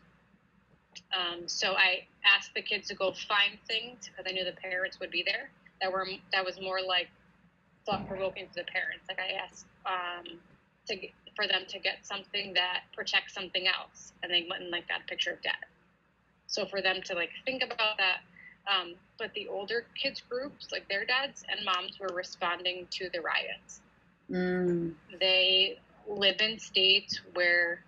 Um, 1.14 1.48
so 1.48 1.74
I 1.74 2.06
asked 2.26 2.52
the 2.56 2.62
kids 2.62 2.88
to 2.88 2.96
go 2.96 3.14
find 3.28 3.58
things 3.68 4.10
because 4.10 4.26
I 4.28 4.34
knew 4.34 4.46
the 4.46 4.60
parents 4.60 5.00
would 5.00 5.12
be 5.12 5.24
there. 5.24 5.50
That 5.82 5.92
were 5.92 6.08
that 6.32 6.46
was 6.46 6.60
more 6.62 6.80
like 6.82 7.10
thought 7.86 8.08
provoking 8.08 8.48
to 8.48 8.54
the 8.56 8.64
parents. 8.64 9.06
Like 9.08 9.20
I 9.20 9.44
asked 9.44 9.66
um, 9.86 10.40
to 10.88 10.96
for 11.36 11.48
them 11.48 11.64
to 11.68 11.80
get 11.80 12.06
something 12.06 12.54
that 12.54 12.84
protects 12.96 13.34
something 13.34 13.68
else, 13.68 14.14
and 14.24 14.32
they 14.32 14.48
went 14.50 14.64
and 14.64 14.72
like 14.72 14.88
got 14.88 15.02
a 15.02 15.06
picture 15.06 15.32
of 15.32 15.42
dad. 15.42 15.66
So 16.48 16.66
for 16.66 16.82
them 16.82 17.02
to 17.06 17.14
like 17.16 17.32
think 17.46 17.64
about 17.64 17.98
that. 17.98 18.20
Um, 18.68 18.96
but 19.18 19.34
the 19.34 19.48
older 19.48 19.86
kids 20.02 20.22
groups, 20.30 20.70
like 20.72 20.90
their 20.90 21.06
dads 21.06 21.44
and 21.50 21.64
moms, 21.66 22.00
were 22.00 22.14
responding 22.14 22.88
to 22.92 23.10
the 23.14 23.22
riots 23.22 23.82
Mm, 24.32 24.94
they 25.20 25.80
live 26.08 26.42
in 26.42 26.60
states 26.60 27.22
where 27.34 27.84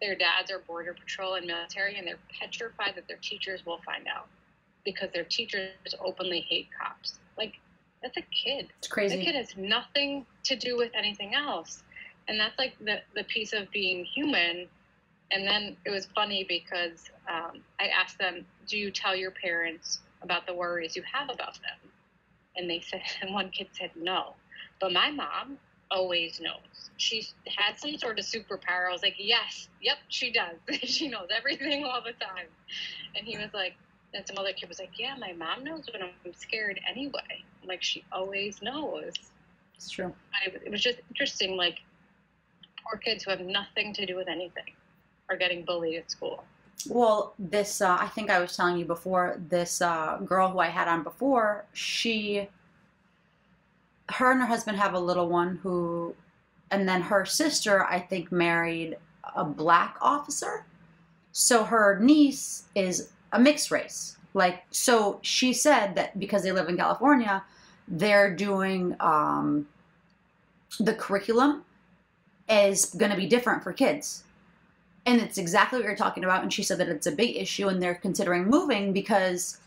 their 0.00 0.14
dads 0.14 0.50
are 0.50 0.60
border 0.60 0.94
patrol 0.94 1.34
and 1.34 1.46
military 1.46 1.96
and 1.96 2.06
they're 2.06 2.18
petrified 2.40 2.94
that 2.96 3.08
their 3.08 3.18
teachers 3.22 3.66
will 3.66 3.80
find 3.84 4.06
out 4.06 4.28
because 4.84 5.10
their 5.12 5.24
teachers 5.24 5.70
openly 6.04 6.46
hate 6.48 6.68
cops 6.80 7.18
like 7.36 7.54
that's 8.02 8.16
a 8.16 8.22
kid 8.22 8.68
it's 8.78 8.88
that 8.88 8.94
crazy. 8.94 9.24
kid 9.24 9.34
has 9.34 9.56
nothing 9.56 10.24
to 10.44 10.56
do 10.56 10.76
with 10.76 10.92
anything 10.94 11.34
else 11.34 11.82
and 12.28 12.38
that's 12.38 12.58
like 12.58 12.78
the, 12.78 12.98
the 13.14 13.24
piece 13.24 13.52
of 13.52 13.70
being 13.72 14.04
human 14.04 14.68
and 15.32 15.46
then 15.46 15.76
it 15.84 15.90
was 15.90 16.06
funny 16.14 16.44
because 16.48 17.10
um, 17.28 17.60
i 17.78 17.86
asked 17.86 18.18
them 18.18 18.44
do 18.66 18.76
you 18.78 18.90
tell 18.90 19.16
your 19.16 19.32
parents 19.32 20.00
about 20.22 20.46
the 20.46 20.54
worries 20.54 20.96
you 20.96 21.02
have 21.12 21.30
about 21.30 21.54
them? 21.54 21.90
And 22.56 22.68
they 22.68 22.80
said 22.80 23.02
and 23.22 23.34
one 23.34 23.50
kid 23.50 23.68
said 23.72 23.90
no. 23.96 24.34
But 24.80 24.92
my 24.92 25.10
mom 25.10 25.58
always 25.90 26.40
knows. 26.40 26.90
She 26.96 27.26
had 27.46 27.78
some 27.78 27.96
sort 27.98 28.18
of 28.18 28.24
superpower. 28.24 28.88
I 28.88 28.92
was 28.92 29.02
like 29.02 29.16
yes 29.18 29.68
yep 29.80 29.98
she 30.08 30.32
does. 30.32 30.56
She 30.84 31.08
knows 31.08 31.28
everything 31.36 31.84
all 31.84 32.00
the 32.02 32.12
time. 32.12 32.46
And 33.16 33.26
he 33.26 33.36
was 33.36 33.50
like 33.52 33.74
and 34.14 34.26
some 34.26 34.38
other 34.38 34.52
kid 34.52 34.68
was 34.68 34.78
like 34.78 34.98
yeah 34.98 35.14
my 35.18 35.32
mom 35.32 35.64
knows 35.64 35.88
when 35.92 36.02
i'm 36.02 36.34
scared 36.34 36.80
anyway. 36.88 37.44
I'm 37.62 37.68
like 37.68 37.82
she 37.82 38.04
always 38.12 38.62
knows. 38.62 39.14
It's 39.74 39.90
true. 39.90 40.12
I, 40.34 40.50
it 40.50 40.70
was 40.70 40.82
just 40.82 40.98
interesting 41.08 41.56
like 41.56 41.78
poor 42.84 42.98
kids 42.98 43.24
who 43.24 43.30
have 43.30 43.40
nothing 43.40 43.94
to 43.94 44.06
do 44.06 44.14
with 44.16 44.28
anything 44.28 44.74
are 45.30 45.36
getting 45.36 45.64
bullied 45.64 45.96
at 45.96 46.10
school 46.10 46.44
Well, 46.88 47.34
this 47.38 47.80
uh, 47.80 47.96
I 48.00 48.08
think 48.08 48.30
I 48.30 48.40
was 48.40 48.56
telling 48.56 48.76
you 48.78 48.84
before. 48.84 49.40
This 49.48 49.80
uh, 49.80 50.18
girl 50.24 50.50
who 50.50 50.58
I 50.58 50.68
had 50.68 50.88
on 50.88 51.02
before, 51.02 51.64
she, 51.72 52.48
her 54.10 54.32
and 54.32 54.40
her 54.40 54.46
husband 54.46 54.78
have 54.78 54.94
a 54.94 54.98
little 54.98 55.28
one 55.28 55.60
who, 55.62 56.14
and 56.70 56.88
then 56.88 57.02
her 57.02 57.24
sister 57.24 57.84
I 57.84 58.00
think 58.00 58.32
married 58.32 58.96
a 59.36 59.44
black 59.44 59.96
officer. 60.00 60.64
So 61.32 61.64
her 61.64 61.98
niece 62.00 62.64
is 62.74 63.10
a 63.32 63.38
mixed 63.38 63.70
race. 63.70 64.16
Like 64.32 64.62
so, 64.70 65.18
she 65.22 65.52
said 65.52 65.94
that 65.96 66.18
because 66.18 66.42
they 66.42 66.52
live 66.52 66.68
in 66.68 66.76
California, 66.76 67.44
they're 67.88 68.34
doing 68.34 68.96
um, 69.00 69.68
the 70.78 70.94
curriculum 70.94 71.64
is 72.48 72.86
going 72.86 73.10
to 73.10 73.16
be 73.16 73.26
different 73.26 73.62
for 73.62 73.72
kids 73.72 74.24
and 75.06 75.20
it's 75.20 75.38
exactly 75.38 75.78
what 75.78 75.86
you're 75.86 75.96
talking 75.96 76.24
about 76.24 76.42
and 76.42 76.52
she 76.52 76.62
said 76.62 76.78
that 76.78 76.88
it's 76.88 77.06
a 77.06 77.12
big 77.12 77.36
issue 77.36 77.68
and 77.68 77.82
they're 77.82 77.94
considering 77.94 78.46
moving 78.46 78.92
because 78.92 79.58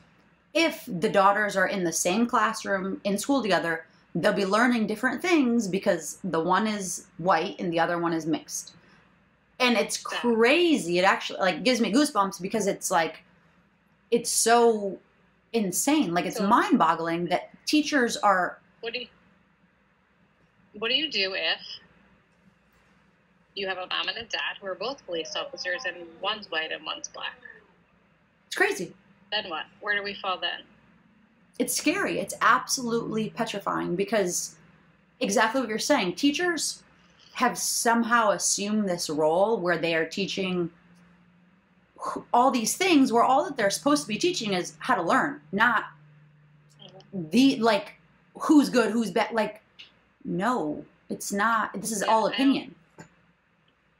if 0.53 0.83
the 0.87 1.09
daughters 1.09 1.55
are 1.55 1.67
in 1.67 1.83
the 1.83 1.91
same 1.91 2.25
classroom 2.27 3.01
in 3.03 3.17
school 3.17 3.41
together 3.41 3.85
they'll 4.15 4.33
be 4.33 4.45
learning 4.45 4.87
different 4.87 5.21
things 5.21 5.67
because 5.67 6.19
the 6.23 6.39
one 6.39 6.67
is 6.67 7.07
white 7.17 7.59
and 7.59 7.71
the 7.73 7.79
other 7.79 7.97
one 7.97 8.13
is 8.13 8.25
mixed. 8.25 8.73
And 9.59 9.77
it's 9.77 9.97
crazy. 9.97 10.99
It 10.99 11.03
actually 11.05 11.39
like 11.39 11.63
gives 11.63 11.79
me 11.79 11.91
goosebumps 11.91 12.41
because 12.41 12.67
it's 12.67 12.91
like 12.91 13.23
it's 14.11 14.29
so 14.29 14.99
insane. 15.53 16.13
Like 16.13 16.25
it's 16.25 16.37
So- 16.37 16.47
mind-boggling 16.47 17.25
that 17.27 17.49
teachers 17.65 18.17
are 18.17 18.59
what 18.81 18.93
do 18.93 18.99
you 18.99 19.07
what 20.77 20.89
do 20.89 20.95
you 20.95 21.09
do 21.09 21.33
if 21.33 21.59
you 23.55 23.67
have 23.67 23.77
a 23.77 23.87
mom 23.87 24.07
and 24.07 24.17
a 24.17 24.23
dad 24.23 24.57
who 24.59 24.67
are 24.67 24.75
both 24.75 25.05
police 25.05 25.35
officers 25.35 25.83
and 25.85 25.95
one's 26.21 26.49
white 26.49 26.71
and 26.71 26.85
one's 26.85 27.07
black 27.07 27.39
it's 28.47 28.55
crazy 28.55 28.93
then 29.31 29.49
what 29.49 29.65
where 29.81 29.95
do 29.95 30.03
we 30.03 30.13
fall 30.13 30.37
then 30.39 30.61
it's 31.59 31.75
scary. 31.75 32.19
It's 32.19 32.33
absolutely 32.41 33.29
petrifying 33.29 33.95
because 33.95 34.55
exactly 35.19 35.61
what 35.61 35.69
you're 35.69 35.79
saying. 35.79 36.15
Teachers 36.15 36.83
have 37.33 37.57
somehow 37.57 38.31
assumed 38.31 38.87
this 38.89 39.09
role 39.09 39.57
where 39.59 39.77
they 39.77 39.95
are 39.95 40.05
teaching 40.05 40.69
all 42.33 42.51
these 42.51 42.75
things 42.75 43.13
where 43.13 43.23
all 43.23 43.45
that 43.45 43.55
they're 43.55 43.69
supposed 43.69 44.01
to 44.03 44.07
be 44.07 44.17
teaching 44.17 44.53
is 44.53 44.73
how 44.79 44.93
to 44.93 45.01
learn, 45.01 45.39
not 45.51 45.85
the 47.13 47.55
like 47.57 47.93
who's 48.37 48.69
good, 48.69 48.91
who's 48.91 49.11
bad. 49.11 49.31
Like, 49.31 49.61
no, 50.25 50.83
it's 51.09 51.31
not. 51.31 51.71
This 51.79 51.91
is 51.91 52.01
Yeah, 52.01 52.07
all 52.07 52.27
opinion. 52.27 52.75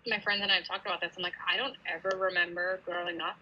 My 0.07 0.19
friends 0.19 0.41
and 0.41 0.51
I 0.51 0.55
have 0.55 0.65
talked 0.65 0.85
about 0.85 1.01
this. 1.01 1.13
I'm 1.17 1.23
like, 1.23 1.33
I 1.51 1.57
don't 1.57 1.75
ever 1.91 2.17
remember 2.17 2.79
growing 2.85 3.21
up 3.21 3.37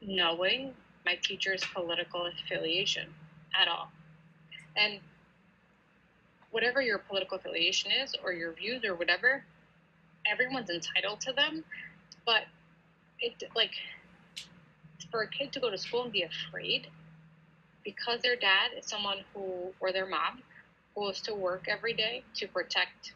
knowing 0.00 0.74
my 1.04 1.16
teacher's 1.22 1.62
political 1.74 2.26
affiliation 2.26 3.08
at 3.60 3.68
all. 3.68 3.90
And 4.76 5.00
whatever 6.50 6.80
your 6.80 6.98
political 6.98 7.38
affiliation 7.38 7.90
is 7.90 8.14
or 8.24 8.32
your 8.32 8.52
views 8.52 8.84
or 8.84 8.94
whatever, 8.94 9.44
everyone's 10.30 10.70
entitled 10.70 11.20
to 11.22 11.32
them. 11.32 11.64
But 12.24 12.42
it 13.20 13.42
like 13.54 13.72
for 15.10 15.22
a 15.22 15.28
kid 15.28 15.52
to 15.52 15.60
go 15.60 15.70
to 15.70 15.78
school 15.78 16.04
and 16.04 16.12
be 16.12 16.22
afraid 16.22 16.88
because 17.84 18.20
their 18.22 18.36
dad 18.36 18.70
is 18.76 18.86
someone 18.86 19.18
who 19.32 19.72
or 19.80 19.92
their 19.92 20.06
mom 20.06 20.42
goes 20.94 21.20
to 21.20 21.34
work 21.34 21.66
every 21.68 21.92
day 21.92 22.24
to 22.34 22.48
protect 22.48 23.12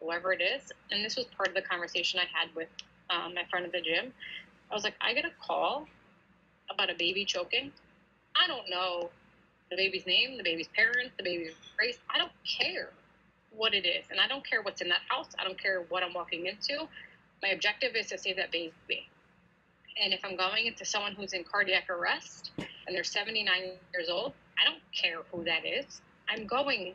whoever 0.00 0.32
it 0.32 0.40
is. 0.40 0.72
And 0.90 1.04
this 1.04 1.16
was 1.16 1.26
part 1.26 1.48
of 1.48 1.54
the 1.54 1.62
conversation 1.62 2.20
I 2.20 2.26
had 2.32 2.54
with 2.54 2.68
um, 3.10 3.34
my 3.34 3.44
friend 3.50 3.64
at 3.66 3.72
the 3.72 3.80
gym. 3.80 4.12
I 4.70 4.74
was 4.74 4.84
like, 4.84 4.94
I 5.00 5.14
get 5.14 5.24
a 5.24 5.30
call 5.44 5.86
about 6.70 6.90
a 6.90 6.94
baby 6.94 7.24
choking. 7.24 7.72
I 8.36 8.46
don't 8.46 8.68
know 8.68 9.10
the 9.70 9.76
baby's 9.76 10.06
name, 10.06 10.36
the 10.36 10.42
baby's 10.42 10.68
parents, 10.68 11.12
the 11.16 11.22
baby's 11.22 11.52
race. 11.78 11.98
I 12.12 12.18
don't 12.18 12.32
care 12.44 12.90
what 13.54 13.74
it 13.74 13.86
is. 13.86 14.06
And 14.10 14.20
I 14.20 14.28
don't 14.28 14.48
care 14.48 14.62
what's 14.62 14.80
in 14.80 14.88
that 14.88 15.00
house. 15.08 15.28
I 15.38 15.44
don't 15.44 15.60
care 15.60 15.84
what 15.88 16.02
I'm 16.02 16.14
walking 16.14 16.46
into. 16.46 16.86
My 17.42 17.50
objective 17.50 17.94
is 17.94 18.08
to 18.08 18.18
save 18.18 18.36
that 18.36 18.50
baby. 18.50 19.08
And 20.02 20.12
if 20.12 20.24
I'm 20.24 20.36
going 20.36 20.66
into 20.66 20.84
someone 20.84 21.12
who's 21.12 21.32
in 21.32 21.44
cardiac 21.44 21.90
arrest 21.90 22.52
and 22.58 22.94
they're 22.94 23.04
79 23.04 23.62
years 23.92 24.08
old, 24.08 24.32
I 24.60 24.68
don't 24.68 24.82
care 24.92 25.18
who 25.32 25.44
that 25.44 25.66
is. 25.66 26.00
I'm 26.28 26.46
going, 26.46 26.94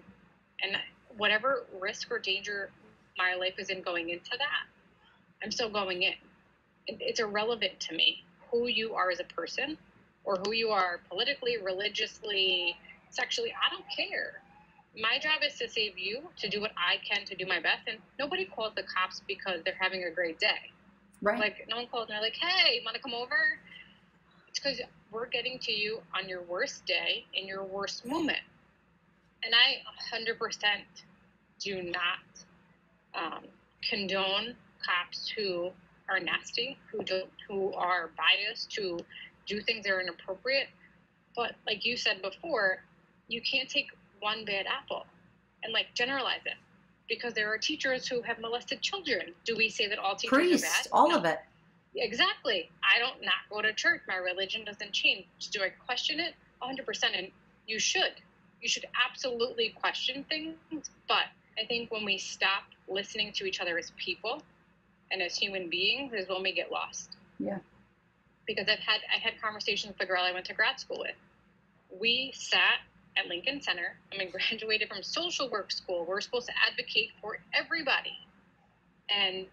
and 0.62 0.78
whatever 1.18 1.66
risk 1.80 2.12
or 2.12 2.20
danger 2.20 2.70
my 3.18 3.36
life 3.36 3.56
is 3.58 3.70
in 3.70 3.82
going 3.82 4.10
into 4.10 4.32
that, 4.38 4.66
I'm 5.44 5.52
still 5.52 5.70
going 5.70 6.04
in. 6.04 6.16
It- 6.88 7.02
It's 7.02 7.20
irrelevant 7.20 7.80
to 7.82 7.94
me 7.96 8.24
who 8.52 8.68
you 8.68 8.94
are 8.96 9.10
as 9.12 9.20
a 9.20 9.24
person 9.26 9.78
or 10.24 10.38
who 10.38 10.52
you 10.54 10.70
are 10.72 11.00
politically, 11.10 11.58
religiously, 11.58 12.78
sexually. 13.10 13.54
I 13.54 13.70
don't 13.70 13.86
care. 13.90 14.42
my 14.96 15.18
job 15.18 15.42
is 15.44 15.58
to 15.58 15.68
save 15.68 15.98
you, 15.98 16.30
to 16.38 16.48
do 16.48 16.62
what 16.62 16.72
I 16.78 16.98
can 16.98 17.26
to 17.26 17.34
do 17.36 17.48
my 17.48 17.60
best. 17.60 17.88
And 17.88 17.98
nobody 18.20 18.46
calls 18.46 18.76
the 18.76 18.84
cops 18.84 19.22
because 19.28 19.64
they're 19.64 19.74
having 19.80 20.04
a 20.04 20.12
great 20.12 20.38
day. 20.40 20.72
Right. 21.20 21.40
Like, 21.40 21.68
no 21.68 21.78
one 21.78 21.88
calls 21.88 22.10
and 22.10 22.16
they're 22.16 22.22
like, 22.22 22.36
hey, 22.36 22.76
you 22.76 22.82
want 22.86 22.96
to 22.96 23.02
come 23.02 23.16
over? 23.16 23.60
It's 24.48 24.60
because 24.60 24.80
we're 25.10 25.26
getting 25.26 25.58
to 25.62 25.72
you 25.72 26.04
on 26.14 26.30
your 26.30 26.44
worst 26.44 26.86
day, 26.86 27.26
in 27.34 27.48
your 27.48 27.64
worst 27.64 28.06
moment. 28.06 28.44
And 29.44 29.56
I 29.56 29.82
100% 30.14 30.86
do 31.60 31.82
not 31.82 32.20
um, 33.16 33.44
condone 33.88 34.56
cops 34.86 35.28
who 35.30 35.72
are 36.10 36.20
nasty, 36.20 36.78
who 36.92 37.04
don't, 37.04 37.30
who 37.48 37.74
are 37.74 38.12
biased, 38.18 38.76
who 38.76 39.00
do 39.48 39.62
things 39.62 39.86
that 39.86 39.94
are 39.94 40.02
inappropriate. 40.02 40.68
But 41.36 41.56
like 41.66 41.86
you 41.86 41.98
said 41.98 42.22
before, 42.22 42.84
you 43.28 43.42
can't 43.42 43.70
take 43.70 43.88
one 44.20 44.46
bad 44.46 44.66
apple 44.68 45.06
and 45.64 45.74
like 45.74 45.88
generalize 45.94 46.42
it 46.46 46.56
because 47.10 47.34
there 47.34 47.52
are 47.52 47.58
teachers 47.58 48.08
who 48.08 48.22
have 48.22 48.40
molested 48.40 48.82
children. 48.82 49.34
Do 49.46 49.56
we 49.56 49.70
say 49.70 49.88
that 49.88 49.98
all 50.00 50.16
teachers 50.16 50.30
Priests, 50.38 50.68
are 50.68 50.84
bad? 50.84 50.88
all 50.92 51.10
No. 51.10 51.18
of 51.18 51.26
it. 51.26 51.40
Exactly. 51.96 52.72
I 52.84 53.00
don't 53.00 53.22
not 53.22 53.36
go 53.50 53.62
to 53.62 53.72
church. 53.74 54.02
My 54.08 54.16
religion 54.16 54.66
doesn't 54.66 54.92
change. 54.94 55.26
Do 55.52 55.62
I 55.62 55.70
question 55.70 56.20
it? 56.20 56.34
100%. 56.62 57.04
And 57.18 57.28
you 57.68 57.78
should. 57.80 58.14
You 58.62 58.68
should 58.70 58.86
absolutely 59.08 59.70
question 59.70 60.24
things. 60.28 60.56
But 61.08 61.26
I 61.62 61.66
think 61.66 61.92
when 61.92 62.06
we 62.06 62.18
stop 62.18 62.64
listening 62.88 63.32
to 63.34 63.46
each 63.46 63.60
other 63.60 63.78
as 63.78 63.92
people 63.98 64.42
and 65.12 65.22
as 65.22 65.36
human 65.38 65.70
beings 65.70 66.14
is 66.14 66.28
when 66.28 66.42
we 66.42 66.52
get 66.54 66.72
lost. 66.72 67.16
Yeah. 67.40 67.60
Because 68.46 68.68
I've 68.68 68.80
had 68.80 69.02
I 69.16 69.20
had 69.20 69.42
conversations 69.42 69.92
with 69.92 69.98
the 70.00 70.06
girl 70.06 70.24
I 70.24 70.32
went 70.32 70.46
to 70.48 70.54
grad 70.54 70.80
school 70.80 71.00
with. 71.00 71.16
We 72.00 72.32
sat 72.36 72.80
at 73.18 73.28
Lincoln 73.28 73.62
Center. 73.62 73.96
I 74.14 74.18
mean, 74.18 74.32
graduated 74.50 74.90
from 74.90 75.04
social 75.04 75.50
work 75.50 75.72
school. 75.72 76.06
We're 76.08 76.22
supposed 76.22 76.48
to 76.48 76.54
advocate 76.70 77.12
for 77.22 77.38
everybody. 77.54 78.18
And 79.10 79.46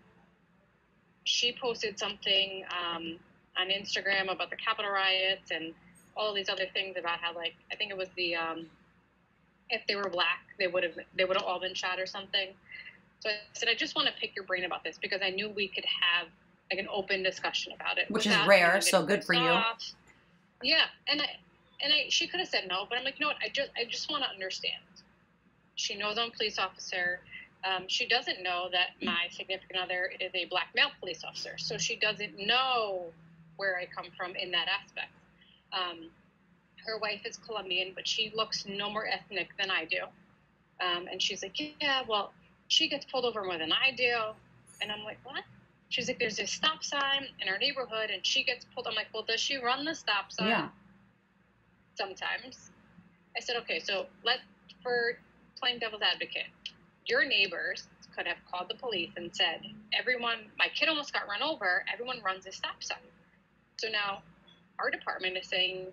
she 1.25 1.55
posted 1.61 1.99
something 1.99 2.65
um, 2.71 3.19
on 3.59 3.69
Instagram 3.69 4.33
about 4.33 4.51
the 4.51 4.57
Capitol 4.57 4.91
riots 4.91 5.51
and 5.51 5.75
all 6.17 6.35
these 6.35 6.49
other 6.49 6.67
things 6.73 6.97
about 6.99 7.21
how, 7.21 7.35
like, 7.35 7.55
I 7.71 7.77
think 7.77 7.91
it 7.91 7.97
was 7.97 8.09
the 8.17 8.35
um, 8.37 8.67
if 9.71 9.87
they 9.87 9.97
were 9.97 10.09
black, 10.09 10.41
they 10.59 10.67
would 10.67 10.83
have 10.83 10.95
they 11.17 11.25
would 11.25 11.37
have 11.37 11.47
all 11.47 11.61
been 11.61 11.75
shot 11.75 11.99
or 11.99 12.07
something. 12.07 12.49
So 13.21 13.31
I 13.31 13.35
said, 13.53 13.69
I 13.69 13.75
just 13.75 13.95
want 13.95 14.09
to 14.09 14.15
pick 14.19 14.35
your 14.35 14.45
brain 14.45 14.65
about 14.65 14.83
this 14.83 14.99
because 15.01 15.21
I 15.23 15.31
knew 15.31 15.51
we 15.51 15.69
could 15.69 15.85
have 15.85 16.29
like 16.71 16.81
an 16.81 16.89
open 16.93 17.23
discussion 17.23 17.73
about 17.73 17.99
it, 17.99 18.11
Which 18.11 18.27
is 18.27 18.37
rare, 18.47 18.81
so 18.81 19.05
good 19.05 19.25
for 19.25 19.35
pissed 19.35 19.95
you. 20.63 20.71
Yeah, 20.71 20.85
and 21.09 21.21
I 21.21 21.27
and 21.83 21.93
I 21.93 22.07
she 22.09 22.27
could 22.27 22.41
have 22.41 22.49
said 22.49 22.65
no, 22.69 22.87
but 22.89 22.99
I'm 22.99 23.05
like, 23.05 23.19
you 23.19 23.27
know 23.27 23.31
what? 23.31 23.43
I 23.45 23.49
just 23.49 23.71
I 23.79 23.85
just 23.85 24.11
want 24.11 24.25
to 24.25 24.31
understand. 24.31 24.83
She 25.75 25.97
knows 25.97 26.19
I'm 26.19 26.29
a 26.29 26.31
police 26.31 26.59
officer. 26.59 27.21
Um, 27.65 27.85
she 27.89 28.07
doesn't 28.09 28.43
know 28.43 28.69
that 28.73 28.91
my 29.03 29.29
significant 29.31 29.79
other 29.79 30.11
is 30.19 30.31
a 30.35 30.47
black 30.47 30.69
male 30.75 30.91
police 30.99 31.23
officer, 31.25 31.59
so 31.59 31.77
she 31.77 31.97
doesn't 31.97 32.39
know 32.39 33.05
where 33.57 33.77
I 33.77 33.87
come 33.87 34.07
from 34.17 34.35
in 34.35 34.51
that 34.53 34.67
aspect. 34.69 35.13
Um, 35.73 36.09
her 36.87 36.99
wife 36.99 37.21
is 37.25 37.37
Colombian, 37.37 37.93
but 37.95 38.07
she 38.07 38.33
looks 38.35 38.67
no 38.67 38.91
more 38.91 39.07
ethnic 39.07 39.49
than 39.59 39.71
I 39.71 39.85
do. 39.85 40.05
Um, 40.85 41.07
and 41.11 41.21
she's 41.21 41.43
like, 41.43 41.59
yeah, 41.81 42.03
well, 42.09 42.33
she 42.69 42.89
gets 42.89 43.05
pulled 43.05 43.25
over 43.25 43.45
more 43.45 43.59
than 43.59 43.73
I 43.73 43.95
do. 43.97 44.15
And 44.81 44.91
I'm 44.91 45.05
like, 45.05 45.19
what? 45.25 45.45
She's 45.89 46.09
like, 46.09 46.19
there's 46.19 46.39
a 46.39 46.47
stop 46.47 46.85
sign 46.85 47.27
in 47.41 47.49
our 47.49 47.59
neighborhood, 47.59 48.11
and 48.11 48.25
she 48.25 48.45
gets 48.45 48.65
pulled. 48.75 48.87
I'm 48.87 48.95
like, 48.95 49.09
well, 49.13 49.25
does 49.27 49.41
she 49.41 49.57
run 49.57 49.85
the 49.85 49.95
stop 49.95 50.33
sign? 50.33 50.49
Yeah. 50.49 50.69
Sometimes. 51.97 52.71
I 53.37 53.41
said, 53.41 53.57
okay, 53.57 53.81
so 53.81 54.07
let's 54.25 54.41
for 54.83 55.19
playing 55.59 55.79
devil's 55.79 56.03
advocate, 56.03 56.47
your 57.07 57.27
neighbors 57.27 57.89
could 58.17 58.27
have 58.27 58.39
called 58.51 58.69
the 58.69 58.75
police 58.75 59.11
and 59.17 59.35
said, 59.35 59.61
everyone, 59.99 60.39
my 60.59 60.67
kid 60.75 60.89
almost 60.89 61.13
got 61.13 61.29
run 61.29 61.43
over. 61.43 61.85
Everyone 61.93 62.21
runs 62.25 62.47
a 62.47 62.53
stop 62.53 62.83
sign. 62.83 62.99
So 63.79 63.89
now 63.89 64.23
our 64.79 64.91
department 64.91 65.37
is 65.37 65.49
saying, 65.49 65.87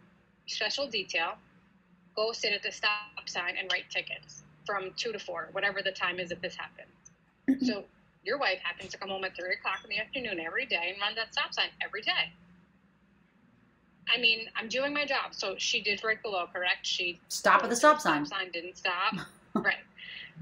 special 0.47 0.87
detail, 0.87 1.33
go 2.15 2.31
sit 2.31 2.53
at 2.53 2.63
the 2.63 2.71
stop 2.71 3.27
sign 3.27 3.55
and 3.59 3.71
write 3.71 3.89
tickets 3.89 4.43
from 4.65 4.91
two 4.97 5.11
to 5.11 5.19
four, 5.19 5.49
whatever 5.51 5.81
the 5.81 5.91
time 5.91 6.19
is 6.19 6.29
that 6.29 6.41
this 6.41 6.55
happens. 6.55 7.61
so 7.67 7.83
your 8.23 8.37
wife 8.37 8.59
happens 8.61 8.91
to 8.91 8.97
come 8.97 9.09
home 9.09 9.23
at 9.23 9.35
three 9.35 9.53
o'clock 9.53 9.79
in 9.83 9.89
the 9.89 9.99
afternoon 9.99 10.39
every 10.39 10.65
day 10.65 10.89
and 10.91 10.99
run 10.99 11.15
that 11.15 11.33
stop 11.33 11.53
sign 11.53 11.69
every 11.81 12.01
day. 12.01 12.33
I 14.13 14.19
mean, 14.19 14.47
I'm 14.55 14.69
doing 14.69 14.93
my 14.93 15.05
job. 15.05 15.33
So 15.33 15.55
she 15.57 15.81
did 15.81 16.01
break 16.01 16.23
the 16.23 16.29
law, 16.29 16.47
correct? 16.53 16.85
She 16.85 17.19
Stop 17.29 17.63
at 17.63 17.69
the 17.69 17.75
stop 17.75 17.99
sign. 17.99 18.25
Stop 18.25 18.39
sign 18.39 18.51
didn't 18.51 18.77
stop. 18.77 19.13
right. 19.53 19.75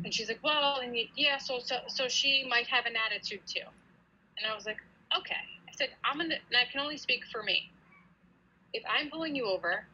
And 0.04 0.14
she's 0.14 0.28
like, 0.28 0.40
well, 0.44 0.80
and 0.84 0.96
yeah, 1.16 1.38
so, 1.38 1.60
so 1.64 1.78
so 1.88 2.08
she 2.08 2.46
might 2.50 2.68
have 2.68 2.86
an 2.86 2.94
attitude 2.96 3.42
too. 3.48 3.62
And 4.38 4.52
I 4.52 4.56
was 4.56 4.66
like, 4.66 4.78
okay. 5.18 5.36
I 5.68 5.72
said, 5.76 5.90
I'm 6.04 6.18
gonna, 6.18 6.36
and 6.36 6.58
I 6.58 6.70
can 6.72 6.82
only 6.82 6.98
speak 6.98 7.24
for 7.32 7.44
me. 7.44 7.72
If 8.74 8.84
I'm 8.90 9.10
pulling 9.10 9.36
you 9.36 9.46
over, 9.46 9.86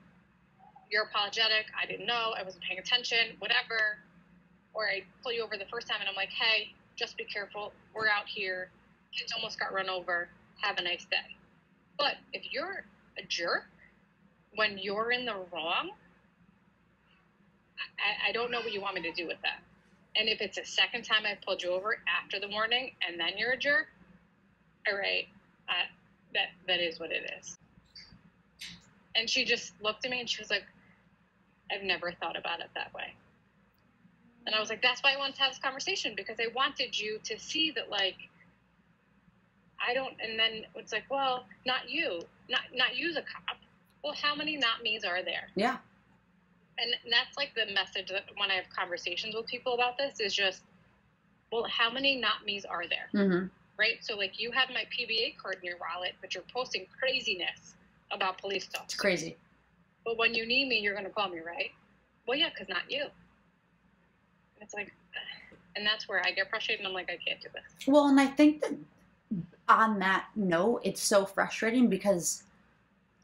you're 0.91 1.03
apologetic. 1.03 1.65
I 1.81 1.85
didn't 1.85 2.05
know. 2.05 2.33
I 2.37 2.43
wasn't 2.43 2.63
paying 2.63 2.79
attention. 2.79 3.35
Whatever. 3.39 3.97
Or 4.73 4.87
I 4.87 5.03
pull 5.23 5.31
you 5.31 5.43
over 5.43 5.57
the 5.57 5.65
first 5.71 5.87
time, 5.87 5.97
and 5.99 6.09
I'm 6.09 6.15
like, 6.15 6.29
hey, 6.29 6.73
just 6.95 7.17
be 7.17 7.23
careful. 7.23 7.73
We're 7.95 8.07
out 8.07 8.27
here. 8.27 8.69
Kids 9.17 9.33
almost 9.35 9.59
got 9.59 9.73
run 9.73 9.89
over. 9.89 10.29
Have 10.61 10.77
a 10.77 10.83
nice 10.83 11.05
day. 11.05 11.35
But 11.97 12.15
if 12.33 12.51
you're 12.51 12.85
a 13.17 13.25
jerk 13.27 13.65
when 14.55 14.77
you're 14.77 15.11
in 15.11 15.25
the 15.25 15.35
wrong, 15.53 15.91
I, 17.97 18.29
I 18.29 18.31
don't 18.31 18.51
know 18.51 18.59
what 18.59 18.73
you 18.73 18.81
want 18.81 18.95
me 18.95 19.01
to 19.03 19.11
do 19.13 19.27
with 19.27 19.41
that. 19.43 19.61
And 20.15 20.27
if 20.27 20.41
it's 20.41 20.57
a 20.57 20.65
second 20.65 21.03
time 21.03 21.23
I 21.25 21.37
pulled 21.45 21.63
you 21.63 21.71
over 21.71 21.97
after 22.07 22.39
the 22.39 22.49
warning 22.49 22.91
and 23.07 23.19
then 23.19 23.37
you're 23.37 23.51
a 23.51 23.57
jerk, 23.57 23.87
all 24.87 24.97
right, 24.97 25.27
uh, 25.69 25.87
that 26.33 26.49
that 26.67 26.79
is 26.79 26.99
what 26.99 27.11
it 27.11 27.31
is. 27.39 27.57
And 29.15 29.29
she 29.29 29.45
just 29.45 29.73
looked 29.81 30.05
at 30.05 30.11
me 30.11 30.19
and 30.19 30.29
she 30.29 30.41
was 30.41 30.49
like, 30.49 30.63
I've 31.73 31.83
never 31.83 32.11
thought 32.11 32.37
about 32.37 32.59
it 32.59 32.69
that 32.75 32.93
way. 32.93 33.13
And 34.45 34.55
I 34.55 34.59
was 34.59 34.69
like, 34.69 34.81
that's 34.81 35.01
why 35.03 35.13
I 35.13 35.17
wanted 35.17 35.35
to 35.35 35.41
have 35.43 35.51
this 35.51 35.59
conversation 35.59 36.13
because 36.17 36.37
I 36.39 36.47
wanted 36.55 36.97
you 36.99 37.19
to 37.25 37.39
see 37.39 37.71
that, 37.71 37.89
like, 37.89 38.15
I 39.79 39.93
don't. 39.93 40.13
And 40.21 40.37
then 40.37 40.63
it's 40.75 40.91
like, 40.91 41.03
well, 41.09 41.45
not 41.65 41.89
you, 41.89 42.21
not 42.49 42.61
not 42.73 42.95
you's 42.95 43.15
a 43.17 43.21
cop. 43.21 43.57
Well, 44.03 44.13
how 44.19 44.35
many 44.35 44.57
not 44.57 44.83
me's 44.83 45.03
are 45.03 45.23
there? 45.23 45.49
Yeah. 45.55 45.77
and 46.79 46.93
that's 47.11 47.37
like 47.37 47.53
the 47.55 47.71
message 47.73 48.09
that 48.09 48.23
when 48.37 48.49
I 48.49 48.55
have 48.55 48.65
conversations 48.75 49.35
with 49.35 49.45
people 49.47 49.73
about 49.75 49.97
this 49.97 50.19
is 50.19 50.33
just, 50.33 50.63
well, 51.51 51.65
how 51.69 51.91
many 51.91 52.15
not 52.19 52.43
me's 52.45 52.65
are 52.65 52.83
there, 52.87 53.09
Mm-hmm. 53.13 53.47
right? 53.77 53.97
So 54.01 54.15
like 54.17 54.39
you 54.39 54.51
have 54.51 54.69
my 54.69 54.85
PBA 54.97 55.37
card 55.37 55.57
in 55.61 55.65
your 55.65 55.77
wallet, 55.77 56.13
but 56.21 56.33
you're 56.33 56.43
posting 56.51 56.87
craziness 56.99 57.75
about 58.11 58.39
police 58.39 58.65
stuff. 58.65 58.83
It's 58.85 58.95
crazy. 58.95 59.37
But 60.03 60.17
when 60.17 60.33
you 60.33 60.45
need 60.45 60.67
me, 60.67 60.79
you're 60.79 60.95
gonna 60.95 61.09
call 61.09 61.29
me, 61.29 61.39
right? 61.39 61.71
Well, 62.27 62.37
yeah, 62.37 62.49
because 62.49 62.69
not 62.69 62.89
you. 62.89 63.01
And 63.01 63.11
it's 64.61 64.73
like, 64.73 64.91
and 65.75 65.85
that's 65.85 66.07
where 66.07 66.21
I 66.25 66.31
get 66.31 66.49
frustrated. 66.49 66.85
and 66.85 66.87
I'm 66.87 66.93
like, 66.93 67.09
I 67.09 67.17
can't 67.25 67.41
do 67.41 67.49
this. 67.53 67.87
Well, 67.87 68.07
and 68.07 68.19
I 68.19 68.27
think 68.27 68.61
that 68.61 68.75
on 69.67 69.99
that 69.99 70.27
note, 70.35 70.81
it's 70.83 71.01
so 71.01 71.25
frustrating 71.25 71.87
because 71.87 72.43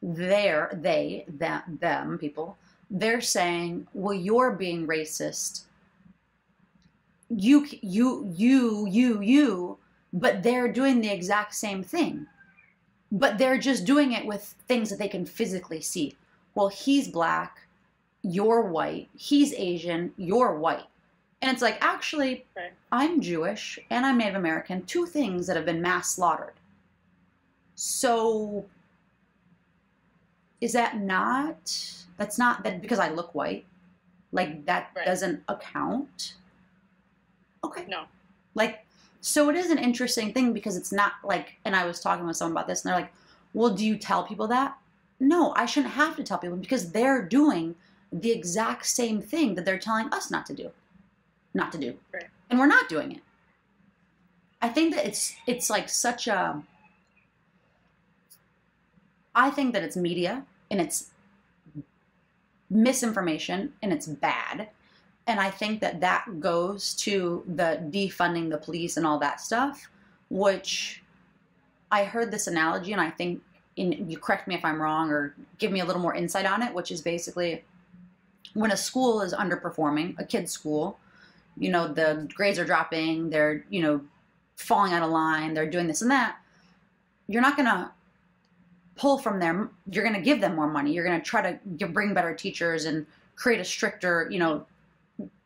they're 0.01 0.78
they 0.82 1.25
them 1.28 1.78
them 1.82 2.17
people 2.19 2.57
they're 2.89 3.21
saying, 3.21 3.88
well, 3.93 4.13
you're 4.13 4.51
being 4.51 4.88
racist. 4.88 5.63
You 7.30 7.67
you 7.82 8.32
you 8.34 8.88
you 8.88 9.21
you, 9.21 9.78
but 10.13 10.43
they're 10.43 10.71
doing 10.71 11.01
the 11.01 11.11
exact 11.11 11.55
same 11.55 11.84
thing. 11.84 12.25
But 13.11 13.38
they're 13.38 13.57
just 13.57 13.86
doing 13.86 14.13
it 14.13 14.25
with 14.25 14.55
things 14.67 14.89
that 14.89 14.99
they 14.99 15.07
can 15.07 15.25
physically 15.25 15.82
see. 15.82 16.15
Well, 16.58 16.70
he's 16.70 17.08
black, 17.08 17.68
you're 18.24 18.64
white. 18.64 19.10
He's 19.16 19.53
Asian, 19.53 20.12
you're 20.18 20.55
white. 20.55 20.88
And 21.39 21.51
it's 21.51 21.62
like, 21.62 21.78
actually, 21.82 22.47
Right. 22.55 22.72
I'm 22.91 23.22
Jewish 23.22 23.78
and 23.91 24.08
I'm 24.08 24.18
Native 24.18 24.34
American, 24.38 24.84
two 24.88 25.05
things 25.05 25.45
that 25.45 25.55
have 25.55 25.68
been 25.68 25.84
mass 25.84 26.16
slaughtered. 26.16 26.55
So 27.76 28.66
is 30.60 30.74
that 30.74 30.97
not 30.97 31.93
that's 32.18 32.39
not 32.39 32.64
that 32.64 32.82
because 32.82 32.97
I 32.97 33.10
look 33.10 33.36
white? 33.36 33.68
Like 34.32 34.66
that 34.66 34.89
Right. 34.95 35.05
doesn't 35.05 35.43
account? 35.47 36.34
Okay. 37.64 37.86
No. 37.88 38.05
Like 38.55 38.84
so 39.22 39.47
it 39.51 39.55
is 39.55 39.70
an 39.70 39.78
interesting 39.78 40.34
thing 40.34 40.53
because 40.53 40.76
it's 40.76 40.91
not 40.91 41.12
like 41.24 41.60
and 41.66 41.76
I 41.76 41.86
was 41.86 41.99
talking 41.99 42.26
with 42.26 42.36
someone 42.36 42.53
about 42.53 42.66
this 42.68 42.84
and 42.84 42.89
they're 42.89 42.99
like, 42.99 43.14
"Well, 43.53 43.76
do 43.76 43.86
you 43.86 43.95
tell 43.95 44.24
people 44.24 44.47
that?" 44.47 44.76
No, 45.20 45.53
I 45.55 45.65
shouldn't 45.65 45.93
have 45.93 46.15
to 46.18 46.24
tell 46.24 46.38
people 46.38 46.57
because 46.57 46.91
they're 46.91 47.22
doing 47.24 47.76
the 48.11 48.32
exact 48.32 48.86
same 48.86 49.22
thing 49.22 49.55
that 49.55 49.65
they're 49.65 49.80
telling 49.80 50.07
us 50.13 50.30
not 50.32 50.45
to 50.47 50.53
do. 50.53 50.72
Not 51.53 51.72
to 51.72 51.78
do. 51.78 51.95
Right. 52.13 52.28
And 52.49 52.59
we're 52.59 52.68
not 52.68 52.88
doing 52.88 53.11
it. 53.11 53.22
I 54.61 54.70
think 54.70 54.95
that 54.95 55.05
it's 55.05 55.36
it's 55.45 55.70
like 55.70 55.89
such 55.89 56.28
a 56.28 56.63
I 59.36 59.49
think 59.51 59.74
that 59.74 59.84
it's 59.84 59.95
media 59.95 60.45
and 60.72 60.82
it's 60.82 61.11
misinformation 62.70 63.74
and 63.82 63.93
it's 63.93 64.07
bad. 64.07 64.70
and 65.28 65.41
I 65.41 65.51
think 65.51 65.82
that 65.82 65.99
that 65.99 66.39
goes 66.39 66.93
to 66.95 67.43
the 67.45 67.80
defunding 67.91 68.49
the 68.49 68.57
police 68.57 68.95
and 68.97 69.05
all 69.05 69.20
that 69.20 69.41
stuff, 69.41 69.89
which 70.30 71.03
I 71.91 72.05
heard 72.05 72.32
this 72.32 72.47
analogy, 72.47 72.93
and 72.93 73.01
I 73.01 73.09
think 73.09 73.41
in, 73.78 74.09
you 74.09 74.17
correct 74.17 74.47
me 74.47 74.55
if 74.55 74.65
I'm 74.65 74.82
wrong 74.82 75.09
or 75.09 75.34
give 75.57 75.71
me 75.71 75.80
a 75.80 75.86
little 75.86 76.01
more 76.01 76.13
insight 76.13 76.45
on 76.45 76.61
it, 76.61 76.73
which 76.73 76.91
is 76.91 77.01
basically 77.01 77.63
when 78.53 78.71
a 78.71 78.78
school 78.78 79.21
is 79.21 79.34
underperforming, 79.34 80.19
a 80.19 80.25
kid's 80.25 80.51
school, 80.51 80.99
you 81.57 81.71
know, 81.71 81.88
the 81.88 82.30
grades 82.34 82.59
are 82.59 82.65
dropping, 82.65 83.30
they're, 83.30 83.65
you 83.69 83.82
know, 83.82 84.01
falling 84.55 84.93
out 84.93 85.03
of 85.03 85.09
line, 85.11 85.53
they're 85.53 85.69
doing 85.69 85.88
this 85.88 86.01
and 86.01 86.11
that, 86.11 86.38
you're 87.28 87.41
not 87.41 87.55
going 87.55 87.67
to 87.67 87.91
pull 88.95 89.17
from 89.17 89.39
them. 89.39 89.69
You're 89.91 90.03
going 90.03 90.15
to 90.15 90.21
give 90.21 90.41
them 90.41 90.55
more 90.55 90.67
money. 90.67 90.91
You're 90.91 91.05
going 91.05 91.19
to 91.19 91.25
try 91.25 91.59
to 91.78 91.88
bring 91.88 92.13
better 92.13 92.34
teachers 92.34 92.86
and 92.86 93.05
create 93.36 93.59
a 93.59 93.65
stricter, 93.65 94.28
you 94.32 94.39
know, 94.39 94.65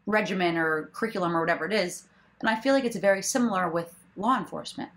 regimen 0.06 0.58
or 0.58 0.90
curriculum 0.94 1.36
or 1.36 1.42
whatever 1.42 1.66
it 1.66 1.74
is. 1.74 2.04
And 2.40 2.50
I 2.50 2.60
feel 2.60 2.74
like 2.74 2.86
it's 2.86 2.96
very 2.96 3.22
similar 3.22 3.70
with 3.70 3.94
law 4.16 4.38
enforcement. 4.38 4.90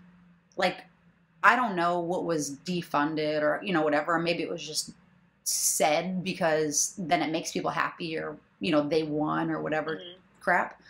Like, 0.57 0.85
I 1.45 1.55
don't 1.55 1.75
know 1.75 1.99
what 1.99 2.25
was 2.25 2.57
defunded 2.65 3.43
or, 3.43 3.61
you 3.63 3.71
know, 3.71 3.83
whatever. 3.83 4.17
Maybe 4.17 4.41
it 4.41 4.49
was 4.49 4.65
just 4.65 4.93
said 5.43 6.23
because 6.23 6.95
then 6.97 7.21
it 7.21 7.31
makes 7.31 7.51
people 7.51 7.69
happy 7.69 8.17
or, 8.17 8.35
you 8.59 8.71
know, 8.71 8.81
they 8.81 9.03
won 9.03 9.51
or 9.51 9.61
whatever 9.61 9.97
mm-hmm. 9.97 10.19
crap. 10.41 10.81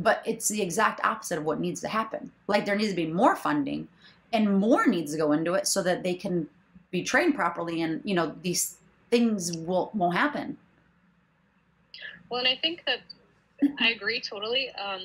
But 0.00 0.20
it's 0.26 0.48
the 0.48 0.62
exact 0.62 1.00
opposite 1.04 1.38
of 1.38 1.44
what 1.44 1.60
needs 1.60 1.80
to 1.82 1.88
happen. 1.88 2.32
Like, 2.48 2.66
there 2.66 2.74
needs 2.74 2.90
to 2.90 2.96
be 2.96 3.06
more 3.06 3.36
funding 3.36 3.86
and 4.32 4.58
more 4.58 4.88
needs 4.88 5.12
to 5.12 5.18
go 5.18 5.30
into 5.30 5.54
it 5.54 5.68
so 5.68 5.80
that 5.84 6.02
they 6.02 6.14
can 6.14 6.48
be 6.90 7.04
trained 7.04 7.36
properly 7.36 7.82
and, 7.82 8.00
you 8.04 8.14
know, 8.16 8.34
these 8.42 8.78
things 9.10 9.56
will, 9.58 9.92
won't 9.94 10.16
happen. 10.16 10.56
Well, 12.28 12.40
and 12.40 12.48
I 12.48 12.56
think 12.56 12.84
that 12.86 12.98
I 13.78 13.90
agree 13.90 14.20
totally. 14.20 14.70
Um, 14.70 15.02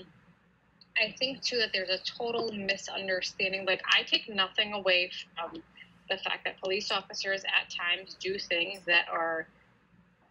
I 1.02 1.14
think 1.18 1.42
too 1.42 1.58
that 1.58 1.72
there's 1.74 1.90
a 1.90 2.00
total 2.00 2.52
misunderstanding. 2.54 3.66
Like 3.66 3.82
I 3.94 4.04
take 4.04 4.30
nothing 4.30 4.74
away 4.74 5.12
from 5.36 5.62
the 6.10 6.18
fact 6.18 6.46
that 6.46 6.60
police 6.62 6.92
officers 6.92 7.44
at 7.44 7.70
times 7.70 8.16
do 8.20 8.38
things 8.38 8.80
that 8.86 9.06
are 9.12 9.48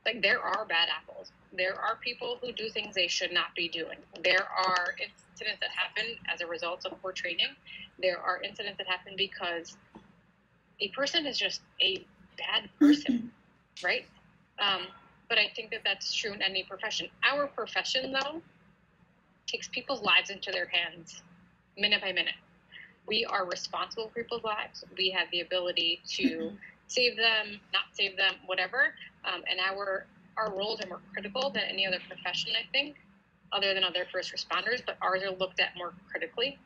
like 0.06 0.22
there 0.22 0.40
are 0.40 0.64
bad 0.64 0.88
apples. 0.88 1.32
There 1.56 1.74
are 1.74 1.96
people 1.96 2.38
who 2.40 2.52
do 2.52 2.68
things 2.68 2.94
they 2.94 3.08
should 3.08 3.32
not 3.32 3.54
be 3.54 3.68
doing. 3.68 3.98
There 4.22 4.46
are 4.56 4.94
incidents 5.00 5.60
that 5.60 5.70
happen 5.70 6.16
as 6.32 6.40
a 6.40 6.46
result 6.46 6.84
of 6.84 7.00
poor 7.00 7.12
training. 7.12 7.48
There 8.00 8.18
are 8.18 8.42
incidents 8.42 8.78
that 8.78 8.86
happen 8.86 9.14
because 9.16 9.76
a 10.80 10.88
person 10.88 11.26
is 11.26 11.38
just 11.38 11.60
a 11.80 12.04
bad 12.36 12.68
person, 12.78 13.30
right? 13.82 14.04
Um, 14.58 14.82
but 15.28 15.38
I 15.38 15.48
think 15.54 15.70
that 15.70 15.80
that's 15.84 16.12
true 16.12 16.32
in 16.32 16.42
any 16.42 16.64
profession. 16.64 17.08
Our 17.22 17.46
profession, 17.46 18.12
though, 18.12 18.42
takes 19.46 19.68
people's 19.68 20.02
lives 20.02 20.30
into 20.30 20.50
their 20.50 20.66
hands 20.66 21.22
minute 21.76 22.00
by 22.00 22.12
minute. 22.12 22.34
We 23.06 23.24
are 23.24 23.46
responsible 23.46 24.08
for 24.08 24.22
people's 24.22 24.44
lives. 24.44 24.84
We 24.96 25.10
have 25.10 25.28
the 25.30 25.40
ability 25.40 26.00
to 26.16 26.52
save 26.86 27.16
them, 27.16 27.60
not 27.72 27.84
save 27.92 28.16
them, 28.16 28.34
whatever. 28.46 28.94
Um, 29.24 29.42
and 29.50 29.60
our 29.60 30.06
our 30.36 30.50
roles 30.56 30.80
are 30.84 30.88
more 30.88 31.00
critical 31.12 31.50
than 31.50 31.62
any 31.68 31.86
other 31.86 32.00
profession, 32.08 32.52
I 32.58 32.68
think, 32.72 32.96
other 33.52 33.72
than 33.72 33.84
other 33.84 34.04
first 34.10 34.34
responders. 34.34 34.82
But 34.84 34.96
ours 35.00 35.22
are 35.22 35.30
looked 35.30 35.60
at 35.60 35.76
more 35.76 35.92
critically. 36.10 36.58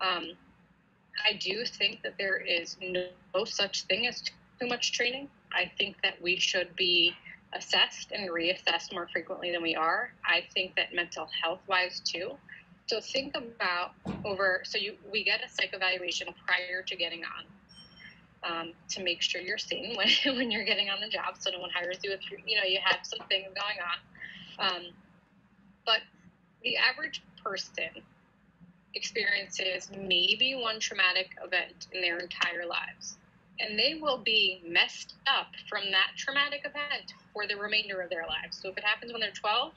Um, 0.00 0.32
I 1.24 1.34
do 1.34 1.64
think 1.64 2.02
that 2.02 2.14
there 2.18 2.36
is 2.36 2.76
no, 2.80 3.06
no 3.34 3.44
such 3.44 3.84
thing 3.84 4.06
as 4.06 4.22
too 4.60 4.66
much 4.66 4.92
training. 4.92 5.30
I 5.52 5.70
think 5.78 5.96
that 6.02 6.20
we 6.20 6.38
should 6.38 6.76
be 6.76 7.14
assessed 7.56 8.12
and 8.12 8.30
reassessed 8.30 8.92
more 8.92 9.08
frequently 9.12 9.52
than 9.52 9.62
we 9.62 9.74
are. 9.74 10.10
I 10.24 10.44
think 10.54 10.76
that 10.76 10.94
mental 10.94 11.28
health 11.42 11.60
wise 11.68 12.00
too. 12.00 12.32
So 12.86 13.00
think 13.00 13.36
about 13.36 13.92
over. 14.24 14.60
So 14.64 14.78
you 14.78 14.94
we 15.10 15.24
get 15.24 15.40
a 15.44 15.48
psych 15.48 15.70
evaluation 15.72 16.28
prior 16.46 16.82
to 16.82 16.96
getting 16.96 17.22
on. 17.24 17.44
Um, 18.44 18.72
to 18.90 19.02
make 19.02 19.22
sure 19.22 19.40
you're 19.40 19.58
seen 19.58 19.96
when, 19.96 20.08
when 20.36 20.50
you're 20.52 20.64
getting 20.64 20.88
on 20.88 21.00
the 21.00 21.08
job, 21.08 21.34
so 21.38 21.50
no 21.50 21.58
one 21.58 21.70
hires 21.74 21.98
you 22.04 22.12
if 22.12 22.30
you 22.30 22.38
you 22.46 22.56
know 22.56 22.62
you 22.62 22.78
have 22.84 23.00
something 23.02 23.42
going 23.42 23.78
on. 23.80 24.66
Um, 24.66 24.82
but 25.84 26.00
the 26.62 26.76
average 26.76 27.22
person 27.42 27.90
experiences 28.94 29.90
maybe 29.98 30.54
one 30.54 30.80
traumatic 30.80 31.36
event 31.44 31.88
in 31.92 32.00
their 32.00 32.18
entire 32.18 32.66
lives 32.66 33.16
and 33.60 33.78
they 33.78 33.98
will 34.00 34.18
be 34.18 34.62
messed 34.66 35.14
up 35.26 35.48
from 35.68 35.90
that 35.90 36.10
traumatic 36.16 36.60
event 36.64 37.14
for 37.32 37.46
the 37.46 37.56
remainder 37.56 38.00
of 38.00 38.10
their 38.10 38.26
lives. 38.26 38.60
So 38.60 38.68
if 38.70 38.76
it 38.76 38.84
happens 38.84 39.12
when 39.12 39.20
they're 39.20 39.30
12, 39.30 39.72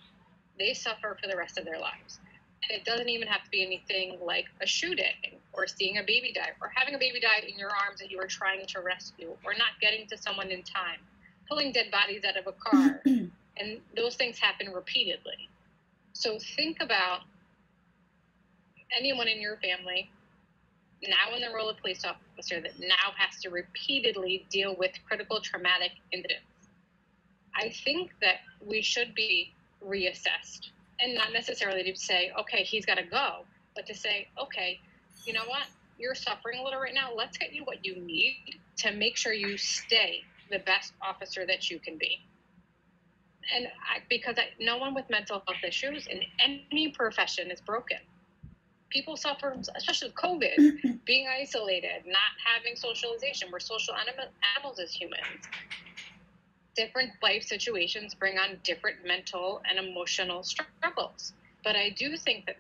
they 0.58 0.74
suffer 0.74 1.18
for 1.22 1.28
the 1.28 1.38
rest 1.38 1.58
of 1.58 1.66
their 1.66 1.80
lives. 1.80 2.20
And 2.64 2.78
it 2.78 2.86
doesn't 2.86 3.08
even 3.08 3.28
have 3.28 3.44
to 3.44 3.50
be 3.50 3.66
anything 3.66 4.20
like 4.22 4.46
a 4.62 4.68
shooting 4.68 5.40
or 5.54 5.66
seeing 5.66 5.98
a 5.98 6.02
baby 6.02 6.34
die 6.36 6.52
or 6.62 6.72
having 6.76 6.94
a 6.94 6.98
baby 6.98 7.20
die 7.20 7.48
in 7.48 7.58
your 7.58 7.70
arms 7.70 8.00
that 8.00 8.12
you 8.12 8.20
are 8.20 8.28
trying 8.28 8.66
to 8.66 8.82
rescue 8.82 9.32
or 9.46 9.54
not 9.54 9.80
getting 9.82 10.08
to 10.08 10.18
someone 10.18 10.50
in 10.50 10.62
time, 10.64 11.00
pulling 11.48 11.72
dead 11.72 11.90
bodies 11.92 12.24
out 12.26 12.36
of 12.36 12.48
a 12.48 12.52
car. 12.52 13.02
and 13.06 13.80
those 13.96 14.16
things 14.16 14.38
happen 14.38 14.72
repeatedly. 14.74 15.50
So 16.14 16.38
think 16.58 16.78
about 16.82 17.22
anyone 18.98 19.28
in 19.28 19.40
your 19.40 19.58
family 19.58 20.10
now 21.04 21.34
in 21.36 21.42
the 21.42 21.56
role 21.56 21.70
of 21.70 21.78
police 21.78 22.04
officer 22.04 22.29
that 22.48 22.80
now 22.80 23.12
has 23.18 23.42
to 23.42 23.50
repeatedly 23.50 24.46
deal 24.50 24.76
with 24.78 24.92
critical 25.08 25.42
traumatic 25.42 25.92
incidents. 26.12 26.44
I 27.56 27.70
think 27.84 28.12
that 28.22 28.38
we 28.66 28.82
should 28.82 29.14
be 29.16 29.54
reassessed 29.86 30.70
and 31.02 31.16
not 31.16 31.34
necessarily 31.34 31.84
to 31.84 31.98
say, 31.98 32.32
okay, 32.40 32.64
he's 32.64 32.86
got 32.86 32.96
to 32.96 33.04
go, 33.04 33.46
but 33.76 33.86
to 33.88 33.96
say, 33.96 34.28
okay, 34.42 34.80
you 35.26 35.34
know 35.34 35.46
what? 35.48 35.64
You're 35.98 36.16
suffering 36.16 36.60
a 36.60 36.64
little 36.64 36.80
right 36.80 36.94
now. 36.94 37.10
Let's 37.16 37.38
get 37.38 37.54
you 37.54 37.64
what 37.64 37.86
you 37.86 37.96
need 38.02 38.60
to 38.78 38.92
make 38.92 39.18
sure 39.18 39.34
you 39.34 39.58
stay 39.58 40.24
the 40.50 40.60
best 40.60 40.94
officer 41.02 41.46
that 41.46 41.70
you 41.70 41.80
can 41.80 41.98
be. 41.98 42.20
And 43.56 43.66
I, 43.68 44.00
because 44.10 44.36
I, 44.38 44.50
no 44.60 44.78
one 44.78 44.94
with 44.94 45.10
mental 45.10 45.44
health 45.46 45.64
issues 45.68 46.08
in 46.08 46.22
any 46.40 46.90
profession 46.90 47.52
is 47.52 47.60
broken 47.62 47.98
people 48.90 49.16
suffer, 49.16 49.56
especially 49.76 50.10
with 50.10 50.16
COVID, 50.16 51.00
being 51.06 51.28
isolated, 51.28 52.06
not 52.06 52.32
having 52.44 52.76
socialization. 52.76 53.50
We're 53.52 53.60
social 53.60 53.94
anim- 53.94 54.32
animals 54.56 54.80
as 54.80 54.92
humans. 54.92 55.46
Different 56.76 57.12
life 57.22 57.44
situations 57.44 58.16
bring 58.16 58.38
on 58.38 58.58
different 58.64 59.06
mental 59.06 59.62
and 59.70 59.80
emotional 59.80 60.44
struggles. 60.44 61.34
But 61.64 61.76
I 61.76 61.90
do 61.90 62.16
think 62.18 62.46
that 62.46 62.58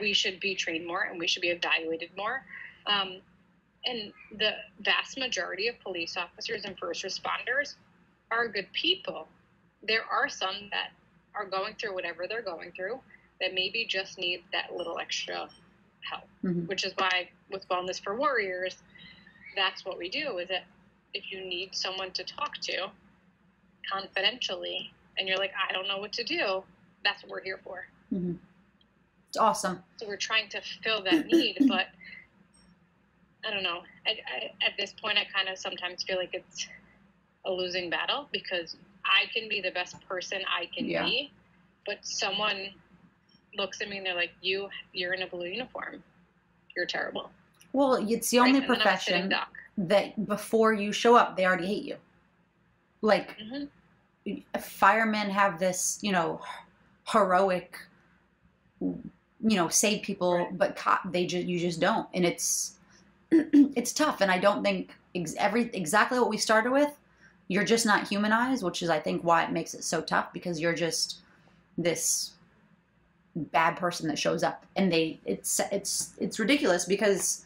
we 0.00 0.12
should 0.12 0.40
be 0.40 0.54
trained 0.54 0.86
more 0.86 1.02
and 1.02 1.18
we 1.18 1.26
should 1.26 1.42
be 1.42 1.48
evaluated 1.48 2.10
more. 2.16 2.44
Um, 2.86 3.20
and 3.86 4.12
the 4.38 4.52
vast 4.80 5.18
majority 5.18 5.68
of 5.68 5.78
police 5.80 6.16
officers 6.16 6.64
and 6.64 6.78
first 6.78 7.04
responders 7.04 7.74
are 8.30 8.48
good 8.48 8.72
people. 8.72 9.28
There 9.82 10.04
are 10.10 10.28
some 10.28 10.68
that 10.70 10.90
are 11.34 11.44
going 11.44 11.74
through 11.74 11.94
whatever 11.94 12.26
they're 12.28 12.42
going 12.42 12.72
through 12.72 13.00
that 13.40 13.52
maybe 13.52 13.84
just 13.88 14.18
need 14.18 14.42
that 14.52 14.74
little 14.74 14.98
extra 14.98 15.48
help, 16.10 16.24
mm-hmm. 16.44 16.66
which 16.66 16.84
is 16.84 16.92
why 16.96 17.28
with 17.50 17.68
Wellness 17.68 18.02
for 18.02 18.16
Warriors, 18.16 18.82
that's 19.56 19.84
what 19.84 19.98
we 19.98 20.08
do. 20.08 20.38
Is 20.38 20.48
that 20.48 20.64
if 21.12 21.30
you 21.30 21.40
need 21.44 21.74
someone 21.74 22.10
to 22.12 22.24
talk 22.24 22.58
to 22.62 22.90
confidentially, 23.90 24.92
and 25.18 25.28
you're 25.28 25.38
like, 25.38 25.52
I 25.68 25.72
don't 25.72 25.86
know 25.86 25.98
what 25.98 26.12
to 26.14 26.24
do, 26.24 26.64
that's 27.04 27.22
what 27.22 27.30
we're 27.30 27.42
here 27.42 27.60
for. 27.62 27.86
Mm-hmm. 28.12 28.34
It's 29.28 29.36
awesome. 29.36 29.82
So 29.96 30.06
we're 30.06 30.16
trying 30.16 30.48
to 30.50 30.60
fill 30.82 31.02
that 31.04 31.26
need, 31.26 31.58
but 31.68 31.86
I 33.46 33.50
don't 33.52 33.62
know. 33.62 33.82
I, 34.06 34.10
I, 34.10 34.66
at 34.66 34.72
this 34.78 34.92
point, 34.92 35.18
I 35.18 35.24
kind 35.24 35.48
of 35.48 35.58
sometimes 35.58 36.02
feel 36.02 36.16
like 36.16 36.34
it's 36.34 36.66
a 37.44 37.50
losing 37.50 37.90
battle 37.90 38.28
because 38.32 38.76
I 39.04 39.26
can 39.32 39.48
be 39.48 39.60
the 39.60 39.70
best 39.70 39.96
person 40.08 40.40
I 40.48 40.66
can 40.74 40.86
yeah. 40.86 41.04
be, 41.04 41.32
but 41.84 41.98
someone 42.02 42.70
looks 43.56 43.80
at 43.80 43.88
me 43.88 43.98
and 43.98 44.06
they're 44.06 44.14
like, 44.14 44.32
"You, 44.40 44.68
you're 44.92 45.12
in 45.12 45.22
a 45.22 45.26
blue 45.26 45.46
uniform. 45.46 46.02
You're 46.76 46.86
terrible." 46.86 47.30
Well, 47.72 47.94
it's 48.08 48.30
the 48.30 48.38
only 48.38 48.60
right? 48.60 48.68
profession 48.68 49.34
that 49.76 50.26
before 50.26 50.72
you 50.72 50.92
show 50.92 51.16
up, 51.16 51.36
they 51.36 51.44
already 51.44 51.66
hate 51.66 51.84
you. 51.84 51.96
Like, 53.02 53.36
mm-hmm. 53.38 54.36
firemen 54.60 55.28
have 55.28 55.58
this, 55.58 55.98
you 56.00 56.12
know, 56.12 56.40
heroic, 57.08 57.76
you 58.80 59.02
know, 59.40 59.68
save 59.68 60.02
people, 60.02 60.38
right. 60.38 60.58
but 60.58 60.76
cop, 60.76 61.12
they 61.12 61.26
just 61.26 61.46
you 61.46 61.58
just 61.58 61.80
don't, 61.80 62.08
and 62.14 62.24
it's 62.24 62.76
it's 63.30 63.92
tough. 63.92 64.20
And 64.20 64.30
I 64.30 64.38
don't 64.38 64.62
think 64.62 64.94
ex- 65.14 65.34
every 65.36 65.70
exactly 65.72 66.18
what 66.18 66.30
we 66.30 66.38
started 66.38 66.70
with. 66.70 66.90
You're 67.48 67.64
just 67.64 67.84
not 67.84 68.08
humanized, 68.08 68.62
which 68.62 68.82
is 68.82 68.88
I 68.88 69.00
think 69.00 69.22
why 69.22 69.44
it 69.44 69.52
makes 69.52 69.74
it 69.74 69.84
so 69.84 70.00
tough 70.00 70.32
because 70.32 70.60
you're 70.60 70.74
just 70.74 71.18
this 71.76 72.33
bad 73.36 73.76
person 73.76 74.08
that 74.08 74.18
shows 74.18 74.42
up 74.42 74.64
and 74.76 74.92
they 74.92 75.18
it's 75.24 75.60
it's 75.72 76.14
it's 76.18 76.38
ridiculous 76.38 76.84
because 76.84 77.44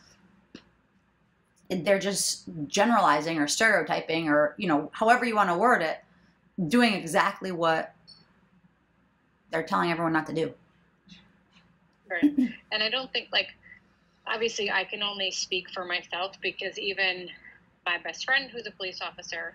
they're 1.70 1.98
just 1.98 2.44
generalizing 2.66 3.38
or 3.38 3.48
stereotyping 3.48 4.28
or 4.28 4.54
you 4.58 4.68
know 4.68 4.90
however 4.92 5.24
you 5.24 5.34
want 5.34 5.48
to 5.48 5.56
word 5.56 5.82
it 5.82 5.98
doing 6.66 6.94
exactly 6.94 7.52
what 7.52 7.94
they're 9.50 9.62
telling 9.62 9.90
everyone 9.90 10.12
not 10.12 10.26
to 10.26 10.34
do. 10.34 10.52
Right. 12.10 12.22
and 12.72 12.82
I 12.82 12.90
don't 12.90 13.12
think 13.12 13.28
like 13.32 13.48
obviously 14.26 14.70
I 14.70 14.84
can 14.84 15.02
only 15.02 15.30
speak 15.30 15.70
for 15.70 15.84
myself 15.84 16.36
because 16.42 16.78
even 16.78 17.28
my 17.86 17.98
best 17.98 18.24
friend 18.24 18.50
who's 18.50 18.66
a 18.66 18.70
police 18.70 19.00
officer 19.00 19.54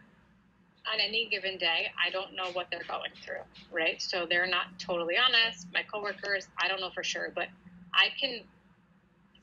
on 0.91 0.99
any 0.99 1.27
given 1.29 1.57
day, 1.57 1.91
I 2.03 2.09
don't 2.09 2.35
know 2.35 2.51
what 2.53 2.67
they're 2.69 2.83
going 2.87 3.11
through, 3.23 3.41
right? 3.71 4.01
So 4.01 4.25
they're 4.29 4.47
not 4.47 4.77
totally 4.79 5.15
honest. 5.17 5.67
My 5.73 5.83
coworkers, 5.83 6.47
I 6.61 6.67
don't 6.67 6.81
know 6.81 6.91
for 6.93 7.03
sure, 7.03 7.31
but 7.33 7.47
I 7.93 8.07
can, 8.19 8.41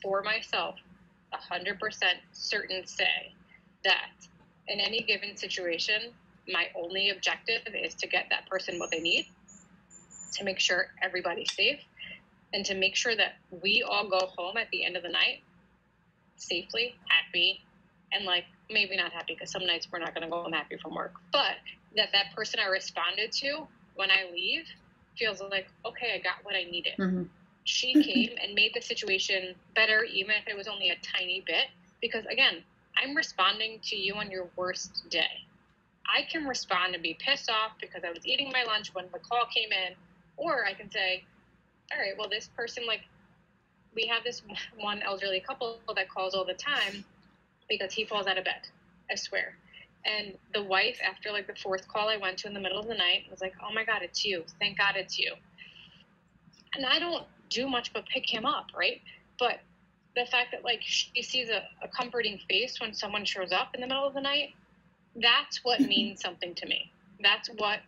for 0.03 0.23
myself, 0.23 0.77
100% 1.33 1.79
certain 2.33 2.87
say 2.87 3.33
that 3.85 4.11
in 4.69 4.81
any 4.81 5.03
given 5.03 5.37
situation, 5.37 6.13
my 6.49 6.67
only 6.77 7.11
objective 7.11 7.63
is 7.75 7.95
to 7.95 8.07
get 8.07 8.27
that 8.31 8.49
person 8.49 8.79
what 8.79 8.91
they 8.91 9.01
need, 9.01 9.27
to 10.35 10.45
make 10.45 10.59
sure 10.59 10.89
everybody's 11.03 11.53
safe, 11.53 11.81
and 12.53 12.65
to 12.67 12.75
make 12.75 12.97
sure 12.97 13.17
that 13.17 13.35
we 13.63 13.83
all 13.83 14.09
go 14.09 14.27
home 14.37 14.57
at 14.57 14.69
the 14.71 14.85
end 14.85 14.97
of 14.97 15.03
the 15.03 15.09
night 15.09 15.43
safely, 16.37 16.95
happy, 17.09 17.61
and 18.13 18.25
like 18.25 18.45
maybe 18.71 18.97
not 18.97 19.13
happy 19.13 19.35
because 19.35 19.51
some 19.51 19.67
nights 19.67 19.89
we're 19.93 19.99
not 19.99 20.15
going 20.15 20.25
to 20.25 20.31
go 20.31 20.43
home 20.43 20.53
happy 20.53 20.77
from 20.77 20.95
work, 20.95 21.15
but 21.33 21.57
that 21.97 22.11
that 22.13 22.35
person 22.35 22.61
I 22.65 22.69
responded 22.69 23.33
to 23.33 23.67
when 23.95 24.11
I 24.11 24.31
leave 24.33 24.67
feels 25.19 25.41
like, 25.41 25.69
okay, 25.85 26.15
I 26.15 26.19
got 26.19 26.45
what 26.45 26.55
I 26.55 26.65
needed. 26.65 26.95
Mm-hmm. 26.99 27.25
She 27.65 27.93
came 28.03 28.37
and 28.43 28.55
made 28.55 28.73
the 28.75 28.81
situation 28.81 29.55
better, 29.75 30.05
even 30.05 30.33
if 30.33 30.49
it 30.49 30.57
was 30.57 30.69
only 30.69 30.91
a 30.91 30.97
tiny 31.03 31.43
bit. 31.47 31.67
Because 32.01 32.25
again, 32.27 32.63
I'm 32.97 33.15
responding 33.15 33.81
to 33.85 33.97
you 33.97 34.15
on 34.15 34.31
your 34.31 34.49
worst 34.57 35.09
day. 35.11 35.47
I 36.07 36.23
can 36.31 36.47
respond 36.47 36.95
and 36.95 37.03
be 37.03 37.17
pissed 37.19 37.51
off 37.51 37.73
because 37.81 38.03
I 38.05 38.11
was 38.11 38.27
eating 38.27 38.51
my 38.53 38.65
lunch 38.65 38.95
when 38.95 39.07
the 39.13 39.19
call 39.19 39.47
came 39.47 39.71
in, 39.71 39.95
or 40.37 40.65
I 40.65 40.73
can 40.73 40.91
say, 40.91 41.25
all 41.93 41.99
right, 41.99 42.15
well, 42.19 42.29
this 42.29 42.49
person, 42.57 42.85
like, 42.87 43.03
we 43.95 44.07
have 44.07 44.25
this 44.25 44.43
one 44.79 45.03
elderly 45.03 45.41
couple 45.41 45.79
that 45.95 46.09
calls 46.09 46.35
all 46.35 46.45
the 46.45 46.55
time 46.55 47.05
because 47.71 47.95
he 47.95 48.05
falls 48.05 48.27
out 48.27 48.37
of 48.37 48.45
bed. 48.45 48.69
I 49.11 49.15
swear. 49.15 49.55
And 50.05 50.35
the 50.53 50.63
wife, 50.63 50.99
after 51.03 51.31
like 51.31 51.47
the 51.47 51.55
fourth 51.55 51.89
call 51.89 52.09
I 52.09 52.19
went 52.19 52.39
to 52.39 52.49
in 52.49 52.55
the 52.55 52.61
middle 52.61 52.79
of 52.79 52.87
the 52.87 52.95
night, 52.95 53.25
was 53.31 53.41
like, 53.41 53.55
"Oh 53.63 53.73
my 53.73 53.85
God, 53.85 54.03
it's 54.03 54.25
you! 54.25 54.45
Thank 54.59 54.77
God 54.77 54.97
it's 54.97 55.19
you." 55.19 55.35
And 56.75 56.85
I 56.85 56.99
don't 56.99 57.25
do 57.49 57.69
much 57.69 57.93
but 57.93 58.07
pick 58.07 58.29
him 58.29 58.45
up, 58.47 58.67
right? 58.77 59.01
But 59.39 59.61
the 60.17 60.27
fact 60.27 60.53
that 60.53 60.65
like 60.65 60.81
she 60.83 61.23
sees 61.23 61.49
a, 61.49 61.63
a 61.83 61.89
comforting 61.89 62.39
face 62.49 62.81
when 62.81 62.95
someone 62.95 63.25
shows 63.25 63.53
up 63.53 63.75
in 63.75 63.81
the 63.81 63.87
middle 63.87 64.07
of 64.07 64.15
the 64.15 64.21
night, 64.21 64.55
that's 65.17 65.65
what 65.65 65.81
means 65.95 66.21
something 66.21 66.55
to 66.55 66.67
me. 66.67 66.91
That's 67.23 67.49
what, 67.59 67.81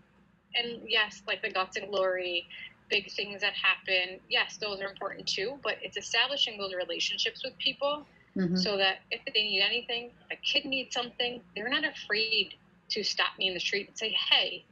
and 0.55 0.83
yes, 0.87 1.23
like 1.27 1.41
the 1.43 1.51
guts 1.51 1.77
and 1.77 1.89
glory, 1.89 2.47
big 2.91 3.11
things 3.11 3.41
that 3.41 3.55
happen. 3.55 4.21
Yes, 4.29 4.59
those 4.59 4.81
are 4.81 4.91
important 4.91 5.27
too. 5.27 5.55
But 5.63 5.77
it's 5.83 5.97
establishing 5.97 6.59
those 6.59 6.75
relationships 6.75 7.43
with 7.43 7.57
people 7.59 8.05
Mm-hmm. 8.37 8.57
so 8.57 8.79
that 8.79 9.01
if 9.11 9.21
they 9.35 9.43
need 9.43 9.61
anything, 9.61 10.11
if 10.31 10.39
a 10.39 10.41
kid 10.43 10.65
needs 10.65 10.95
something, 10.95 11.43
they're 11.55 11.69
not 11.69 11.85
afraid 11.85 12.55
to 12.89 13.03
stop 13.03 13.39
me 13.39 13.49
in 13.49 13.55
the 13.55 13.61
street 13.61 13.89
and 13.89 13.99
say, 13.99 14.17
"Hey, 14.31 14.65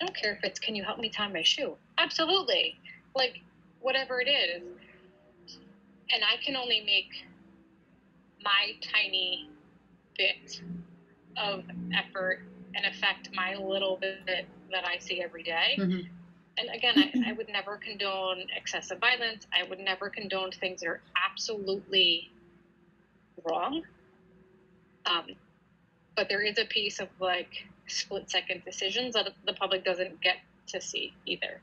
I 0.00 0.06
don't 0.06 0.16
care 0.16 0.32
if 0.32 0.42
it's 0.42 0.58
can 0.58 0.74
you 0.74 0.82
help 0.82 0.98
me 0.98 1.10
tie 1.10 1.28
my 1.28 1.42
shoe?" 1.42 1.76
Absolutely, 1.98 2.74
like 3.14 3.42
whatever 3.80 4.18
it 4.20 4.28
is, 4.30 4.62
and 6.10 6.24
I 6.24 6.42
can 6.42 6.56
only 6.56 6.80
make 6.86 7.26
my 8.42 8.72
tiny 8.80 9.50
bit 10.16 10.62
of 11.36 11.64
effort 11.94 12.40
and 12.74 12.86
affect 12.86 13.28
my 13.34 13.56
little 13.56 13.98
bit 14.00 14.46
that 14.70 14.86
I 14.86 14.98
see 14.98 15.20
every 15.22 15.42
day. 15.42 15.76
Mm-hmm. 15.78 16.00
And 16.58 16.70
again, 16.74 16.94
I, 16.96 17.30
I 17.30 17.32
would 17.34 17.48
never 17.48 17.76
condone 17.76 18.44
excessive 18.56 18.98
violence. 19.00 19.46
I 19.52 19.68
would 19.68 19.80
never 19.80 20.08
condone 20.08 20.50
things 20.50 20.80
that 20.80 20.88
are 20.88 21.02
absolutely 21.30 22.30
wrong. 23.44 23.82
Um, 25.06 25.26
but 26.16 26.28
there 26.28 26.42
is 26.42 26.58
a 26.58 26.64
piece 26.64 26.98
of 26.98 27.08
like 27.20 27.66
split 27.86 28.30
second 28.30 28.64
decisions 28.64 29.14
that 29.14 29.28
the 29.46 29.52
public 29.52 29.84
doesn't 29.84 30.20
get 30.20 30.36
to 30.68 30.80
see 30.80 31.14
either. 31.26 31.60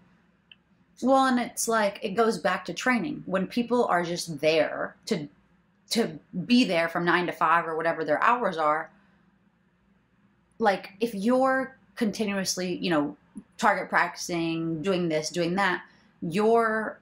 Well, 1.01 1.26
and 1.26 1.39
it's 1.39 1.67
like 1.67 1.99
it 2.01 2.11
goes 2.11 2.38
back 2.38 2.65
to 2.65 2.74
training. 2.74 3.24
When 3.26 3.47
people 3.47 3.86
are 3.86 4.03
just 4.03 4.39
there 4.39 4.95
to 5.07 5.28
to 5.89 6.19
be 6.45 6.63
there 6.63 6.89
from 6.89 7.05
9 7.05 7.28
to 7.28 7.32
5 7.32 7.67
or 7.67 7.76
whatever 7.78 8.03
their 8.03 8.24
hours 8.24 8.57
are, 8.57 8.89
like 10.57 10.93
if 10.99 11.13
you're 11.13 11.78
continuously, 11.95 12.78
you 12.78 12.89
know, 12.89 13.15
target 13.57 13.89
practicing, 13.89 14.82
doing 14.82 15.09
this, 15.09 15.30
doing 15.30 15.55
that, 15.55 15.84
your 16.21 16.99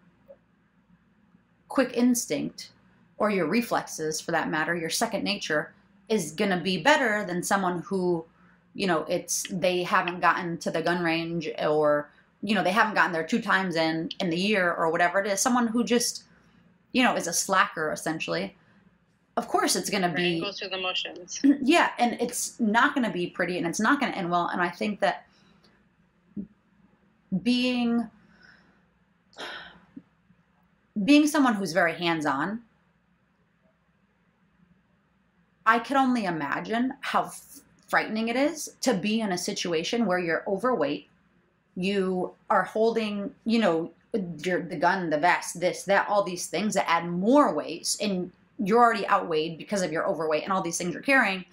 quick 1.70 1.92
instinct 1.94 2.72
or 3.22 3.30
your 3.30 3.46
reflexes 3.46 4.20
for 4.20 4.32
that 4.32 4.50
matter, 4.50 4.76
your 4.76 4.90
second 4.90 5.24
nature 5.24 5.72
is 6.10 6.32
going 6.32 6.50
to 6.50 6.58
be 6.58 6.82
better 6.82 7.24
than 7.24 7.44
someone 7.44 7.78
who, 7.82 8.26
you 8.74 8.88
know, 8.88 9.06
it's 9.08 9.46
they 9.52 9.84
haven't 9.84 10.22
gotten 10.22 10.58
to 10.58 10.72
the 10.72 10.82
gun 10.82 11.04
range 11.04 11.48
or 11.60 12.10
you 12.42 12.56
know, 12.56 12.64
they 12.64 12.72
haven't 12.72 12.96
gotten 12.96 13.12
there 13.12 13.24
two 13.24 13.40
times 13.40 13.76
in 13.76 14.10
in 14.20 14.32
the 14.32 14.38
year 14.38 14.74
or 14.74 14.90
whatever 14.90 15.22
it 15.22 15.28
is. 15.28 15.40
Someone 15.40 15.68
who 15.68 15.84
just, 15.84 16.24
you 16.94 17.04
know, 17.04 17.16
is 17.16 17.28
a 17.28 17.34
slacker 17.34 17.92
essentially. 17.92 18.56
Of 19.38 19.48
course, 19.48 19.76
it's 19.76 19.92
going 19.92 20.02
to 20.02 20.10
be 20.10 20.42
Goes 20.42 20.58
through 20.58 20.70
the 20.70 20.80
motions. 20.80 21.40
yeah, 21.62 21.92
and 22.00 22.20
it's 22.20 22.60
not 22.60 22.96
going 22.96 23.06
to 23.06 23.14
be 23.14 23.28
pretty 23.28 23.60
and 23.60 23.68
it's 23.68 23.80
not 23.80 24.00
going 24.00 24.12
to 24.12 24.18
end 24.18 24.32
well. 24.32 24.48
And 24.48 24.60
I 24.60 24.70
think 24.70 25.00
that 25.02 25.28
being 27.44 28.10
being 31.04 31.28
someone 31.28 31.54
who's 31.54 31.72
very 31.72 31.94
hands-on, 31.94 32.64
I 35.66 35.80
can 35.80 35.98
only 35.98 36.26
imagine 36.26 36.94
how 37.02 37.32
frightening 37.88 38.30
it 38.30 38.36
is 38.36 38.76
to 38.82 38.94
be 38.94 39.22
in 39.22 39.32
a 39.32 39.38
situation 39.38 40.06
where 40.06 40.20
you're 40.20 40.44
overweight, 40.48 41.08
you 41.76 42.32
are 42.50 42.64
holding, 42.64 43.34
you 43.46 43.60
know, 43.60 43.92
your, 44.44 44.62
the 44.62 44.76
gun, 44.76 45.10
the 45.10 45.18
vest, 45.18 45.60
this, 45.60 45.84
that, 45.84 46.08
all 46.10 46.24
these 46.24 46.48
things 46.48 46.74
that 46.74 46.90
add 46.90 47.08
more 47.08 47.54
weight, 47.54 47.96
and 48.02 48.32
you're 48.60 48.82
already 48.82 49.08
outweighed 49.08 49.58
because 49.58 49.82
of 49.82 49.92
your 49.92 50.08
overweight 50.08 50.44
and 50.44 50.52
all 50.52 50.62
these 50.62 50.78
things 50.78 50.94
you're 50.94 51.02
carrying 51.02 51.46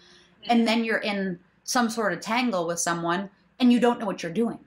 and 0.46 0.66
then 0.66 0.84
you're 0.84 0.98
in 0.98 1.38
some 1.64 1.90
sort 1.90 2.12
of 2.12 2.20
tangle 2.20 2.66
with 2.66 2.78
someone 2.78 3.30
and 3.60 3.72
you 3.72 3.80
don't 3.80 3.98
know 3.98 4.06
what 4.06 4.22
you're 4.22 4.32
doing. 4.32 4.58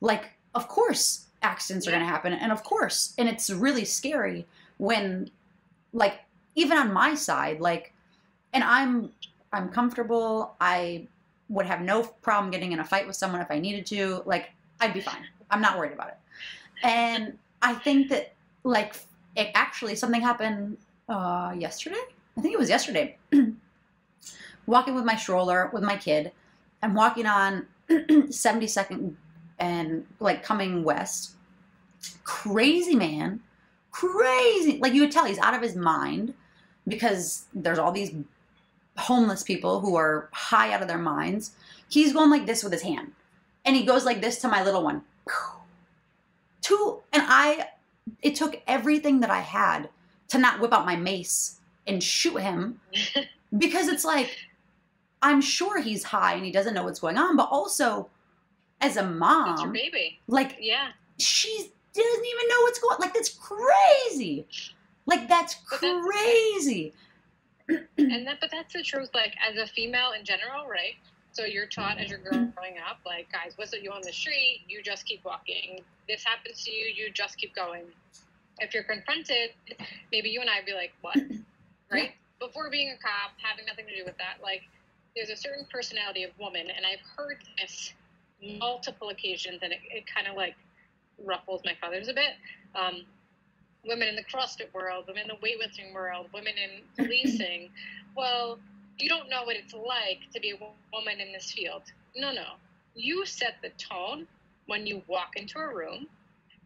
Like, 0.00 0.30
of 0.54 0.68
course, 0.68 1.26
accidents 1.42 1.86
are 1.86 1.90
going 1.90 2.02
to 2.02 2.08
happen. 2.08 2.32
And 2.32 2.52
of 2.52 2.62
course, 2.64 3.14
and 3.18 3.28
it's 3.28 3.50
really 3.50 3.84
scary 3.84 4.46
when, 4.78 5.30
like, 5.92 6.20
even 6.54 6.78
on 6.78 6.92
my 6.92 7.14
side, 7.14 7.60
like, 7.60 7.92
and 8.52 8.64
I'm, 8.64 9.12
I'm 9.52 9.68
comfortable. 9.68 10.54
I 10.60 11.06
would 11.48 11.66
have 11.66 11.80
no 11.80 12.02
problem 12.02 12.50
getting 12.50 12.72
in 12.72 12.80
a 12.80 12.84
fight 12.84 13.06
with 13.06 13.16
someone 13.16 13.40
if 13.40 13.50
I 13.50 13.58
needed 13.58 13.86
to. 13.86 14.22
Like, 14.26 14.50
I'd 14.80 14.94
be 14.94 15.00
fine. 15.00 15.26
I'm 15.50 15.60
not 15.60 15.78
worried 15.78 15.92
about 15.92 16.08
it. 16.08 16.18
And 16.82 17.36
I 17.62 17.74
think 17.74 18.08
that, 18.10 18.34
like, 18.64 18.96
it 19.36 19.50
actually, 19.54 19.96
something 19.96 20.20
happened 20.20 20.78
uh, 21.08 21.54
yesterday. 21.56 22.00
I 22.36 22.40
think 22.40 22.54
it 22.54 22.58
was 22.58 22.68
yesterday. 22.68 23.18
walking 24.70 24.94
with 24.94 25.04
my 25.04 25.16
stroller 25.16 25.68
with 25.72 25.82
my 25.82 25.96
kid. 25.96 26.32
I'm 26.82 26.94
walking 26.94 27.26
on 27.26 27.66
72nd 27.90 29.14
and 29.58 30.06
like 30.20 30.42
coming 30.42 30.84
west. 30.84 31.32
Crazy 32.24 32.94
man, 32.94 33.40
crazy. 33.90 34.78
Like 34.78 34.94
you 34.94 35.02
would 35.02 35.10
tell 35.10 35.26
he's 35.26 35.38
out 35.38 35.54
of 35.54 35.60
his 35.60 35.76
mind 35.76 36.32
because 36.88 37.44
there's 37.52 37.78
all 37.78 37.92
these 37.92 38.12
homeless 39.00 39.42
people 39.42 39.80
who 39.80 39.96
are 39.96 40.28
high 40.32 40.72
out 40.72 40.82
of 40.82 40.88
their 40.88 40.98
minds. 40.98 41.52
He's 41.88 42.12
going 42.12 42.30
like 42.30 42.46
this 42.46 42.62
with 42.62 42.72
his 42.72 42.82
hand. 42.82 43.12
And 43.64 43.76
he 43.76 43.84
goes 43.84 44.04
like 44.04 44.20
this 44.20 44.40
to 44.40 44.48
my 44.48 44.62
little 44.64 44.82
one. 44.82 45.02
Two 46.62 47.00
and 47.12 47.22
I 47.26 47.68
it 48.22 48.34
took 48.34 48.60
everything 48.66 49.20
that 49.20 49.30
I 49.30 49.40
had 49.40 49.88
to 50.28 50.38
not 50.38 50.60
whip 50.60 50.72
out 50.72 50.84
my 50.86 50.96
mace 50.96 51.58
and 51.86 52.02
shoot 52.02 52.36
him 52.40 52.80
because 53.58 53.88
it's 53.88 54.04
like 54.04 54.36
I'm 55.22 55.40
sure 55.40 55.80
he's 55.80 56.02
high 56.04 56.34
and 56.34 56.44
he 56.44 56.50
doesn't 56.52 56.74
know 56.74 56.84
what's 56.84 57.00
going 57.00 57.18
on, 57.18 57.36
but 57.36 57.48
also 57.50 58.08
as 58.80 58.96
a 58.96 59.02
mom, 59.04 59.72
baby. 59.72 60.18
like 60.28 60.56
Yeah. 60.60 60.88
she 61.18 61.70
doesn't 61.92 62.26
even 62.26 62.48
know 62.48 62.60
what's 62.62 62.78
going. 62.78 62.94
On. 62.94 63.00
Like 63.00 63.14
that's 63.14 63.30
crazy. 63.30 64.46
Like 65.06 65.28
that's- 65.28 65.56
crazy. 65.66 66.92
And 67.98 68.26
that 68.26 68.38
but 68.40 68.50
that's 68.50 68.72
the 68.72 68.82
truth 68.82 69.10
like 69.14 69.34
as 69.48 69.56
a 69.56 69.66
female 69.66 70.12
in 70.18 70.24
general 70.24 70.68
right? 70.68 70.94
So 71.32 71.44
you're 71.44 71.66
taught 71.66 71.98
as 71.98 72.10
you're 72.10 72.18
growing 72.18 72.76
up 72.88 72.98
like 73.06 73.30
guys 73.32 73.56
whistle 73.58 73.78
you 73.78 73.90
on 73.90 74.02
the 74.02 74.12
street 74.12 74.62
you 74.68 74.82
just 74.82 75.06
keep 75.06 75.24
walking. 75.24 75.80
This 76.08 76.24
happens 76.24 76.64
to 76.64 76.72
you 76.72 76.92
you 76.94 77.10
just 77.12 77.36
keep 77.38 77.54
going. 77.54 77.84
If 78.58 78.74
you're 78.74 78.84
confronted 78.84 79.50
maybe 80.12 80.30
you 80.30 80.40
and 80.40 80.50
i'd 80.50 80.66
be 80.66 80.74
like 80.74 80.92
what? 81.00 81.16
Right? 81.90 82.12
Before 82.38 82.70
being 82.70 82.90
a 82.90 82.96
cop 82.96 83.32
having 83.42 83.66
nothing 83.66 83.86
to 83.86 83.96
do 83.96 84.04
with 84.04 84.16
that 84.18 84.42
like 84.42 84.62
there's 85.16 85.30
a 85.30 85.36
certain 85.36 85.66
personality 85.72 86.22
of 86.22 86.30
woman 86.38 86.68
and 86.70 86.86
i've 86.86 87.02
heard 87.16 87.38
this 87.60 87.92
multiple 88.58 89.08
occasions 89.08 89.58
and 89.62 89.72
it, 89.72 89.80
it 89.90 90.04
kind 90.06 90.26
of 90.26 90.36
like 90.36 90.54
ruffles 91.24 91.62
my 91.64 91.74
feathers 91.80 92.08
a 92.08 92.14
bit. 92.14 92.32
Um, 92.74 93.02
women 93.86 94.08
in 94.08 94.16
the 94.16 94.24
CrossFit 94.24 94.72
world, 94.74 95.04
women 95.08 95.22
in 95.22 95.28
the 95.28 95.46
weightlifting 95.46 95.94
world, 95.94 96.26
women 96.34 96.54
in 96.56 96.82
policing. 96.96 97.70
well, 98.16 98.58
you 98.98 99.08
don't 99.08 99.30
know 99.30 99.44
what 99.44 99.56
it's 99.56 99.72
like 99.72 100.20
to 100.32 100.40
be 100.40 100.50
a 100.50 100.58
woman 100.92 101.20
in 101.20 101.32
this 101.32 101.50
field. 101.52 101.82
No, 102.16 102.32
no. 102.32 102.54
You 102.94 103.24
set 103.24 103.54
the 103.62 103.70
tone 103.70 104.26
when 104.66 104.86
you 104.86 105.02
walk 105.08 105.36
into 105.36 105.58
a 105.58 105.74
room, 105.74 106.06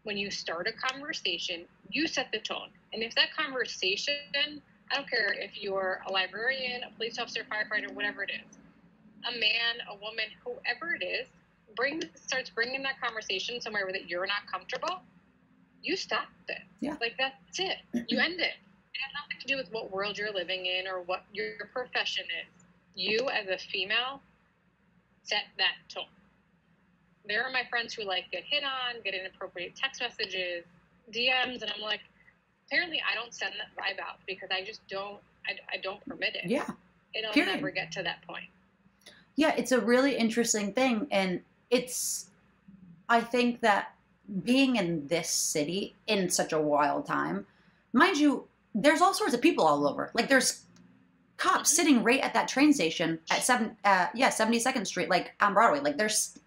when 0.03 0.17
you 0.17 0.29
start 0.29 0.67
a 0.67 0.73
conversation, 0.73 1.65
you 1.89 2.07
set 2.07 2.31
the 2.31 2.39
tone. 2.39 2.69
And 2.93 3.01
if 3.01 3.15
that 3.15 3.33
conversation, 3.35 4.15
I 4.91 4.95
don't 4.95 5.09
care 5.09 5.33
if 5.33 5.61
you're 5.61 6.01
a 6.07 6.11
librarian, 6.11 6.83
a 6.83 6.95
police 6.95 7.17
officer, 7.17 7.41
firefighter, 7.43 7.93
whatever 7.93 8.23
it 8.23 8.31
is, 8.31 8.57
a 9.27 9.31
man, 9.31 9.81
a 9.89 9.95
woman, 9.95 10.25
whoever 10.43 10.93
it 10.93 11.03
is, 11.03 11.27
brings 11.75 12.05
starts 12.15 12.49
bringing 12.49 12.83
that 12.83 13.01
conversation 13.01 13.59
somewhere 13.59 13.89
that 13.91 14.09
you're 14.09 14.27
not 14.27 14.45
comfortable, 14.51 15.01
you 15.85 15.95
stop 15.95 16.27
it. 16.47 16.61
Yeah. 16.79 16.95
Like 16.99 17.13
that's 17.17 17.59
it. 17.59 17.77
You 17.93 18.19
end 18.19 18.39
it. 18.39 18.55
It 18.93 19.01
has 19.01 19.13
nothing 19.13 19.39
to 19.39 19.47
do 19.47 19.57
with 19.57 19.71
what 19.71 19.91
world 19.91 20.17
you're 20.17 20.33
living 20.33 20.65
in 20.65 20.87
or 20.87 21.01
what 21.01 21.23
your 21.33 21.65
profession 21.73 22.23
is. 22.25 22.65
You 22.95 23.29
as 23.29 23.47
a 23.47 23.57
female 23.57 24.21
set 25.23 25.43
that 25.57 25.75
tone. 25.89 26.05
There 27.27 27.43
are 27.43 27.51
my 27.51 27.63
friends 27.69 27.93
who 27.93 28.03
like 28.03 28.31
get 28.31 28.43
hit 28.43 28.63
on, 28.63 29.01
get 29.03 29.13
inappropriate 29.13 29.75
text 29.75 30.01
messages, 30.01 30.63
DMs, 31.11 31.61
and 31.61 31.71
I'm 31.75 31.81
like, 31.81 32.01
apparently 32.67 33.01
I 33.09 33.15
don't 33.15 33.33
send 33.33 33.53
that 33.53 33.69
vibe 33.75 33.99
out 33.99 34.17
because 34.27 34.49
I 34.51 34.63
just 34.63 34.87
don't 34.87 35.19
I, 35.47 35.75
I 35.75 35.77
don't 35.77 36.03
permit 36.07 36.35
it. 36.35 36.49
Yeah. 36.49 36.67
It'll 37.13 37.31
Period. 37.31 37.55
never 37.55 37.71
get 37.71 37.91
to 37.93 38.03
that 38.03 38.21
point. 38.27 38.45
Yeah, 39.35 39.53
it's 39.57 39.71
a 39.71 39.79
really 39.79 40.15
interesting 40.15 40.73
thing. 40.73 41.07
And 41.11 41.41
it's, 41.69 42.27
I 43.09 43.21
think 43.21 43.61
that 43.61 43.94
being 44.43 44.75
in 44.75 45.07
this 45.07 45.29
city 45.29 45.95
in 46.07 46.29
such 46.29 46.53
a 46.53 46.59
wild 46.59 47.05
time, 47.05 47.45
mind 47.93 48.17
you, 48.17 48.45
there's 48.73 49.01
all 49.01 49.13
sorts 49.13 49.33
of 49.33 49.41
people 49.41 49.65
all 49.65 49.87
over. 49.87 50.11
Like 50.13 50.27
there's 50.29 50.63
cops 51.37 51.71
Mhm. 51.71 51.75
sitting 51.75 52.03
right 52.03 52.21
at 52.21 52.33
that 52.33 52.47
train 52.47 52.73
station 52.73 53.19
at 53.29 53.43
seven, 53.43 53.77
uh, 53.83 54.07
yeah, 54.13 54.29
72nd 54.29 54.85
Street, 54.85 55.09
like 55.09 55.33
on 55.39 55.53
Broadway. 55.53 55.79
Like 55.79 55.97
there's, 55.97 56.37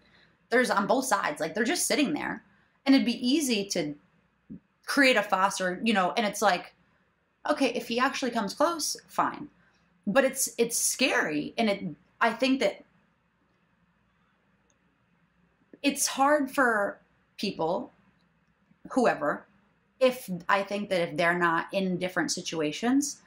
there's 0.49 0.69
on 0.69 0.87
both 0.87 1.05
sides. 1.05 1.39
Like 1.39 1.53
they're 1.55 1.63
just 1.63 1.85
sitting 1.87 2.13
there, 2.13 2.43
and 2.85 2.95
it'd 2.95 3.05
be 3.05 3.27
easy 3.27 3.65
to 3.69 3.95
create 4.85 5.15
a 5.15 5.21
fuss 5.23 5.61
or 5.61 5.79
you 5.83 5.93
know. 5.93 6.11
And 6.17 6.25
it's 6.25 6.41
like, 6.41 6.73
okay, 7.49 7.67
if 7.73 7.87
he 7.87 7.99
actually 7.99 8.31
comes 8.31 8.53
close, 8.55 8.97
fine. 9.07 9.47
But 10.07 10.25
it's 10.25 10.49
it's 10.57 10.77
scary, 10.77 11.53
and 11.57 11.69
it. 11.69 11.83
I 12.19 12.31
think 12.33 12.59
that 12.61 12.83
it's 15.83 16.07
hard 16.07 16.49
for 16.51 16.99
people, 17.39 17.91
whoever, 18.91 19.45
if 19.99 20.29
I 20.47 20.61
think 20.63 20.89
that 20.89 21.01
if 21.09 21.17
they're 21.17 21.37
not 21.37 21.67
in 21.73 21.97
different 21.97 22.31
situations, 22.31 23.21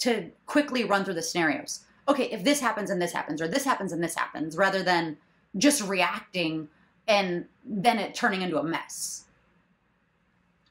to 0.00 0.30
quickly 0.46 0.84
run 0.84 1.04
through 1.04 1.14
the 1.14 1.22
scenarios. 1.22 1.80
Okay, 2.08 2.24
if 2.30 2.44
this 2.44 2.60
happens 2.60 2.90
and 2.90 3.00
this 3.00 3.12
happens, 3.12 3.40
or 3.42 3.48
this 3.48 3.64
happens 3.64 3.92
and 3.92 4.02
this 4.02 4.14
happens, 4.14 4.56
rather 4.56 4.82
than 4.82 5.16
just 5.56 5.82
reacting 5.82 6.68
and 7.06 7.46
then 7.64 7.98
it 7.98 8.14
turning 8.14 8.42
into 8.42 8.58
a 8.58 8.62
mess. 8.62 9.24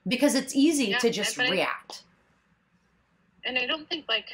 Because 0.07 0.35
it's 0.35 0.55
easy 0.55 0.85
Yeah, 0.91 0.99
to 0.99 1.09
just 1.09 1.39
I- 1.39 1.49
react. 1.49 2.03
and 3.43 3.57
I 3.57 3.65
don't 3.65 3.87
think 3.89 4.05
like 4.07 4.29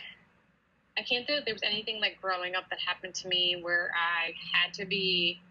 I 0.98 1.02
can't 1.02 1.26
say 1.26 1.36
that 1.36 1.46
there 1.46 1.54
was 1.56 1.64
anything 1.64 2.00
like 2.00 2.22
growing 2.22 2.54
up 2.56 2.70
that 2.70 2.80
happened 2.80 3.16
to 3.16 3.28
me 3.28 3.58
where 3.62 3.90
I 3.96 4.34
had 4.54 4.74
to 4.76 4.86
be 4.86 5.42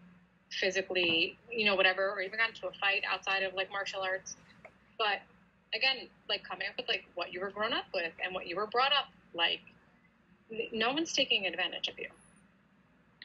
physically, 0.59 1.37
you 1.51 1.65
know, 1.65 1.75
whatever, 1.75 2.09
or 2.11 2.21
even 2.21 2.37
got 2.39 2.49
into 2.49 2.67
a 2.67 2.71
fight 2.79 3.03
outside 3.09 3.43
of 3.43 3.53
like 3.53 3.69
martial 3.71 4.01
arts. 4.01 4.35
But 4.97 5.21
again, 5.73 6.07
like 6.29 6.43
coming 6.43 6.67
up 6.69 6.77
with 6.77 6.87
like 6.87 7.05
what 7.15 7.33
you 7.33 7.39
were 7.39 7.49
grown 7.51 7.73
up 7.73 7.85
with 7.93 8.13
and 8.23 8.33
what 8.33 8.47
you 8.47 8.55
were 8.55 8.67
brought 8.67 8.91
up 8.91 9.07
like, 9.33 9.61
no 10.71 10.93
one's 10.93 11.13
taking 11.13 11.45
advantage 11.47 11.87
of 11.87 11.97
you. 11.97 12.07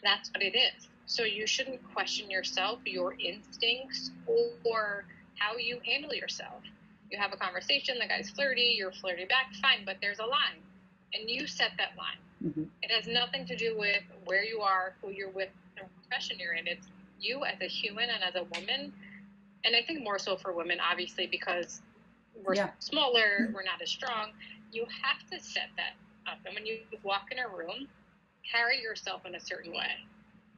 That's 0.03 0.31
what 0.31 0.43
it 0.43 0.57
is. 0.57 0.89
So 1.07 1.25
you 1.25 1.47
shouldn't 1.47 1.81
question 1.95 2.31
yourself, 2.31 2.81
your 2.85 3.15
instincts, 3.19 4.11
or 4.27 5.05
how 5.39 5.57
you 5.57 5.81
handle 5.85 6.15
yourself. 6.15 6.63
You 7.11 7.19
have 7.19 7.33
a 7.33 7.37
conversation, 7.37 7.99
the 7.99 8.07
guy's 8.07 8.31
flirty, 8.31 8.75
you're 8.77 8.93
flirty 8.93 9.25
back, 9.25 9.55
fine, 9.63 9.85
but 9.85 9.97
there's 10.03 10.19
a 10.19 10.27
line. 10.27 10.63
And 11.15 11.29
you 11.29 11.47
set 11.47 11.73
that 11.79 11.97
line. 11.97 12.19
Mhm. 12.45 12.69
It 12.83 12.91
has 12.91 13.07
nothing 13.07 13.47
to 13.47 13.57
do 13.57 13.77
with 13.79 14.03
where 14.25 14.45
you 14.45 14.61
are, 14.61 14.95
who 15.01 15.11
you're 15.11 15.31
with, 15.31 15.51
the 15.77 15.85
profession 16.01 16.39
you're 16.39 16.53
in. 16.53 16.67
It's 16.67 16.87
you 17.21 17.45
as 17.45 17.61
a 17.61 17.67
human 17.69 18.09
and 18.11 18.23
as 18.23 18.35
a 18.35 18.45
woman. 18.59 18.93
And 19.65 19.77
I 19.77 19.83
think 19.83 20.03
more 20.03 20.19
so 20.19 20.37
for 20.37 20.53
women, 20.53 20.79
obviously, 20.81 21.27
because 21.27 21.83
we're 22.45 22.55
Yeah. 22.55 22.71
smaller, 22.79 23.51
we're 23.53 23.63
not 23.65 23.83
as 23.83 23.91
strong. 23.91 24.33
You 24.73 24.87
have 25.03 25.29
to 25.31 25.41
set 25.41 25.71
that 25.77 25.95
up. 26.31 26.39
And 26.47 26.55
when 26.55 26.67
you 26.67 26.81
walk 27.03 27.33
in 27.33 27.39
a 27.39 27.49
room, 27.49 27.89
carry 28.51 28.81
yourself 28.81 29.27
in 29.27 29.35
a 29.35 29.41
certain 29.41 29.73
way. 29.73 30.05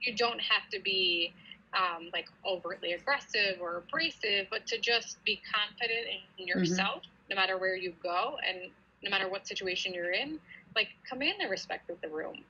You 0.02 0.14
don't 0.14 0.40
have 0.40 0.68
to 0.70 0.80
be 0.80 1.34
um, 1.72 2.10
like 2.12 2.28
overtly 2.44 2.92
aggressive 2.92 3.58
or 3.60 3.76
abrasive, 3.78 4.48
but 4.50 4.66
to 4.66 4.78
just 4.78 5.22
be 5.24 5.40
confident 5.52 6.06
in 6.38 6.46
yourself, 6.46 7.02
no 7.28 7.36
matter 7.36 7.58
where 7.58 7.76
you 7.76 7.94
go 8.02 8.36
and 8.46 8.70
no 9.02 9.10
matter 9.10 9.28
what 9.28 9.46
situation 9.46 9.94
you're 9.94 10.12
in. 10.12 10.40
Like 10.74 10.88
command 11.08 11.34
the 11.40 11.48
respect 11.48 11.90
of 11.90 12.00
the 12.00 12.08
room. 12.08 12.44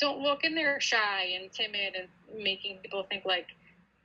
Don't 0.00 0.20
walk 0.20 0.44
in 0.44 0.54
there 0.54 0.80
shy 0.80 1.24
and 1.40 1.50
timid 1.52 1.94
and 1.96 2.42
making 2.42 2.78
people 2.78 3.04
think 3.08 3.24
like 3.24 3.46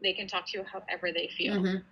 they 0.01 0.13
can 0.13 0.27
talk 0.27 0.47
to 0.47 0.57
you 0.57 0.63
however 0.63 1.11
they 1.11 1.29
feel. 1.37 1.55
Mhm. 1.55 1.83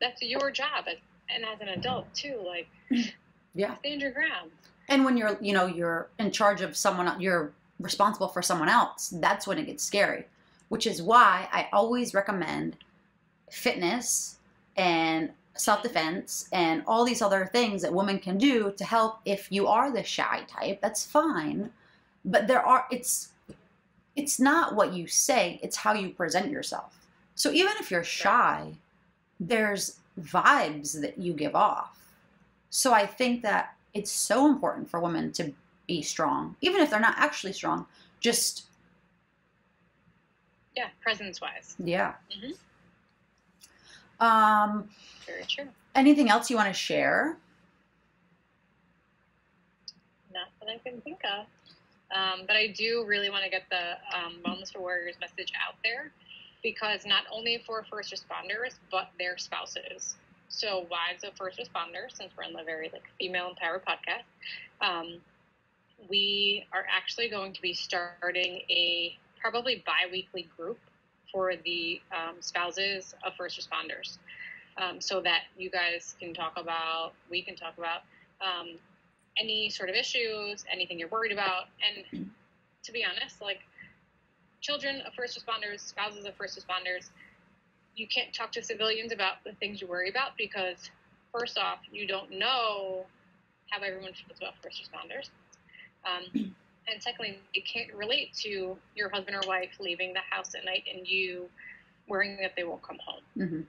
That's 0.00 0.20
your 0.22 0.50
job, 0.50 0.84
as, 0.88 0.96
and 1.28 1.44
as 1.44 1.60
an 1.60 1.68
adult 1.68 2.12
too. 2.14 2.40
Like 2.46 2.68
Yeah. 3.54 3.76
stand 3.78 4.00
your 4.00 4.12
ground. 4.12 4.50
And 4.88 5.04
when 5.04 5.16
you're, 5.16 5.36
you 5.40 5.52
know, 5.52 5.66
you're 5.66 6.08
in 6.18 6.30
charge 6.30 6.60
of 6.60 6.76
someone, 6.76 7.20
you're 7.20 7.52
responsible 7.80 8.28
for 8.28 8.42
someone 8.42 8.68
else, 8.68 9.10
that's 9.20 9.46
when 9.46 9.58
it 9.58 9.66
gets 9.66 9.82
scary. 9.84 10.24
Which 10.68 10.86
is 10.86 11.02
why 11.02 11.48
I 11.52 11.68
always 11.72 12.14
recommend 12.14 12.76
fitness 13.50 14.38
and 14.76 15.30
self 15.54 15.82
defense 15.82 16.48
and 16.52 16.82
all 16.86 17.04
these 17.04 17.20
other 17.20 17.46
things 17.52 17.82
that 17.82 17.92
women 17.92 18.18
can 18.18 18.38
do 18.38 18.72
to 18.76 18.84
help 18.84 19.18
if 19.26 19.52
you 19.52 19.66
are 19.66 19.90
the 19.90 20.02
shy 20.02 20.42
type. 20.48 20.80
That's 20.80 21.04
fine. 21.04 21.70
But 22.24 22.46
there 22.46 22.62
are, 22.64 22.86
it's, 22.90 23.31
it's 24.16 24.38
not 24.38 24.74
what 24.74 24.92
you 24.92 25.06
say, 25.06 25.58
it's 25.62 25.76
how 25.76 25.94
you 25.94 26.10
present 26.10 26.50
yourself. 26.50 26.96
So 27.34 27.50
even 27.50 27.72
if 27.80 27.90
you're 27.90 28.04
shy, 28.04 28.72
there's 29.40 29.98
vibes 30.20 31.00
that 31.00 31.18
you 31.18 31.32
give 31.32 31.54
off. 31.56 31.98
So 32.70 32.92
I 32.92 33.06
think 33.06 33.42
that 33.42 33.74
it's 33.94 34.10
so 34.10 34.46
important 34.46 34.88
for 34.90 35.00
women 35.00 35.32
to 35.32 35.52
be 35.86 36.02
strong, 36.02 36.56
even 36.60 36.80
if 36.82 36.90
they're 36.90 37.00
not 37.00 37.14
actually 37.18 37.52
strong. 37.52 37.86
Just 38.20 38.64
Yeah, 40.76 40.88
presence 41.02 41.40
wise. 41.40 41.76
yeah. 41.78 42.14
Mhm. 42.30 42.56
Um, 44.20 44.88
Very 45.26 45.44
true. 45.44 45.68
anything 45.94 46.30
else 46.30 46.48
you 46.48 46.56
want 46.56 46.68
to 46.68 46.72
share? 46.72 47.36
Not 50.32 50.48
that 50.60 50.68
I 50.70 50.78
can 50.78 51.00
think 51.02 51.20
of. 51.24 51.46
Um, 52.12 52.42
but 52.46 52.56
I 52.56 52.68
do 52.68 53.04
really 53.06 53.30
want 53.30 53.44
to 53.44 53.50
get 53.50 53.62
the 53.70 53.96
um, 54.16 54.36
Wellness 54.44 54.72
for 54.72 54.80
Warriors 54.80 55.16
message 55.20 55.52
out 55.66 55.76
there 55.82 56.12
because 56.62 57.04
not 57.06 57.24
only 57.32 57.62
for 57.66 57.84
first 57.90 58.12
responders, 58.12 58.74
but 58.90 59.10
their 59.18 59.36
spouses. 59.38 60.16
So, 60.48 60.86
wives 60.90 61.24
of 61.24 61.34
first 61.36 61.58
responders, 61.58 62.12
since 62.16 62.30
we're 62.36 62.44
in 62.44 62.52
the 62.52 62.62
very 62.62 62.90
like 62.92 63.04
female 63.18 63.48
empowered 63.50 63.82
podcast, 63.86 64.24
um, 64.86 65.14
we 66.10 66.66
are 66.72 66.84
actually 66.94 67.30
going 67.30 67.52
to 67.54 67.62
be 67.62 67.72
starting 67.72 68.60
a 68.68 69.16
probably 69.40 69.82
bi-weekly 69.86 70.48
group 70.56 70.78
for 71.32 71.54
the 71.64 72.00
um, 72.12 72.36
spouses 72.40 73.14
of 73.24 73.32
first 73.34 73.58
responders, 73.58 74.18
um, 74.76 75.00
so 75.00 75.20
that 75.22 75.44
you 75.56 75.70
guys 75.70 76.14
can 76.20 76.34
talk 76.34 76.52
about, 76.58 77.12
we 77.30 77.42
can 77.42 77.56
talk 77.56 77.78
about 77.78 78.02
um, 78.42 78.76
any 79.38 79.70
sort 79.70 79.88
of 79.88 79.96
issues, 79.96 80.64
anything 80.70 80.98
you're 80.98 81.08
worried 81.08 81.32
about. 81.32 81.64
And 81.82 82.30
to 82.82 82.92
be 82.92 83.04
honest, 83.04 83.40
like 83.40 83.60
children 84.60 85.00
of 85.06 85.12
first 85.14 85.38
responders, 85.38 85.80
spouses 85.80 86.24
of 86.24 86.34
first 86.34 86.58
responders, 86.58 87.10
you 87.94 88.06
can't 88.06 88.32
talk 88.32 88.52
to 88.52 88.62
civilians 88.62 89.12
about 89.12 89.44
the 89.44 89.52
things 89.54 89.80
you 89.80 89.86
worry 89.86 90.08
about 90.08 90.36
because, 90.38 90.90
first 91.32 91.58
off, 91.58 91.78
you 91.90 92.06
don't 92.06 92.30
know 92.30 93.04
how 93.70 93.82
everyone 93.82 94.12
feels 94.12 94.38
about 94.38 94.54
first 94.62 94.82
responders. 94.82 95.30
Um, 96.04 96.54
and 96.88 97.02
secondly, 97.02 97.38
you 97.54 97.62
can't 97.62 97.92
relate 97.94 98.32
to 98.42 98.76
your 98.94 99.08
husband 99.10 99.36
or 99.36 99.46
wife 99.46 99.70
leaving 99.78 100.12
the 100.12 100.20
house 100.30 100.54
at 100.54 100.64
night 100.64 100.84
and 100.92 101.06
you 101.06 101.48
worrying 102.08 102.38
that 102.40 102.52
they 102.56 102.64
won't 102.64 102.82
come 102.82 102.98
home. 103.04 103.22
hmm 103.48 103.60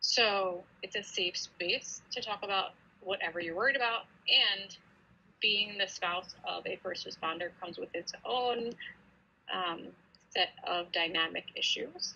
So 0.00 0.64
it's 0.82 0.96
a 0.96 1.02
safe 1.02 1.36
space 1.36 2.02
to 2.12 2.22
talk 2.22 2.42
about 2.42 2.70
whatever 3.00 3.40
you're 3.40 3.56
worried 3.56 3.76
about. 3.76 4.02
And 4.28 4.76
being 5.40 5.78
the 5.78 5.86
spouse 5.86 6.34
of 6.48 6.66
a 6.66 6.76
first 6.82 7.06
responder 7.06 7.50
comes 7.60 7.78
with 7.78 7.88
its 7.94 8.12
own 8.24 8.70
um, 9.52 9.82
set 10.30 10.50
of 10.66 10.90
dynamic 10.92 11.46
issues 11.56 12.14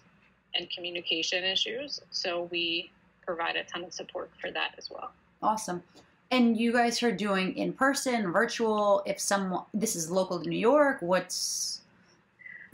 and 0.55 0.69
communication 0.71 1.45
issues. 1.45 2.01
So 2.11 2.49
we 2.51 2.91
provide 3.27 3.57
a 3.57 3.65
ton 3.65 3.85
of 3.85 3.93
support 3.93 4.31
for 4.41 4.51
that 4.51 4.75
as 4.79 4.91
well. 4.91 5.11
Awesome. 5.43 5.83
And 6.31 6.57
you 6.57 6.73
guys 6.73 7.03
are 7.03 7.13
doing 7.13 7.57
in 7.57 7.73
person, 7.73 8.33
virtual. 8.33 9.03
If 9.07 9.21
someone, 9.21 9.65
this 9.73 9.95
is 9.97 10.11
local 10.11 10.41
to 10.41 10.49
New 10.49 10.59
York, 10.59 10.99
what's 11.01 11.81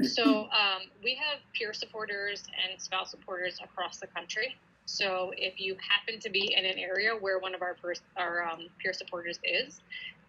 so 0.08 0.44
um, 0.44 0.88
we 1.02 1.14
have 1.14 1.40
peer 1.52 1.72
supporters 1.72 2.44
and 2.64 2.80
spouse 2.80 3.10
supporters 3.10 3.60
across 3.62 3.98
the 3.98 4.06
country. 4.06 4.56
So 4.86 5.32
if 5.36 5.60
you 5.60 5.76
happen 5.88 6.20
to 6.20 6.30
be 6.30 6.54
in 6.56 6.64
an 6.64 6.78
area 6.78 7.12
where 7.12 7.38
one 7.38 7.54
of 7.54 7.62
our 7.62 7.76
first, 7.80 8.02
our 8.16 8.44
um, 8.44 8.68
peer 8.78 8.92
supporters 8.92 9.38
is, 9.44 9.80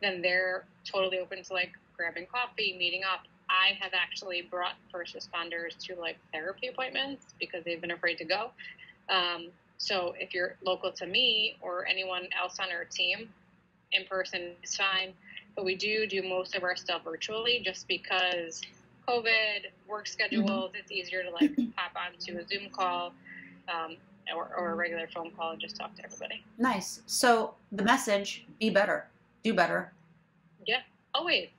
then 0.02 0.22
they're 0.22 0.66
totally 0.84 1.20
open 1.20 1.44
to 1.44 1.54
like 1.54 1.72
grabbing 1.96 2.28
coffee, 2.28 2.76
meeting 2.78 3.02
up. 3.04 3.22
I 3.50 3.78
have 3.80 3.92
actually 3.94 4.44
brought 4.44 4.76
first 4.92 5.16
responders 5.16 5.78
to 5.86 5.96
like 6.00 6.18
therapy 6.32 6.68
appointments 6.68 7.34
because 7.40 7.64
they've 7.66 7.82
been 7.82 7.92
afraid 7.92 8.18
to 8.20 8.26
go. 8.26 8.52
Um, 9.10 9.48
so 9.78 10.14
if 10.20 10.34
you're 10.34 10.56
local 10.64 10.92
to 10.92 11.06
me 11.06 11.58
or 11.62 11.86
anyone 11.88 12.28
else 12.40 12.60
on 12.60 12.72
our 12.72 12.86
team, 12.86 13.30
in 13.92 14.06
person 14.06 14.52
is 14.64 14.76
fine. 14.76 15.14
But 15.56 15.66
we 15.66 15.76
do 15.76 16.08
do 16.08 16.24
most 16.24 16.56
of 16.56 16.64
our 16.64 16.76
stuff 16.76 17.04
virtually 17.04 17.62
just 17.64 17.88
because 17.88 18.62
COVID, 19.08 19.66
work 19.88 20.08
schedules, 20.08 20.50
mm-hmm. 20.50 20.76
it's 20.76 20.92
easier 20.92 21.24
to 21.24 21.30
like 21.32 21.52
pop 21.76 21.92
onto 21.96 22.38
a 22.38 22.48
Zoom 22.48 22.70
call 22.72 23.14
um, 23.68 23.98
or, 24.36 24.52
or 24.56 24.72
a 24.72 24.76
regular 24.76 25.08
phone 25.14 25.32
call 25.32 25.52
and 25.52 25.60
just 25.60 25.76
talk 25.76 25.96
to 25.96 26.06
everybody. 26.06 26.44
Nice. 26.58 27.02
So 27.06 27.56
the 27.72 27.84
message 27.84 28.46
be 28.60 28.70
better, 28.70 29.08
do 29.44 29.54
better. 29.54 29.92
Yeah, 30.66 30.82
always. 31.14 31.50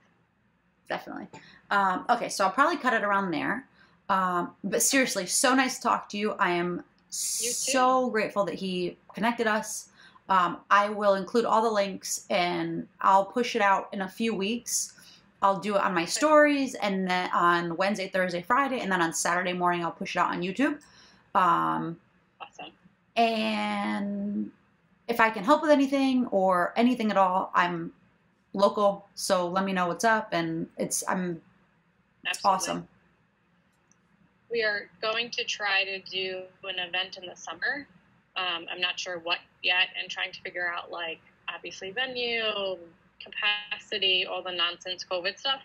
Definitely. 0.89 1.29
Um, 1.71 2.05
okay, 2.11 2.29
so 2.29 2.45
I'll 2.45 2.51
probably 2.51 2.77
cut 2.77 2.95
it 2.95 3.03
around 3.03 3.31
there. 3.31 3.67
Um, 4.09 4.53
but 4.63 4.83
seriously, 4.83 5.27
so 5.27 5.55
nice 5.55 5.77
to 5.77 5.83
talk 5.83 6.09
to 6.11 6.19
you. 6.19 6.33
I 6.33 6.51
am 6.51 6.85
so 7.09 8.11
grateful 8.11 8.45
that 8.45 8.55
he 8.55 8.97
connected 9.15 9.47
us. 9.47 9.89
Um, 10.29 10.59
I 10.71 10.89
will 10.89 11.15
include 11.15 11.45
all 11.45 11.63
the 11.63 11.71
links 11.71 12.27
and 12.31 12.87
I'll 13.01 13.25
push 13.25 13.57
it 13.57 13.63
out 13.63 13.89
in 13.93 14.03
a 14.03 14.09
few 14.09 14.35
weeks. 14.35 14.95
I'll 15.43 15.59
do 15.59 15.77
it 15.77 15.83
on 15.83 15.95
my 15.95 16.05
stories 16.05 16.75
and 16.77 17.09
then 17.09 17.29
on 17.35 17.77
Wednesday, 17.77 18.09
Thursday, 18.09 18.43
Friday, 18.43 18.81
and 18.81 18.91
then 18.91 19.03
on 19.03 19.13
Saturday 19.13 19.53
morning 19.53 19.85
I'll 19.85 19.91
push 19.91 20.17
it 20.17 20.21
out 20.21 20.31
on 20.31 20.41
YouTube. 20.41 20.79
Um, 21.35 21.99
awesome. 22.41 22.73
And 23.17 24.51
if 25.09 25.21
I 25.21 25.31
can 25.31 25.45
help 25.45 25.63
with 25.63 25.71
anything 25.71 26.27
or 26.27 26.73
anything 26.77 27.11
at 27.11 27.17
all, 27.17 27.51
I'm 27.55 27.93
local, 28.53 29.09
so 29.15 29.49
let 29.49 29.65
me 29.65 29.73
know 29.73 29.89
what's 29.89 30.05
up. 30.05 30.29
And 30.33 30.69
it's 30.79 31.03
I'm 31.09 31.41
it's 32.25 32.45
awesome. 32.45 32.87
We 34.51 34.63
are 34.63 34.89
going 35.01 35.31
to 35.31 35.45
try 35.45 35.85
to 35.85 35.99
do 36.03 36.43
an 36.65 36.79
event 36.79 37.19
in 37.21 37.27
the 37.27 37.35
summer. 37.35 37.87
Um, 38.37 38.67
I'm 38.71 38.81
not 38.81 38.99
sure 39.01 39.19
what 39.19 39.39
yet, 39.63 39.89
and 40.01 40.11
trying 40.11 40.33
to 40.33 40.41
figure 40.43 40.71
out 40.71 40.91
like 40.91 41.21
obviously 41.53 41.91
venue, 41.91 42.77
capacity, 43.21 44.27
all 44.27 44.43
the 44.43 44.53
nonsense 44.53 45.05
COVID 45.11 45.39
stuff. 45.39 45.63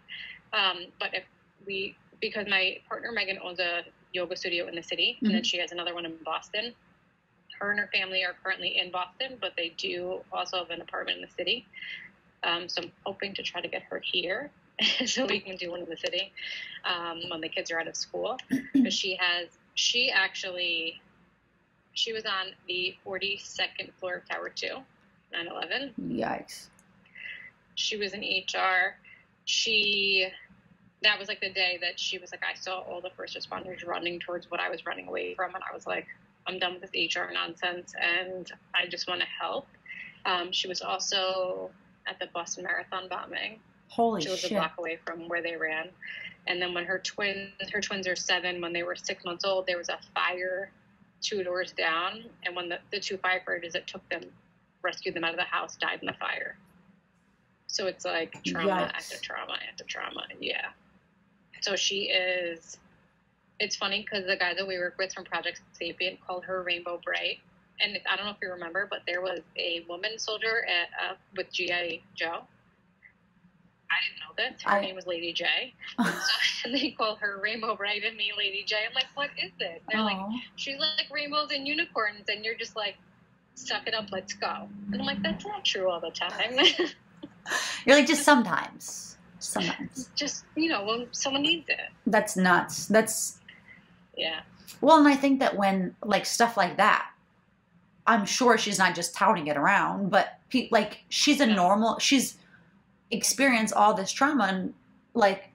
Um, 0.53 0.85
but 0.99 1.13
if 1.13 1.23
we, 1.65 1.95
because 2.21 2.47
my 2.47 2.77
partner 2.87 3.11
Megan 3.11 3.39
owns 3.43 3.59
a 3.59 3.83
yoga 4.13 4.35
studio 4.35 4.67
in 4.67 4.75
the 4.75 4.83
city, 4.83 5.15
mm-hmm. 5.17 5.25
and 5.25 5.35
then 5.35 5.41
mm-hmm. 5.41 5.47
she 5.47 5.57
has 5.59 5.71
another 5.71 5.93
one 5.93 6.05
in 6.05 6.13
Boston. 6.23 6.73
Her 7.59 7.71
and 7.71 7.79
her 7.79 7.89
family 7.93 8.23
are 8.23 8.35
currently 8.43 8.79
in 8.79 8.91
Boston, 8.91 9.37
but 9.39 9.53
they 9.57 9.73
do 9.77 10.21
also 10.31 10.57
have 10.57 10.69
an 10.69 10.81
apartment 10.81 11.17
in 11.17 11.21
the 11.23 11.31
city. 11.31 11.65
Um, 12.43 12.69
so 12.69 12.83
I'm 12.83 12.91
hoping 13.05 13.33
to 13.35 13.43
try 13.43 13.61
to 13.61 13.67
get 13.67 13.83
her 13.83 14.01
here 14.03 14.51
so 15.05 15.25
we 15.25 15.39
can 15.39 15.55
do 15.55 15.71
one 15.71 15.81
in 15.81 15.89
the 15.89 15.97
city 15.97 16.31
um, 16.85 17.21
when 17.29 17.41
the 17.41 17.49
kids 17.49 17.71
are 17.71 17.79
out 17.79 17.87
of 17.87 17.95
school. 17.95 18.37
Because 18.73 18.93
she 18.93 19.17
has, 19.19 19.47
she 19.75 20.11
actually, 20.11 21.01
she 21.93 22.13
was 22.13 22.25
on 22.25 22.53
the 22.67 22.95
42nd 23.05 23.91
floor 23.99 24.15
of 24.15 24.29
Tower 24.29 24.49
2, 24.49 24.67
9 25.33 25.47
11. 25.47 25.93
Yikes 25.99 26.67
she 27.77 27.95
was 27.95 28.13
in 28.13 28.21
HR. 28.21 28.97
She 29.45 30.27
that 31.03 31.19
was 31.19 31.27
like 31.27 31.39
the 31.39 31.51
day 31.51 31.77
that 31.79 31.99
she 31.99 32.17
was 32.17 32.31
like, 32.31 32.41
I 32.43 32.59
saw 32.59 32.79
all 32.79 33.01
the 33.01 33.11
first 33.15 33.37
responders 33.37 33.85
running 33.85 34.19
towards 34.19 34.49
what 34.49 34.59
I 34.59 34.69
was 34.69 34.85
running 34.85 35.07
away 35.07 35.35
from, 35.35 35.53
and 35.53 35.63
I 35.63 35.73
was 35.73 35.85
like, 35.85 36.07
I'm 36.47 36.59
done 36.59 36.77
with 36.79 36.91
this 36.91 37.15
HR 37.15 37.31
nonsense, 37.33 37.93
and 38.01 38.49
I 38.73 38.87
just 38.87 39.07
want 39.07 39.21
to 39.21 39.27
help. 39.27 39.67
Um, 40.25 40.51
she 40.51 40.67
was 40.67 40.81
also 40.81 41.69
at 42.07 42.19
the 42.19 42.27
Boston 42.33 42.63
Marathon 42.63 43.07
bombing. 43.09 43.59
Holy 43.89 44.21
She 44.21 44.29
was 44.29 44.39
shit. 44.39 44.51
a 44.51 44.55
block 44.55 44.73
away 44.77 44.97
from 45.05 45.27
where 45.27 45.41
they 45.41 45.55
ran. 45.55 45.89
And 46.47 46.61
then 46.61 46.73
when 46.73 46.85
her 46.85 46.99
twins, 46.99 47.51
her 47.71 47.81
twins 47.81 48.07
are 48.07 48.15
seven, 48.15 48.61
when 48.61 48.73
they 48.73 48.83
were 48.83 48.95
six 48.95 49.25
months 49.25 49.43
old, 49.45 49.67
there 49.67 49.77
was 49.77 49.89
a 49.89 49.99
fire 50.15 50.71
two 51.21 51.43
doors 51.43 51.71
down. 51.73 52.23
And 52.45 52.55
when 52.55 52.69
the, 52.69 52.79
the 52.91 52.99
two 52.99 53.17
firefighters 53.17 53.71
that 53.73 53.87
took 53.87 54.07
them, 54.09 54.21
rescued 54.81 55.15
them 55.15 55.23
out 55.23 55.31
of 55.31 55.37
the 55.37 55.43
house, 55.43 55.75
died 55.75 55.99
in 56.01 56.07
the 56.07 56.13
fire. 56.13 56.57
So 57.67 57.87
it's 57.87 58.05
like 58.05 58.41
trauma 58.45 58.69
Yikes. 58.69 58.93
after 58.95 59.17
trauma 59.21 59.57
after 59.69 59.83
trauma. 59.83 60.23
Yeah. 60.39 60.67
So 61.61 61.75
she 61.75 62.03
is. 62.03 62.77
It's 63.59 63.75
funny 63.75 64.01
because 64.01 64.25
the 64.25 64.37
guy 64.37 64.53
that 64.53 64.67
we 64.67 64.77
work 64.77 64.95
with 64.97 65.13
from 65.13 65.25
Project 65.25 65.61
Sapient 65.73 66.19
called 66.25 66.45
her 66.45 66.61
Rainbow 66.63 66.99
Brite. 67.03 67.39
And 67.79 67.97
I 68.09 68.15
don't 68.15 68.25
know 68.25 68.31
if 68.31 68.37
you 68.41 68.49
remember, 68.51 68.87
but 68.89 69.01
there 69.05 69.21
was 69.21 69.39
a 69.55 69.85
woman 69.87 70.17
soldier 70.17 70.65
at 70.65 71.11
uh, 71.11 71.15
with 71.35 71.51
GI 71.51 72.03
Joe. 72.15 72.41
I 73.89 73.97
didn't 74.03 74.19
know 74.19 74.51
this. 74.51 74.63
Her 74.63 74.71
I... 74.71 74.81
name 74.81 74.95
was 74.95 75.07
Lady 75.07 75.33
Jaye. 75.33 75.73
so, 76.05 76.11
and 76.65 76.73
they 76.73 76.91
call 76.91 77.15
her 77.15 77.39
Rainbow 77.41 77.75
Brite 77.75 78.03
and 78.03 78.17
me 78.17 78.31
Lady 78.37 78.65
Jaye. 78.67 78.87
I'm 78.87 78.93
like, 78.93 79.07
what 79.15 79.29
is 79.41 79.51
this? 79.59 79.79
They're 79.89 80.01
Aww. 80.01 80.05
like, 80.05 80.41
she's 80.55 80.79
like 80.79 81.07
rainbows 81.11 81.51
and 81.51 81.67
unicorns, 81.67 82.25
and 82.27 82.43
you're 82.43 82.57
just 82.57 82.75
like, 82.75 82.95
suck 83.55 83.87
it 83.87 83.93
up, 83.93 84.11
let's 84.11 84.33
go. 84.33 84.67
And 84.91 85.01
I'm 85.01 85.05
like, 85.05 85.21
that's 85.21 85.45
not 85.45 85.65
true 85.65 85.89
all 85.89 85.99
the 85.99 86.11
time. 86.11 86.57
You're 87.85 87.95
like 87.95 88.07
just 88.07 88.23
sometimes, 88.23 89.17
sometimes. 89.39 90.09
Just 90.15 90.43
you 90.55 90.69
know 90.69 90.83
when 90.85 91.07
someone 91.11 91.43
needs 91.43 91.69
it. 91.69 91.89
That's 92.05 92.35
nuts. 92.35 92.87
That's 92.87 93.39
yeah. 94.17 94.41
Well, 94.81 94.97
and 94.97 95.07
I 95.07 95.15
think 95.15 95.39
that 95.39 95.55
when 95.55 95.95
like 96.03 96.25
stuff 96.25 96.57
like 96.57 96.77
that, 96.77 97.09
I'm 98.05 98.25
sure 98.25 98.57
she's 98.57 98.79
not 98.79 98.95
just 98.95 99.13
touting 99.13 99.47
it 99.47 99.57
around, 99.57 100.09
but 100.09 100.39
pe- 100.49 100.69
like 100.71 101.03
she's 101.09 101.39
a 101.39 101.45
normal. 101.45 101.99
She's 101.99 102.37
experienced 103.11 103.73
all 103.73 103.93
this 103.93 104.11
trauma 104.11 104.45
and 104.45 104.73
like 105.13 105.49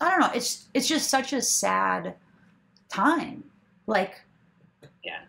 I 0.00 0.10
don't 0.10 0.20
know. 0.20 0.30
It's 0.34 0.66
it's 0.74 0.88
just 0.88 1.08
such 1.08 1.32
a 1.32 1.40
sad 1.40 2.14
time. 2.88 3.44
Like 3.86 4.20
yeah 5.04 5.20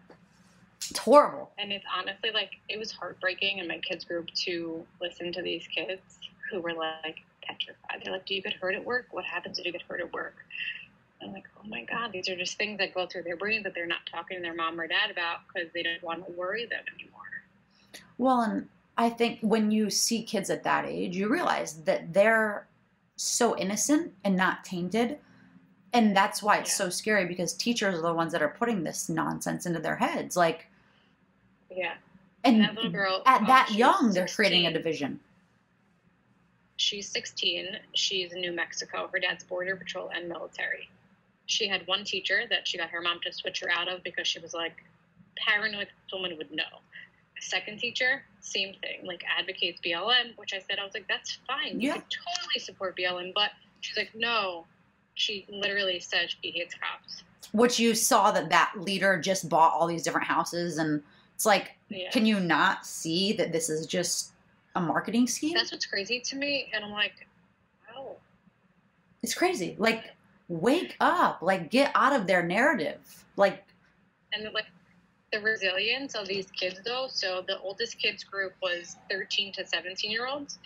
it's 0.90 1.00
horrible. 1.00 1.52
And 1.58 1.72
it's 1.72 1.86
honestly 1.96 2.32
like 2.32 2.52
it 2.70 2.80
was 2.80 2.92
heartbreaking 2.92 3.60
in 3.60 3.68
my 3.68 3.80
kids 3.80 4.06
group 4.06 4.28
to 4.46 4.86
listen 5.02 5.32
to 5.34 5.42
these 5.42 5.68
kids 5.68 6.02
who 6.52 6.62
were 6.62 6.74
like 6.74 7.20
petrified. 7.42 8.02
They're 8.04 8.14
like, 8.14 8.26
"Do 8.26 8.36
you 8.36 8.42
get 8.42 8.54
hurt 8.54 8.76
at 8.76 8.84
work? 8.84 9.08
What 9.12 9.26
happens 9.26 9.60
if 9.60 9.66
you 9.66 9.72
get 9.72 9.82
hurt 9.84 10.02
at 10.02 10.14
work?" 10.14 10.36
I'm 11.22 11.34
like, 11.34 11.48
"Oh 11.58 11.68
my 11.68 11.84
god, 11.84 12.12
these 12.12 12.30
are 12.30 12.36
just 12.36 12.58
things 12.58 12.78
that 12.80 12.94
go 12.94 13.08
through 13.08 13.24
their 13.24 13.38
brains 13.38 13.64
that 13.64 13.74
they're 13.74 13.88
not 13.88 14.06
talking 14.12 14.38
to 14.38 14.42
their 14.42 14.54
mom 14.54 14.80
or 14.80 14.88
dad 14.88 15.12
about 15.12 15.40
because 15.48 15.70
they 15.74 15.84
don't 15.84 16.02
want 16.04 16.26
to 16.26 16.32
worry 16.34 16.66
them 16.66 16.84
anymore." 16.96 17.22
Well, 18.18 18.42
and 18.42 18.70
I 18.98 19.10
think 19.10 19.40
when 19.42 19.72
you 19.72 19.90
see 19.90 20.24
kids 20.24 20.50
at 20.50 20.64
that 20.64 20.86
age, 20.86 21.16
you 21.16 21.30
realize 21.30 21.84
that 21.84 22.14
they're 22.14 22.68
so 23.16 23.58
innocent 23.58 24.14
and 24.24 24.36
not 24.36 24.64
tainted 24.64 25.18
and 25.94 26.16
that's 26.16 26.44
why 26.44 26.58
it's 26.58 26.70
yeah. 26.70 26.86
so 26.86 26.90
scary 26.90 27.26
because 27.26 27.54
teachers 27.54 27.96
are 27.96 28.02
the 28.02 28.14
ones 28.14 28.32
that 28.32 28.44
are 28.44 28.50
putting 28.50 28.84
this 28.84 29.10
nonsense 29.10 29.66
into 29.66 29.80
their 29.80 29.96
heads 29.96 30.38
like 30.38 30.68
yeah. 31.78 31.94
And, 32.44 32.62
that 32.62 32.76
little 32.76 32.92
girl 32.92 33.22
at 33.26 33.42
oh, 33.44 33.46
that 33.48 33.72
young, 33.74 34.12
they're 34.14 34.28
creating 34.28 34.68
a 34.68 34.74
division. 34.74 35.20
She's 36.78 37.10
16. 37.10 37.78
She's 37.94 38.32
in 38.32 38.42
New 38.42 38.54
Mexico. 38.54 39.10
Her 39.12 39.20
dad's 39.20 39.44
border 39.44 39.76
patrol 39.76 40.10
and 40.16 40.30
military. 40.30 40.90
She 41.48 41.68
had 41.68 41.86
one 41.88 42.04
teacher 42.04 42.44
that 42.50 42.68
she 42.68 42.78
got 42.78 42.90
her 42.90 43.02
mom 43.02 43.20
to 43.26 43.34
switch 43.34 43.62
her 43.62 43.70
out 43.72 43.88
of 43.88 44.04
because 44.04 44.28
she 44.28 44.40
was 44.40 44.54
like 44.54 44.84
paranoid 45.38 45.88
someone 46.10 46.36
would 46.38 46.52
know. 46.52 46.64
A 47.38 47.42
second 47.42 47.80
teacher, 47.80 48.24
same 48.42 48.74
thing, 48.82 49.06
like 49.06 49.24
advocates 49.38 49.80
BLM, 49.86 50.38
which 50.38 50.54
I 50.54 50.60
said 50.60 50.80
I 50.80 50.84
was 50.84 50.94
like, 50.94 51.08
that's 51.08 51.38
fine. 51.48 51.80
You 51.80 51.90
yeah. 51.90 51.94
can 51.94 52.04
totally 52.04 52.60
support 52.60 52.98
BLM, 52.98 53.34
but 53.34 53.52
she's 53.82 53.98
like, 53.98 54.12
no. 54.16 54.66
She 55.14 55.46
literally 55.50 56.00
said 56.00 56.30
she 56.30 56.52
hates 56.52 56.76
cops. 56.76 57.24
Which 57.52 57.80
you 57.80 57.96
saw 57.96 58.32
that 58.32 58.50
that 58.50 58.74
leader 58.78 59.20
just 59.20 59.50
bought 59.50 59.74
all 59.74 59.88
these 59.88 60.04
different 60.04 60.28
houses 60.28 60.78
and 60.78 61.02
it's 61.34 61.46
like, 61.46 61.76
yeah. 61.90 62.10
can 62.10 62.26
you 62.26 62.40
not 62.40 62.86
see 62.86 63.32
that 63.34 63.52
this 63.52 63.70
is 63.70 63.86
just 63.86 64.32
a 64.76 64.82
marketing 64.82 65.28
scheme? 65.28 65.54
That's 65.54 65.72
what's 65.72 65.86
crazy 65.86 66.20
to 66.20 66.36
me. 66.36 66.72
And 66.74 66.84
I'm 66.84 66.92
like, 66.92 67.28
wow. 67.96 68.16
It's 69.22 69.36
crazy. 69.36 69.76
Like, 69.78 70.16
wake 70.48 70.96
up. 71.00 71.42
Like, 71.42 71.72
get 71.72 71.92
out 71.96 72.14
of 72.14 72.28
their 72.28 72.44
narrative. 72.44 73.26
Like, 73.36 73.64
and 74.34 74.52
like 74.54 74.66
the 75.32 75.40
resilience 75.40 76.16
of 76.16 76.28
these 76.28 76.48
kids, 76.52 76.80
though. 76.86 77.08
So 77.10 77.44
the 77.48 77.60
oldest 77.60 78.00
kids 78.00 78.24
group 78.24 78.54
was 78.62 78.96
13 79.10 79.54
to 79.54 79.66
17 79.66 80.12
year 80.12 80.28
olds. 80.28 80.60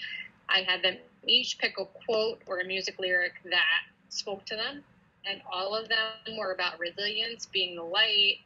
I 0.49 0.61
had 0.61 0.84
them 0.84 0.97
each 1.27 1.57
pick 1.57 1.79
a 1.79 1.86
quote 1.86 2.41
or 2.45 2.59
a 2.59 2.65
music 2.65 2.99
lyric 2.99 3.34
that 3.45 3.82
spoke 4.09 4.45
to 4.45 4.55
them. 4.55 4.84
And 5.25 5.41
all 5.51 5.75
of 5.75 5.88
them 5.88 6.38
were 6.38 6.51
about 6.51 6.79
resilience, 6.79 7.45
being 7.45 7.75
the 7.75 7.84
light, 7.84 8.38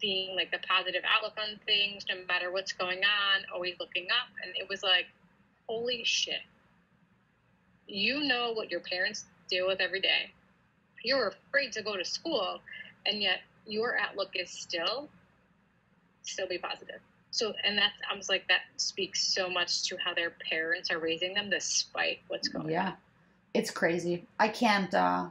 being 0.00 0.36
like 0.36 0.50
the 0.50 0.58
positive 0.68 1.02
outlook 1.04 1.34
on 1.38 1.58
things, 1.66 2.04
no 2.08 2.16
matter 2.26 2.50
what's 2.50 2.72
going 2.72 2.98
on, 2.98 3.44
always 3.54 3.74
looking 3.80 4.06
up. 4.10 4.28
And 4.44 4.52
it 4.56 4.68
was 4.68 4.82
like, 4.82 5.06
holy 5.66 6.02
shit. 6.04 6.40
You 7.86 8.22
know 8.22 8.52
what 8.52 8.70
your 8.70 8.80
parents 8.80 9.24
deal 9.48 9.66
with 9.66 9.80
every 9.80 10.00
day. 10.00 10.32
You're 11.02 11.28
afraid 11.28 11.72
to 11.72 11.82
go 11.82 11.96
to 11.96 12.04
school, 12.04 12.60
and 13.06 13.22
yet 13.22 13.40
your 13.66 13.98
outlook 13.98 14.30
is 14.34 14.50
still, 14.50 15.08
still 16.22 16.46
be 16.46 16.58
positive. 16.58 17.00
So, 17.30 17.54
and 17.64 17.78
that's, 17.78 17.94
I 18.10 18.16
was 18.16 18.28
like, 18.28 18.46
that 18.48 18.62
speaks 18.76 19.22
so 19.22 19.48
much 19.48 19.84
to 19.84 19.96
how 19.96 20.14
their 20.14 20.32
parents 20.50 20.90
are 20.90 20.98
raising 20.98 21.34
them 21.34 21.48
despite 21.48 22.18
what's 22.28 22.48
going 22.48 22.70
yeah. 22.70 22.88
on. 22.88 22.92
It's 23.54 23.70
crazy. 23.70 24.26
I 24.38 24.48
can't, 24.48 24.92
uh, 24.92 25.26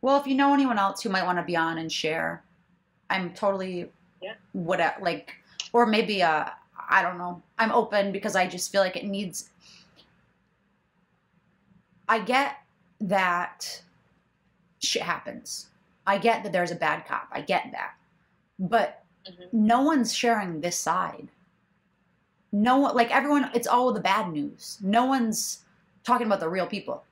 well, 0.00 0.20
if 0.20 0.26
you 0.26 0.34
know 0.34 0.52
anyone 0.52 0.78
else 0.78 1.02
who 1.02 1.10
might 1.10 1.24
want 1.24 1.38
to 1.38 1.44
be 1.44 1.56
on 1.56 1.78
and 1.78 1.90
share, 1.90 2.42
I'm 3.08 3.32
totally, 3.34 3.90
Yeah. 4.20 4.34
what, 4.52 4.80
like, 5.00 5.34
or 5.72 5.86
maybe, 5.86 6.22
uh, 6.22 6.46
I 6.90 7.02
don't 7.02 7.18
know. 7.18 7.42
I'm 7.58 7.72
open 7.72 8.12
because 8.12 8.34
I 8.34 8.46
just 8.46 8.72
feel 8.72 8.80
like 8.80 8.96
it 8.96 9.04
needs, 9.04 9.50
I 12.08 12.20
get 12.20 12.56
that 13.00 13.82
shit 14.80 15.02
happens. 15.02 15.68
I 16.06 16.18
get 16.18 16.42
that 16.42 16.52
there's 16.52 16.70
a 16.70 16.74
bad 16.76 17.06
cop. 17.06 17.28
I 17.32 17.40
get 17.42 17.70
that. 17.72 17.94
But 18.58 19.04
Mhm. 19.28 19.52
no 19.52 19.82
one's 19.82 20.12
sharing 20.14 20.60
this 20.60 20.78
side. 20.78 21.28
No 22.50 22.78
one, 22.78 22.94
like 22.96 23.14
everyone, 23.14 23.50
it's 23.54 23.66
all 23.66 23.92
the 23.92 24.00
bad 24.00 24.32
news. 24.32 24.78
No 24.80 25.04
one's 25.04 25.64
talking 26.02 26.26
about 26.26 26.40
the 26.40 26.48
real 26.48 26.66
people. 26.66 27.04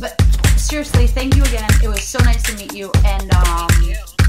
But 0.00 0.20
seriously, 0.56 1.06
thank 1.06 1.36
you 1.36 1.42
again. 1.44 1.68
It 1.82 1.88
was 1.88 2.02
so 2.02 2.18
nice 2.20 2.42
to 2.44 2.56
meet 2.56 2.74
you. 2.74 2.90
And 3.04 3.32
um, 3.34 3.68
Thank 3.68 3.84
you. 3.86 4.21